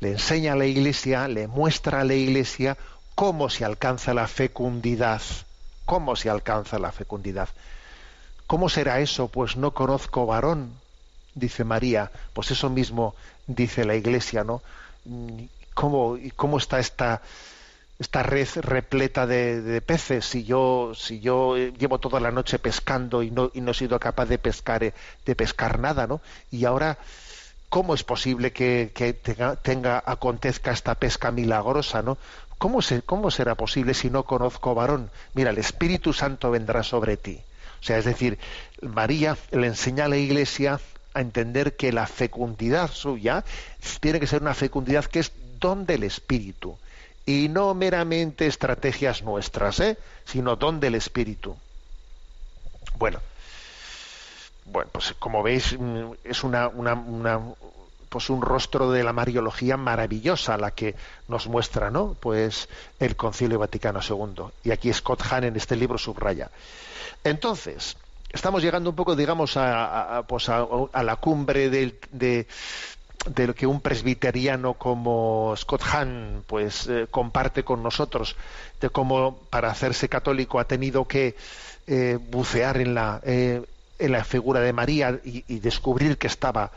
le 0.00 0.12
enseña 0.12 0.52
a 0.52 0.56
la 0.56 0.66
Iglesia, 0.66 1.28
le 1.28 1.48
muestra 1.48 2.00
a 2.00 2.04
la 2.04 2.14
Iglesia 2.14 2.76
cómo 3.14 3.48
se 3.48 3.64
alcanza 3.64 4.12
la 4.12 4.28
fecundidad, 4.28 5.22
cómo 5.86 6.16
se 6.16 6.28
alcanza 6.28 6.78
la 6.78 6.92
fecundidad. 6.92 7.48
¿Cómo 8.46 8.68
será 8.68 9.00
eso? 9.00 9.28
Pues 9.28 9.56
no 9.56 9.72
conozco 9.72 10.26
varón, 10.26 10.72
dice 11.34 11.64
María. 11.64 12.12
Pues 12.32 12.50
eso 12.50 12.70
mismo 12.70 13.16
dice 13.46 13.84
la 13.84 13.96
Iglesia, 13.96 14.44
¿no? 14.44 14.62
¿Cómo, 15.74 16.16
y 16.16 16.30
cómo 16.30 16.58
está 16.58 16.78
esta, 16.78 17.22
esta 17.98 18.22
red 18.22 18.48
repleta 18.56 19.26
de, 19.26 19.80
peces 19.80 20.24
si 20.26 20.44
yo 20.44 20.92
si 20.94 21.20
yo 21.20 21.56
eh, 21.56 21.72
llevo 21.78 21.98
toda 21.98 22.20
la 22.20 22.30
noche 22.30 22.58
pescando 22.58 23.22
y 23.22 23.30
no 23.30 23.50
y 23.54 23.60
no 23.62 23.70
he 23.70 23.74
sido 23.74 23.98
capaz 23.98 24.26
de 24.26 24.38
pescar 24.38 24.84
eh, 24.84 24.92
de 25.24 25.34
pescar 25.34 25.78
nada 25.78 26.06
no 26.06 26.20
y 26.50 26.66
ahora 26.66 26.98
cómo 27.70 27.94
es 27.94 28.04
posible 28.04 28.52
que, 28.52 28.92
que 28.94 29.14
tenga, 29.14 29.56
tenga 29.56 30.02
acontezca 30.04 30.72
esta 30.72 30.94
pesca 30.96 31.30
milagrosa 31.30 32.02
no 32.02 32.18
cómo 32.58 32.82
se, 32.82 33.00
cómo 33.00 33.30
será 33.30 33.54
posible 33.54 33.94
si 33.94 34.10
no 34.10 34.24
conozco 34.24 34.74
varón 34.74 35.10
mira 35.32 35.50
el 35.50 35.58
Espíritu 35.58 36.12
Santo 36.12 36.50
vendrá 36.50 36.82
sobre 36.82 37.16
ti. 37.16 37.40
O 37.80 37.84
sea 37.86 37.96
es 37.96 38.04
decir 38.04 38.38
María 38.82 39.38
le 39.52 39.68
enseña 39.68 40.04
a 40.04 40.08
la 40.08 40.18
Iglesia 40.18 40.80
a 41.14 41.20
entender 41.22 41.76
que 41.76 41.92
la 41.92 42.06
fecundidad 42.06 42.90
suya 42.90 43.42
tiene 44.00 44.20
que 44.20 44.26
ser 44.26 44.42
una 44.42 44.52
fecundidad 44.52 45.06
que 45.06 45.20
es 45.20 45.32
don 45.58 45.86
del 45.86 46.02
Espíritu 46.02 46.76
y 47.26 47.48
no 47.48 47.74
meramente 47.74 48.46
estrategias 48.46 49.22
nuestras, 49.22 49.80
¿eh? 49.80 49.98
sino 50.24 50.56
don 50.56 50.80
del 50.80 50.94
Espíritu. 50.94 51.56
Bueno, 52.94 53.20
bueno, 54.64 54.90
pues 54.92 55.14
como 55.18 55.42
veis 55.42 55.76
mm, 55.78 56.12
es 56.24 56.42
una, 56.44 56.68
una, 56.68 57.54
pues 58.08 58.30
un 58.30 58.42
rostro 58.42 58.90
de 58.90 59.04
la 59.04 59.12
Mariología 59.12 59.76
maravillosa 59.76 60.56
la 60.56 60.72
que 60.72 60.96
nos 61.28 61.46
muestra, 61.46 61.90
¿no? 61.90 62.16
Pues 62.18 62.68
el 62.98 63.16
Concilio 63.16 63.58
Vaticano 63.58 64.00
II. 64.02 64.44
Y 64.64 64.70
aquí 64.72 64.92
Scott 64.92 65.22
Hahn 65.30 65.44
en 65.44 65.56
este 65.56 65.76
libro 65.76 65.98
subraya. 65.98 66.50
Entonces, 67.24 67.96
estamos 68.30 68.62
llegando 68.62 68.90
un 68.90 68.96
poco, 68.96 69.14
digamos, 69.16 69.56
a, 69.56 70.24
pues 70.28 70.48
a, 70.48 70.66
a 70.92 71.02
la 71.02 71.16
cumbre 71.16 71.70
del- 71.70 71.98
de, 72.10 72.46
de 73.26 73.46
lo 73.48 73.54
que 73.54 73.66
un 73.66 73.80
presbiteriano 73.80 74.74
como 74.74 75.54
Scott 75.56 75.82
Hahn 75.82 76.44
pues 76.46 76.86
eh, 76.86 77.06
comparte 77.10 77.64
con 77.64 77.82
nosotros 77.82 78.36
de 78.80 78.90
cómo 78.90 79.38
para 79.50 79.70
hacerse 79.70 80.08
católico 80.08 80.60
ha 80.60 80.64
tenido 80.64 81.06
que 81.06 81.36
eh, 81.86 82.18
bucear 82.30 82.78
en 82.78 82.94
la 82.94 83.20
eh, 83.24 83.62
en 83.98 84.12
la 84.12 84.24
figura 84.24 84.60
de 84.60 84.74
María 84.74 85.20
y, 85.24 85.58
descubrir 85.60 86.18
que 86.18 86.26
estaba 86.26 86.70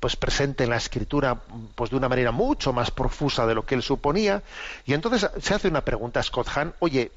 pues 0.00 0.16
presente 0.16 0.64
en 0.64 0.70
la 0.70 0.76
escritura 0.76 1.40
pues 1.76 1.90
de 1.90 1.96
una 1.96 2.08
manera 2.08 2.32
mucho 2.32 2.72
más 2.72 2.90
profusa 2.90 3.46
de 3.46 3.54
lo 3.54 3.64
que 3.64 3.76
él 3.76 3.82
suponía. 3.82 4.42
Y 4.84 4.94
entonces 4.94 5.30
se 5.40 5.54
hace 5.54 5.68
una 5.68 5.82
pregunta 5.82 6.18
a 6.18 6.24
Scott 6.24 6.48
Hahn 6.48 6.74
oye 6.80 7.12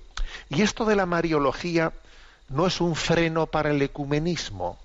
y 0.49 0.61
esto 0.61 0.85
de 0.85 0.95
la 0.95 1.07
mariología 1.07 1.93
no 2.49 2.67
es 2.67 2.79
un 2.79 2.95
freno 2.95 3.47
para 3.47 3.71
el 3.71 3.81
ecumenismo 3.81 4.77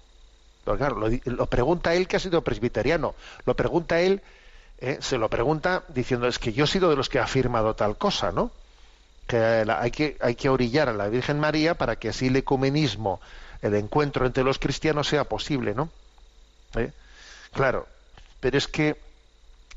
claro, 0.64 0.96
lo, 0.96 1.08
lo 1.24 1.46
pregunta 1.46 1.94
él 1.94 2.08
que 2.08 2.16
ha 2.16 2.20
sido 2.20 2.42
presbiteriano. 2.42 3.14
Lo 3.44 3.54
pregunta 3.54 4.00
él, 4.00 4.22
eh, 4.78 4.98
se 5.00 5.18
lo 5.18 5.28
pregunta 5.28 5.84
diciendo, 5.88 6.26
es 6.26 6.38
que 6.38 6.52
yo 6.52 6.64
he 6.64 6.66
sido 6.66 6.90
de 6.90 6.96
los 6.96 7.08
que 7.08 7.18
ha 7.18 7.24
afirmado 7.24 7.74
tal 7.74 7.96
cosa, 7.96 8.32
¿no? 8.32 8.50
Que 9.26 9.36
hay, 9.36 9.90
que 9.90 10.16
hay 10.20 10.34
que 10.34 10.48
orillar 10.48 10.88
a 10.88 10.92
la 10.92 11.08
Virgen 11.08 11.40
María 11.40 11.74
para 11.74 11.96
que 11.96 12.10
así 12.10 12.26
el 12.26 12.36
ecumenismo, 12.36 13.20
el 13.62 13.74
encuentro 13.74 14.26
entre 14.26 14.44
los 14.44 14.58
cristianos 14.58 15.08
sea 15.08 15.24
posible, 15.24 15.74
¿no? 15.74 15.88
¿Eh? 16.76 16.92
Claro, 17.52 17.86
pero 18.40 18.58
es 18.58 18.68
que 18.68 18.96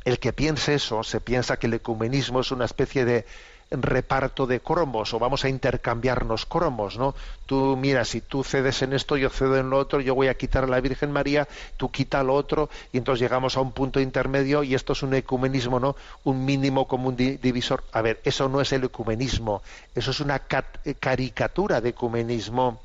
el 0.03 0.19
que 0.19 0.33
piense 0.33 0.73
eso, 0.73 1.03
se 1.03 1.21
piensa 1.21 1.57
que 1.57 1.67
el 1.67 1.75
ecumenismo 1.75 2.41
es 2.41 2.51
una 2.51 2.65
especie 2.65 3.05
de 3.05 3.25
reparto 3.69 4.47
de 4.47 4.61
cromos 4.61 5.13
o 5.13 5.19
vamos 5.19 5.43
a 5.43 5.49
intercambiarnos 5.49 6.45
cromos, 6.45 6.97
¿no? 6.97 7.15
Tú 7.45 7.75
mira, 7.77 8.05
si 8.05 8.21
tú 8.21 8.43
cedes 8.43 8.81
en 8.81 8.93
esto, 8.93 9.17
yo 9.17 9.29
cedo 9.29 9.57
en 9.57 9.69
lo 9.69 9.77
otro, 9.77 9.99
yo 9.99 10.15
voy 10.15 10.27
a 10.27 10.35
quitar 10.35 10.63
a 10.63 10.67
la 10.67 10.79
Virgen 10.79 11.11
María, 11.11 11.47
tú 11.75 11.91
quita 11.91 12.23
lo 12.23 12.33
otro 12.33 12.69
y 12.93 12.97
entonces 12.97 13.21
llegamos 13.21 13.57
a 13.57 13.61
un 13.61 13.71
punto 13.73 13.99
intermedio 13.99 14.63
y 14.63 14.73
esto 14.73 14.93
es 14.93 15.03
un 15.03 15.13
ecumenismo, 15.13 15.79
¿no? 15.79 15.95
Un 16.23 16.45
mínimo 16.45 16.87
común 16.87 17.15
di- 17.15 17.37
divisor. 17.37 17.83
A 17.91 18.01
ver, 18.01 18.21
eso 18.23 18.47
no 18.47 18.61
es 18.61 18.71
el 18.71 18.85
ecumenismo, 18.85 19.61
eso 19.95 20.11
es 20.11 20.19
una 20.21 20.41
eh, 20.85 20.95
caricatura 20.95 21.81
de 21.81 21.89
ecumenismo. 21.89 22.79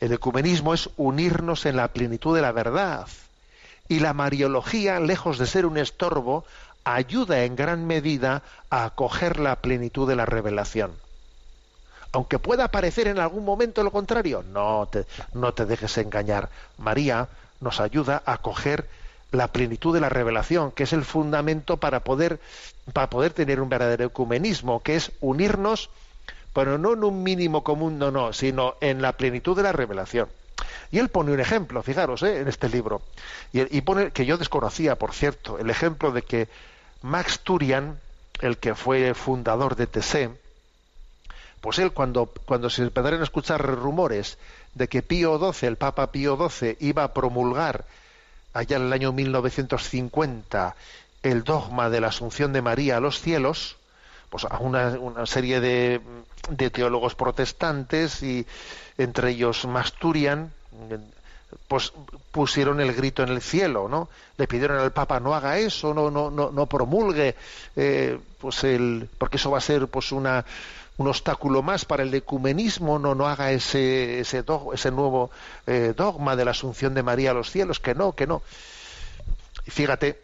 El 0.00 0.12
ecumenismo 0.12 0.74
es 0.74 0.90
unirnos 0.96 1.64
en 1.66 1.76
la 1.76 1.88
plenitud 1.88 2.34
de 2.34 2.42
la 2.42 2.52
verdad. 2.52 3.06
Y 3.88 4.00
la 4.00 4.14
mariología, 4.14 4.98
lejos 5.00 5.38
de 5.38 5.46
ser 5.46 5.66
un 5.66 5.76
estorbo, 5.78 6.44
ayuda 6.84 7.44
en 7.44 7.56
gran 7.56 7.86
medida 7.86 8.42
a 8.70 8.84
acoger 8.84 9.38
la 9.38 9.56
plenitud 9.56 10.08
de 10.08 10.16
la 10.16 10.26
revelación. 10.26 10.92
Aunque 12.12 12.38
pueda 12.38 12.68
parecer 12.68 13.08
en 13.08 13.18
algún 13.18 13.44
momento 13.44 13.82
lo 13.82 13.90
contrario, 13.90 14.42
no 14.42 14.86
te, 14.90 15.06
no 15.32 15.54
te 15.54 15.64
dejes 15.64 15.96
engañar. 15.98 16.50
María 16.76 17.28
nos 17.60 17.80
ayuda 17.80 18.22
a 18.26 18.34
acoger 18.34 18.86
la 19.30 19.48
plenitud 19.48 19.94
de 19.94 20.00
la 20.00 20.10
revelación, 20.10 20.72
que 20.72 20.82
es 20.82 20.92
el 20.92 21.04
fundamento 21.04 21.78
para 21.78 22.00
poder, 22.00 22.38
para 22.92 23.08
poder 23.08 23.32
tener 23.32 23.60
un 23.60 23.70
verdadero 23.70 24.04
ecumenismo, 24.04 24.82
que 24.82 24.96
es 24.96 25.12
unirnos, 25.20 25.88
pero 26.52 26.76
no 26.76 26.92
en 26.92 27.02
un 27.02 27.22
mínimo 27.22 27.64
común, 27.64 27.98
no, 27.98 28.10
no, 28.10 28.34
sino 28.34 28.74
en 28.82 29.00
la 29.00 29.12
plenitud 29.12 29.56
de 29.56 29.62
la 29.62 29.72
revelación. 29.72 30.28
Y 30.90 30.98
él 30.98 31.08
pone 31.08 31.32
un 31.32 31.40
ejemplo, 31.40 31.82
fijaros, 31.82 32.22
¿eh? 32.22 32.40
en 32.40 32.48
este 32.48 32.68
libro, 32.68 33.00
y, 33.54 33.74
y 33.74 33.80
pone 33.80 34.10
que 34.10 34.26
yo 34.26 34.36
desconocía, 34.36 34.96
por 34.96 35.14
cierto, 35.14 35.58
el 35.58 35.70
ejemplo 35.70 36.12
de 36.12 36.20
que 36.20 36.48
Max 37.02 37.40
Turian, 37.40 37.98
el 38.40 38.58
que 38.58 38.74
fue 38.74 39.14
fundador 39.14 39.76
de 39.76 39.86
TC, 39.86 40.30
pues 41.60 41.78
él 41.78 41.92
cuando, 41.92 42.26
cuando 42.44 42.70
se 42.70 42.82
empezaron 42.82 43.20
a 43.20 43.24
escuchar 43.24 43.62
rumores 43.62 44.38
de 44.74 44.88
que 44.88 45.02
Pío 45.02 45.38
XII, 45.38 45.68
el 45.68 45.76
Papa 45.76 46.10
Pío 46.10 46.36
XII, 46.36 46.76
iba 46.80 47.04
a 47.04 47.12
promulgar 47.12 47.84
allá 48.52 48.76
en 48.76 48.82
el 48.82 48.92
año 48.92 49.12
1950 49.12 50.74
el 51.22 51.44
dogma 51.44 51.88
de 51.88 52.00
la 52.00 52.08
Asunción 52.08 52.52
de 52.52 52.62
María 52.62 52.96
a 52.96 53.00
los 53.00 53.20
cielos, 53.20 53.76
pues 54.28 54.44
a 54.44 54.58
una, 54.58 55.26
serie 55.26 55.60
de, 55.60 56.00
de 56.50 56.70
teólogos 56.70 57.14
protestantes 57.14 58.22
y 58.22 58.46
entre 58.98 59.30
ellos 59.30 59.64
Masturian, 59.66 60.52
pues 61.68 61.92
pusieron 62.30 62.80
el 62.80 62.94
grito 62.94 63.22
en 63.22 63.30
el 63.30 63.40
cielo, 63.40 63.88
¿no? 63.88 64.08
Le 64.36 64.46
pidieron 64.46 64.78
al 64.78 64.92
Papa 64.92 65.20
no 65.20 65.34
haga 65.34 65.58
eso, 65.58 65.94
no 65.94 66.10
no 66.10 66.30
no, 66.30 66.50
no 66.50 66.66
promulgue, 66.66 67.34
eh, 67.76 68.18
pues 68.38 68.64
el, 68.64 69.08
porque 69.18 69.36
eso 69.36 69.50
va 69.50 69.58
a 69.58 69.62
ser 69.62 69.88
pues 69.88 70.12
una 70.12 70.44
un 70.98 71.08
obstáculo 71.08 71.62
más 71.62 71.84
para 71.84 72.02
el 72.02 72.14
ecumenismo, 72.14 72.98
no 72.98 73.14
no 73.14 73.26
haga 73.26 73.52
ese 73.52 74.20
ese, 74.20 74.44
ese 74.72 74.90
nuevo 74.90 75.30
eh, 75.66 75.94
dogma 75.96 76.36
de 76.36 76.44
la 76.44 76.50
Asunción 76.52 76.94
de 76.94 77.02
María 77.02 77.30
a 77.30 77.34
los 77.34 77.50
cielos, 77.50 77.80
que 77.80 77.94
no, 77.94 78.12
que 78.12 78.26
no. 78.26 78.42
Y 79.66 79.70
fíjate, 79.70 80.20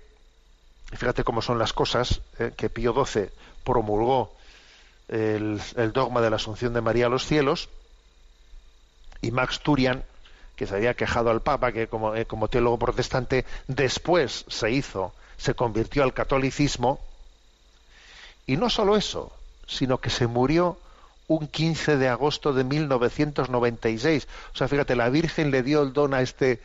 fíjate 0.93 1.25
cómo 1.25 1.43
son 1.43 1.59
las 1.59 1.73
cosas, 1.73 2.21
eh, 2.39 2.53
que 2.57 2.69
Pío 2.71 2.93
XII 2.93 3.31
promulgó 3.65 4.35
el, 5.09 5.61
el 5.77 5.93
dogma 5.93 6.21
de 6.21 6.31
la 6.31 6.37
Asunción 6.37 6.75
de 6.75 6.81
María 6.81 7.07
a 7.07 7.11
los 7.11 7.25
cielos, 7.25 7.69
y 9.21 9.31
Max 9.31 9.61
Turian, 9.61 10.05
que 10.59 10.67
se 10.67 10.75
había 10.75 10.95
quejado 10.95 11.31
al 11.31 11.41
Papa, 11.41 11.71
que 11.73 11.87
como, 11.87 12.15
eh, 12.17 12.27
como 12.27 12.49
teólogo 12.49 12.79
protestante 12.79 13.45
después 13.69 14.45
se 14.49 14.71
hizo, 14.73 15.15
se 15.39 15.55
convirtió 15.55 16.03
al 16.03 16.13
catolicismo, 16.13 16.99
y 18.47 18.57
no 18.57 18.69
solo 18.69 18.97
eso, 18.97 19.31
sino 19.67 19.99
que 19.99 20.11
se 20.11 20.27
murió 20.27 20.77
un 21.29 21.47
15 21.47 21.97
de 21.97 22.09
agosto 22.09 22.53
de 22.53 22.65
1996. 22.65 24.27
O 24.55 24.57
sea, 24.57 24.67
fíjate, 24.69 24.97
la 24.97 25.11
Virgen 25.11 25.51
le 25.51 25.63
dio 25.63 25.83
el 25.83 25.93
don 25.93 26.15
a 26.15 26.23
este, 26.23 26.61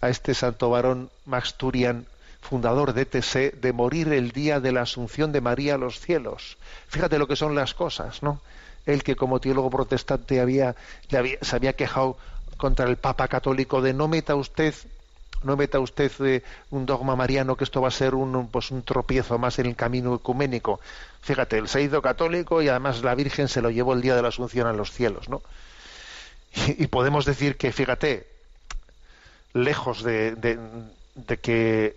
a 0.00 0.08
este 0.08 0.34
santo 0.34 0.68
varón 0.70 1.08
Max 1.24 1.54
Turian 1.54 2.06
fundador 2.40 2.92
de 2.92 3.02
ETC, 3.02 3.54
de 3.60 3.72
morir 3.72 4.12
el 4.12 4.32
día 4.32 4.58
de 4.58 4.72
la 4.72 4.82
asunción 4.82 5.30
de 5.30 5.40
María 5.40 5.76
a 5.76 5.78
los 5.78 6.00
cielos. 6.00 6.58
Fíjate 6.88 7.16
lo 7.18 7.28
que 7.28 7.36
son 7.36 7.54
las 7.54 7.72
cosas, 7.72 8.22
¿no? 8.22 8.40
Él 8.84 9.04
que 9.04 9.14
como 9.14 9.38
teólogo 9.38 9.70
protestante 9.70 10.40
había, 10.40 10.74
le 11.08 11.18
había- 11.18 11.38
se 11.40 11.54
había 11.54 11.74
quejado 11.74 12.16
contra 12.56 12.86
el 12.86 12.96
Papa 12.96 13.28
católico 13.28 13.82
de 13.82 13.92
no 13.92 14.08
meta 14.08 14.34
usted 14.34 14.74
no 15.42 15.56
meta 15.56 15.80
usted 15.80 16.10
eh, 16.20 16.42
un 16.70 16.86
dogma 16.86 17.16
mariano 17.16 17.56
que 17.56 17.64
esto 17.64 17.80
va 17.80 17.88
a 17.88 17.92
ser 17.92 18.14
un, 18.14 18.48
pues 18.48 18.70
un 18.70 18.82
tropiezo 18.82 19.38
más 19.38 19.58
en 19.58 19.66
el 19.66 19.76
camino 19.76 20.14
ecuménico. 20.14 20.80
Fíjate, 21.20 21.58
él 21.58 21.68
se 21.68 21.80
católico 22.02 22.62
y 22.62 22.68
además 22.68 23.02
la 23.02 23.14
Virgen 23.14 23.48
se 23.48 23.60
lo 23.60 23.70
llevó 23.70 23.92
el 23.92 24.02
día 24.02 24.14
de 24.16 24.22
la 24.22 24.28
Asunción 24.28 24.66
a 24.66 24.72
los 24.72 24.90
cielos, 24.92 25.28
¿no? 25.28 25.42
Y, 26.54 26.86
podemos 26.88 27.24
decir 27.24 27.56
que, 27.56 27.72
fíjate, 27.72 28.26
lejos 29.54 30.02
de, 30.02 30.34
de- 30.36 30.58
que, 31.40 31.96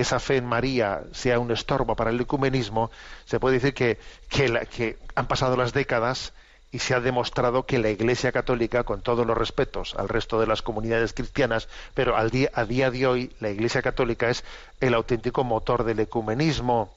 esa 0.00 0.18
fe 0.20 0.36
en 0.36 0.46
María 0.46 1.02
sea 1.12 1.38
un 1.38 1.50
estorbo 1.50 1.96
para 1.96 2.10
el 2.10 2.20
ecumenismo, 2.20 2.90
se 3.26 3.38
puede 3.38 3.56
decir 3.58 3.74
que, 3.74 3.98
que 4.30 4.96
han 5.14 5.26
pasado 5.26 5.56
las 5.56 5.72
décadas 5.72 6.32
y 6.72 6.78
se 6.78 6.94
ha 6.94 7.00
demostrado 7.00 7.66
que 7.66 7.78
la 7.78 7.90
Iglesia 7.90 8.32
Católica, 8.32 8.84
con 8.84 9.02
todos 9.02 9.26
los 9.26 9.36
respetos 9.36 9.94
al 9.96 10.08
resto 10.08 10.40
de 10.40 10.46
las 10.46 10.62
comunidades 10.62 11.12
cristianas, 11.12 11.68
pero 11.94 12.16
al 12.16 12.30
día, 12.30 12.50
a 12.54 12.64
día 12.64 12.90
de 12.90 13.06
hoy 13.06 13.32
la 13.40 13.50
Iglesia 13.50 13.82
Católica 13.82 14.30
es 14.30 14.44
el 14.80 14.94
auténtico 14.94 15.42
motor 15.42 15.84
del 15.84 16.00
ecumenismo, 16.00 16.94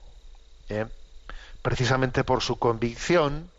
¿eh? 0.69 0.85
precisamente 1.61 2.23
por 2.23 2.41
su 2.41 2.59
convicción 2.59 3.49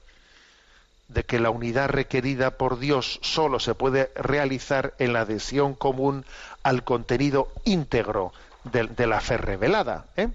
de 1.09 1.25
que 1.25 1.41
la 1.41 1.51
unidad 1.51 1.89
requerida 1.89 2.53
por 2.53 2.79
Dios 2.79 3.19
solo 3.23 3.61
se 3.61 3.75
puede 3.75 4.11
realizar 4.15 4.95
en 4.99 5.13
la 5.13 5.21
adhesión 5.23 5.75
común 5.75 6.25
al 6.63 6.85
contenido 6.85 7.49
íntegro 7.65 8.33
de, 8.65 9.07
la 9.07 9.21
fe 9.21 9.37
revelada. 9.37 10.07
¿eh? 10.17 10.29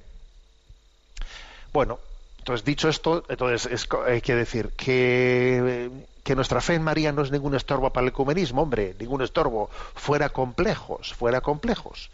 Bueno, 1.74 2.00
entonces 2.40 2.66
dicho 2.66 2.90
esto, 2.90 3.24
entonces 3.30 3.88
hay 4.08 4.22
que 4.22 4.36
decir 4.36 4.70
que, 4.70 5.92
nuestra 6.36 6.62
fe 6.62 6.76
en 6.76 6.84
María 6.84 7.12
no 7.12 7.24
es 7.24 7.32
ningún 7.32 7.56
estorbo 7.56 7.92
para 7.92 8.04
el 8.04 8.10
ecumenismo, 8.10 8.62
hombre, 8.62 8.96
ningún 9.00 9.24
estorbo, 9.24 9.70
fuera 9.96 10.30
complejos, 10.30 11.14
fuera 11.16 11.42
complejos. 11.42 12.12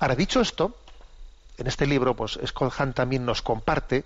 Ahora, 0.00 0.16
dicho 0.16 0.40
esto, 0.40 0.74
en 1.56 1.68
este 1.68 1.86
libro, 1.86 2.14
pues 2.14 2.40
Scott 2.44 2.74
también 2.92 3.24
nos 3.24 3.42
comparte 3.42 4.04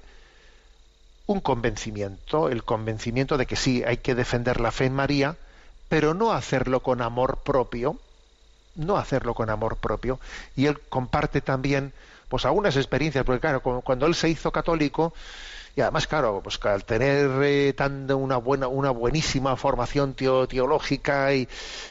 un 1.26 1.40
convencimiento, 1.40 2.50
el 2.50 2.64
convencimiento 2.64 3.38
de 3.38 3.46
que 3.46 3.56
sí, 3.56 3.82
hay 3.82 3.98
que 3.98 4.14
defender 4.14 4.60
la 4.60 4.72
fe 4.72 4.84
en 4.86 4.94
María, 4.94 5.36
pero 5.88 6.12
no 6.12 6.32
hacerlo 6.32 6.80
con 6.80 7.00
amor 7.00 7.38
propio, 7.38 7.96
no 8.74 8.98
hacerlo 8.98 9.34
con 9.34 9.48
amor 9.48 9.76
propio. 9.76 10.20
Y 10.54 10.66
él 10.66 10.80
comparte 10.88 11.40
también, 11.40 11.92
pues 12.30 12.46
algunas 12.46 12.76
experiencias, 12.76 13.24
porque 13.24 13.40
claro, 13.40 13.60
cu- 13.62 13.82
cuando 13.82 14.06
él 14.06 14.14
se 14.14 14.30
hizo 14.30 14.50
católico, 14.52 15.12
y 15.76 15.82
además, 15.82 16.06
claro, 16.06 16.40
pues 16.42 16.58
al 16.64 16.84
tener 16.84 17.30
eh, 17.42 17.74
una 18.14 18.36
buena, 18.38 18.68
una 18.68 18.90
buenísima 18.90 19.56
formación 19.56 20.14
teo- 20.14 20.46
teológica 20.48 21.32
y 21.34 21.48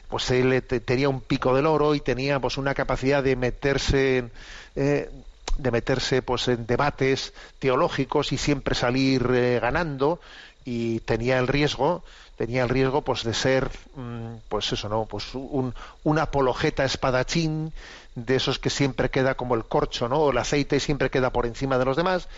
pues 0.07 0.31
él 0.31 0.51
eh, 0.53 0.61
te- 0.61 0.79
tenía 0.79 1.09
un 1.09 1.21
pico 1.21 1.55
del 1.55 1.65
oro 1.65 1.93
y 1.95 1.99
tenía 1.99 2.39
pues 2.39 2.57
una 2.57 2.73
capacidad 2.73 3.21
de 3.23 3.35
meterse 3.35 4.17
en, 4.17 4.31
eh, 4.75 5.09
de 5.57 5.71
meterse 5.71 6.21
pues 6.21 6.47
en 6.47 6.65
debates 6.65 7.33
teológicos 7.59 8.31
y 8.31 8.37
siempre 8.37 8.75
salir 8.75 9.27
eh, 9.33 9.59
ganando 9.61 10.19
y 10.65 10.99
tenía 11.01 11.37
el 11.39 11.47
riesgo 11.47 12.03
tenía 12.39 12.63
el 12.63 12.69
riesgo 12.69 13.01
pues 13.01 13.25
de 13.25 13.33
ser 13.33 13.69
mm, 13.95 14.35
pues 14.47 14.71
eso 14.71 14.87
no 14.87 15.05
pues 15.05 15.35
un, 15.35 15.75
un 16.05 16.19
apologeta 16.19 16.85
espadachín 16.85 17.73
de 18.15 18.37
esos 18.37 18.59
que 18.59 18.69
siempre 18.69 19.09
queda 19.09 19.35
como 19.35 19.55
el 19.55 19.65
corcho 19.65 20.07
no 20.07 20.19
o 20.19 20.31
el 20.31 20.37
aceite 20.37 20.79
siempre 20.79 21.09
queda 21.09 21.31
por 21.31 21.45
encima 21.45 21.77
de 21.77 21.83
los 21.83 21.97
demás. 21.97 22.29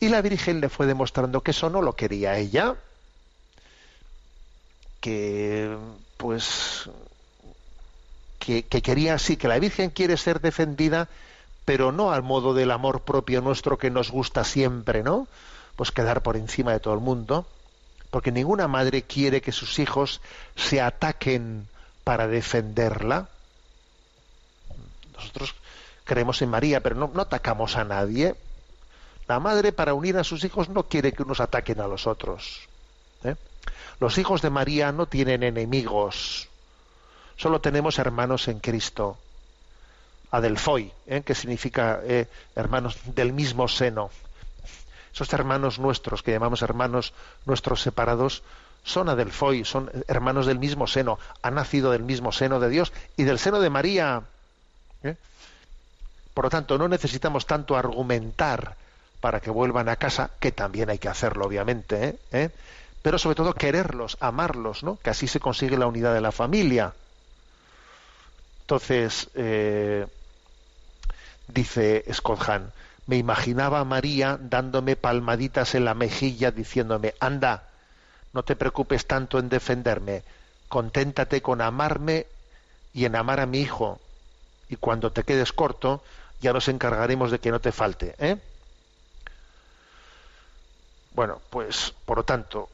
Y 0.00 0.08
la 0.08 0.20
Virgen 0.20 0.60
le 0.60 0.68
fue 0.68 0.86
demostrando 0.86 1.42
que 1.42 1.52
eso 1.52 1.70
no 1.70 1.80
lo 1.80 1.92
quería 1.94 2.38
ella 2.38 2.74
que 4.98 5.76
pues 6.16 6.90
que, 8.40 8.64
que 8.64 8.82
quería 8.82 9.16
sí 9.18 9.36
que 9.36 9.46
la 9.46 9.60
Virgen 9.60 9.90
quiere 9.90 10.16
ser 10.16 10.40
defendida 10.40 11.08
pero 11.64 11.92
no 11.92 12.10
al 12.10 12.24
modo 12.24 12.52
del 12.52 12.72
amor 12.72 13.02
propio 13.02 13.42
nuestro 13.42 13.78
que 13.78 13.90
nos 13.90 14.10
gusta 14.10 14.42
siempre, 14.42 15.04
¿no? 15.04 15.28
Pues 15.76 15.92
quedar 15.92 16.20
por 16.20 16.36
encima 16.36 16.72
de 16.72 16.80
todo 16.80 16.94
el 16.94 17.00
mundo, 17.00 17.46
porque 18.10 18.32
ninguna 18.32 18.68
madre 18.68 19.02
quiere 19.02 19.40
que 19.40 19.52
sus 19.52 19.78
hijos 19.78 20.20
se 20.56 20.80
ataquen 20.80 21.68
para 22.04 22.26
defenderla. 22.26 23.28
Nosotros 25.14 25.54
creemos 26.04 26.42
en 26.42 26.50
María, 26.50 26.80
pero 26.80 26.96
no, 26.96 27.20
atacamos 27.20 27.76
a 27.76 27.84
nadie. 27.84 28.34
La 29.28 29.38
madre 29.38 29.72
para 29.72 29.94
unir 29.94 30.16
a 30.16 30.24
sus 30.24 30.42
hijos 30.42 30.68
no 30.68 30.84
quiere 30.84 31.12
que 31.12 31.22
unos 31.22 31.40
ataquen 31.40 31.80
a 31.80 31.86
los 31.86 32.08
otros. 32.08 32.68
¿eh? 33.22 33.36
Los 34.00 34.18
hijos 34.18 34.42
de 34.42 34.50
María 34.50 34.90
no 34.90 35.06
tienen 35.06 35.44
enemigos, 35.44 36.48
solo 37.36 37.60
tenemos 37.60 37.98
hermanos 37.98 38.48
en 38.48 38.58
Cristo. 38.58 39.18
Adelfoi, 40.32 40.92
¿eh? 41.06 41.22
que 41.22 41.34
significa 41.34 42.00
eh, 42.04 42.26
hermanos 42.54 42.96
del 43.04 43.32
mismo 43.32 43.68
seno. 43.68 44.10
Esos 45.12 45.32
hermanos 45.32 45.78
nuestros, 45.78 46.22
que 46.22 46.32
llamamos 46.32 46.62
hermanos 46.62 47.12
nuestros 47.46 47.82
separados, 47.82 48.42
son 48.84 49.08
Adelfoi, 49.08 49.64
son 49.64 49.90
hermanos 50.08 50.46
del 50.46 50.58
mismo 50.58 50.86
seno, 50.86 51.18
han 51.42 51.54
nacido 51.54 51.90
del 51.90 52.02
mismo 52.02 52.32
seno 52.32 52.60
de 52.60 52.68
Dios 52.70 52.92
y 53.16 53.24
del 53.24 53.38
seno 53.38 53.60
de 53.60 53.70
María. 53.70 54.22
¿eh? 55.02 55.16
Por 56.34 56.44
lo 56.44 56.50
tanto, 56.50 56.78
no 56.78 56.88
necesitamos 56.88 57.46
tanto 57.46 57.76
argumentar 57.76 58.76
para 59.20 59.40
que 59.40 59.50
vuelvan 59.50 59.88
a 59.88 59.96
casa, 59.96 60.30
que 60.40 60.52
también 60.52 60.88
hay 60.88 60.98
que 60.98 61.08
hacerlo, 61.08 61.44
obviamente, 61.44 62.08
¿eh? 62.08 62.18
¿Eh? 62.32 62.50
pero 63.02 63.18
sobre 63.18 63.36
todo 63.36 63.54
quererlos, 63.54 64.16
amarlos, 64.20 64.82
¿no? 64.82 64.96
que 64.96 65.10
así 65.10 65.26
se 65.26 65.40
consigue 65.40 65.78
la 65.78 65.86
unidad 65.86 66.14
de 66.14 66.20
la 66.20 66.32
familia. 66.32 66.92
Entonces, 68.60 69.30
dice 71.48 72.04
Scott 72.12 72.42
Hahn, 72.46 72.72
me 73.10 73.16
imaginaba 73.16 73.80
a 73.80 73.84
María 73.84 74.38
dándome 74.40 74.94
palmaditas 74.94 75.74
en 75.74 75.84
la 75.84 75.94
mejilla 75.94 76.52
diciéndome, 76.52 77.16
anda, 77.18 77.64
no 78.32 78.44
te 78.44 78.54
preocupes 78.54 79.04
tanto 79.08 79.40
en 79.40 79.48
defenderme, 79.48 80.22
conténtate 80.68 81.42
con 81.42 81.60
amarme 81.60 82.28
y 82.94 83.06
en 83.06 83.16
amar 83.16 83.40
a 83.40 83.46
mi 83.46 83.58
hijo, 83.58 83.98
y 84.68 84.76
cuando 84.76 85.10
te 85.10 85.24
quedes 85.24 85.52
corto, 85.52 86.04
ya 86.40 86.52
nos 86.52 86.68
encargaremos 86.68 87.32
de 87.32 87.40
que 87.40 87.50
no 87.50 87.58
te 87.58 87.72
falte. 87.72 88.14
¿eh? 88.20 88.36
Bueno, 91.12 91.40
pues 91.50 91.92
por 92.04 92.18
lo 92.18 92.22
tanto, 92.22 92.68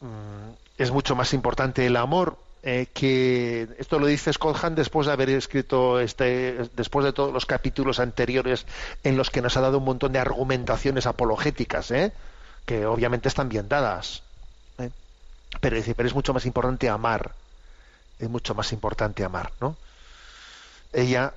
mm, 0.00 0.78
es 0.78 0.90
mucho 0.92 1.14
más 1.14 1.34
importante 1.34 1.84
el 1.84 1.96
amor 1.96 2.38
eh, 2.66 2.86
que 2.94 3.68
esto 3.76 3.98
lo 3.98 4.06
dice 4.06 4.32
Scott 4.32 4.56
Hahn 4.62 4.74
después 4.74 5.06
de 5.06 5.12
haber 5.12 5.28
escrito 5.28 6.00
este 6.00 6.70
después 6.74 7.04
de 7.04 7.12
todos 7.12 7.30
los 7.30 7.44
capítulos 7.44 8.00
anteriores 8.00 8.64
en 9.02 9.18
los 9.18 9.28
que 9.28 9.42
nos 9.42 9.58
ha 9.58 9.60
dado 9.60 9.76
un 9.76 9.84
montón 9.84 10.14
de 10.14 10.18
argumentaciones 10.18 11.04
apologéticas 11.04 11.90
¿eh? 11.90 12.12
que 12.64 12.86
obviamente 12.86 13.28
están 13.28 13.50
bien 13.50 13.68
dadas 13.68 14.22
¿eh? 14.78 14.88
pero 15.60 15.76
dice 15.76 15.94
pero 15.94 16.08
es 16.08 16.14
mucho 16.14 16.32
más 16.32 16.46
importante 16.46 16.88
amar 16.88 17.32
es 18.18 18.30
mucho 18.30 18.54
más 18.54 18.72
importante 18.72 19.24
amar 19.24 19.52
no 19.60 19.76
ella 20.94 21.34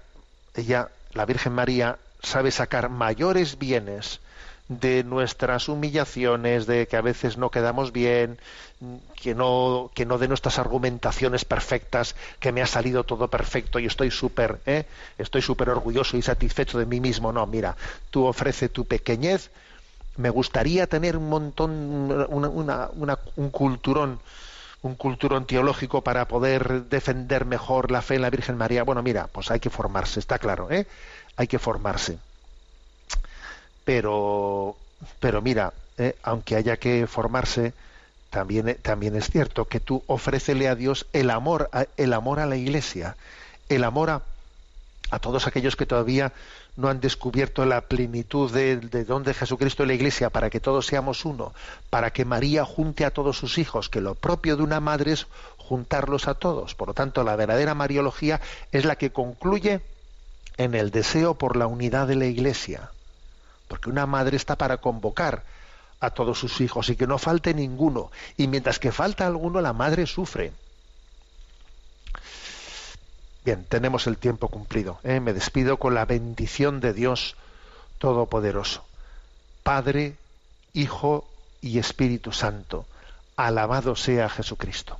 ella 0.55 0.87
la 1.11 1.25
Virgen 1.25 1.51
María 1.51 1.97
sabe 2.23 2.51
sacar 2.51 2.87
mayores 2.87 3.57
bienes 3.57 4.21
de 4.67 5.03
nuestras 5.03 5.69
humillaciones, 5.69 6.65
de 6.67 6.87
que 6.87 6.97
a 6.97 7.01
veces 7.01 7.37
no 7.37 7.49
quedamos 7.51 7.93
bien, 7.93 8.37
que 9.15 9.33
no, 9.33 9.91
que 9.93 10.05
no 10.05 10.17
de 10.17 10.27
nuestras 10.27 10.59
argumentaciones 10.59 11.45
perfectas, 11.45 12.15
que 12.39 12.51
me 12.51 12.61
ha 12.61 12.67
salido 12.67 13.03
todo 13.03 13.29
perfecto 13.29 13.79
y 13.79 13.85
estoy 13.85 14.11
súper, 14.11 14.59
¿eh? 14.65 14.85
estoy 15.17 15.41
súper 15.41 15.69
orgulloso 15.69 16.17
y 16.17 16.21
satisfecho 16.21 16.77
de 16.77 16.85
mí 16.85 16.99
mismo. 16.99 17.31
No, 17.31 17.45
mira, 17.47 17.77
tú 18.09 18.25
ofrece 18.25 18.69
tu 18.69 18.85
pequeñez. 18.85 19.51
Me 20.17 20.29
gustaría 20.29 20.87
tener 20.87 21.15
un 21.15 21.29
montón, 21.29 21.71
una, 22.29 22.89
un 23.35 23.49
culturón, 23.51 24.19
un 24.81 24.95
culturón 24.95 25.45
teológico 25.45 26.01
para 26.01 26.27
poder 26.27 26.85
defender 26.85 27.45
mejor 27.45 27.91
la 27.91 28.01
fe 28.01 28.15
en 28.15 28.23
la 28.23 28.29
Virgen 28.31 28.57
María. 28.57 28.83
Bueno, 28.83 29.03
mira, 29.03 29.27
pues 29.27 29.51
hay 29.51 29.59
que 29.59 29.69
formarse, 29.69 30.19
está 30.19 30.39
claro, 30.39 30.71
¿eh? 30.71 30.87
Hay 31.35 31.47
que 31.47 31.59
formarse 31.59 32.17
pero 33.87 34.75
pero 35.21 35.41
mira 35.41 35.71
eh, 35.97 36.17
aunque 36.21 36.57
haya 36.57 36.75
que 36.75 37.07
formarse 37.07 37.73
también 38.29 38.77
también 38.81 39.15
es 39.15 39.29
cierto 39.29 39.63
que 39.63 39.79
tú 39.79 40.03
ofrécele 40.07 40.67
a 40.67 40.75
Dios 40.75 41.07
el 41.13 41.29
amor 41.29 41.69
el 41.95 42.11
amor 42.11 42.41
a 42.41 42.45
la 42.45 42.57
Iglesia 42.57 43.15
el 43.69 43.85
amor 43.85 44.09
a, 44.09 45.19
todos 45.19 45.47
aquellos 45.47 45.77
que 45.77 45.85
todavía 45.85 46.33
no 46.75 46.89
han 46.89 46.99
descubierto 46.99 47.63
la 47.65 47.79
plenitud 47.79 48.51
de, 48.51 48.75
de 48.75 49.05
donde 49.05 49.33
Jesucristo 49.33 49.85
y 49.85 49.87
la 49.87 49.93
Iglesia 49.93 50.31
para 50.31 50.49
que 50.49 50.59
todos 50.59 50.85
seamos 50.85 51.23
uno 51.23 51.53
para 51.89 52.11
que 52.11 52.25
María 52.25 52.65
junte 52.65 53.05
a 53.05 53.11
todos 53.11 53.37
sus 53.37 53.57
hijos 53.57 53.87
que 53.87 54.01
lo 54.01 54.15
propio 54.15 54.57
de 54.57 54.63
una 54.63 54.81
madre 54.81 55.13
es 55.13 55.27
juntarlos 55.57 56.27
a 56.27 56.33
todos. 56.33 56.75
Por 56.75 56.89
lo 56.89 56.93
tanto 56.93 57.23
la 57.23 57.37
verdadera 57.37 57.73
mariología 57.73 58.41
es 58.73 58.83
la 58.83 58.97
que 58.97 59.11
concluye 59.11 59.79
en 60.57 60.75
el 60.75 60.91
deseo 60.91 61.35
por 61.35 61.55
la 61.55 61.67
unidad 61.67 62.07
de 62.07 62.15
la 62.17 62.25
Iglesia, 62.25 62.91
porque 63.67 63.89
una 63.89 64.05
madre 64.05 64.37
está 64.37 64.55
para 64.55 64.77
convocar 64.77 65.43
a 65.99 66.11
todos 66.11 66.39
sus 66.39 66.61
hijos 66.61 66.89
y 66.89 66.95
que 66.95 67.07
no 67.07 67.17
falte 67.17 67.53
ninguno, 67.53 68.11
y 68.37 68.47
mientras 68.47 68.79
que 68.79 68.91
falta 68.91 69.25
alguno 69.25 69.61
la 69.61 69.73
madre 69.73 70.05
sufre. 70.05 70.51
Bien, 73.43 73.63
tenemos 73.63 74.07
el 74.07 74.17
tiempo 74.17 74.49
cumplido. 74.49 74.99
¿eh? 75.03 75.21
Me 75.21 75.31
despido 75.31 75.77
con 75.77 75.95
la 75.95 76.03
bendición 76.03 76.81
de 76.81 76.93
Dios 76.93 77.37
Todopoderoso. 77.97 78.83
Padre, 79.63 80.17
Hijo 80.73 81.25
y 81.61 81.79
Espíritu 81.79 82.33
Santo. 82.33 82.85
Alabado 83.37 83.95
sea 83.95 84.27
Jesucristo. 84.27 84.99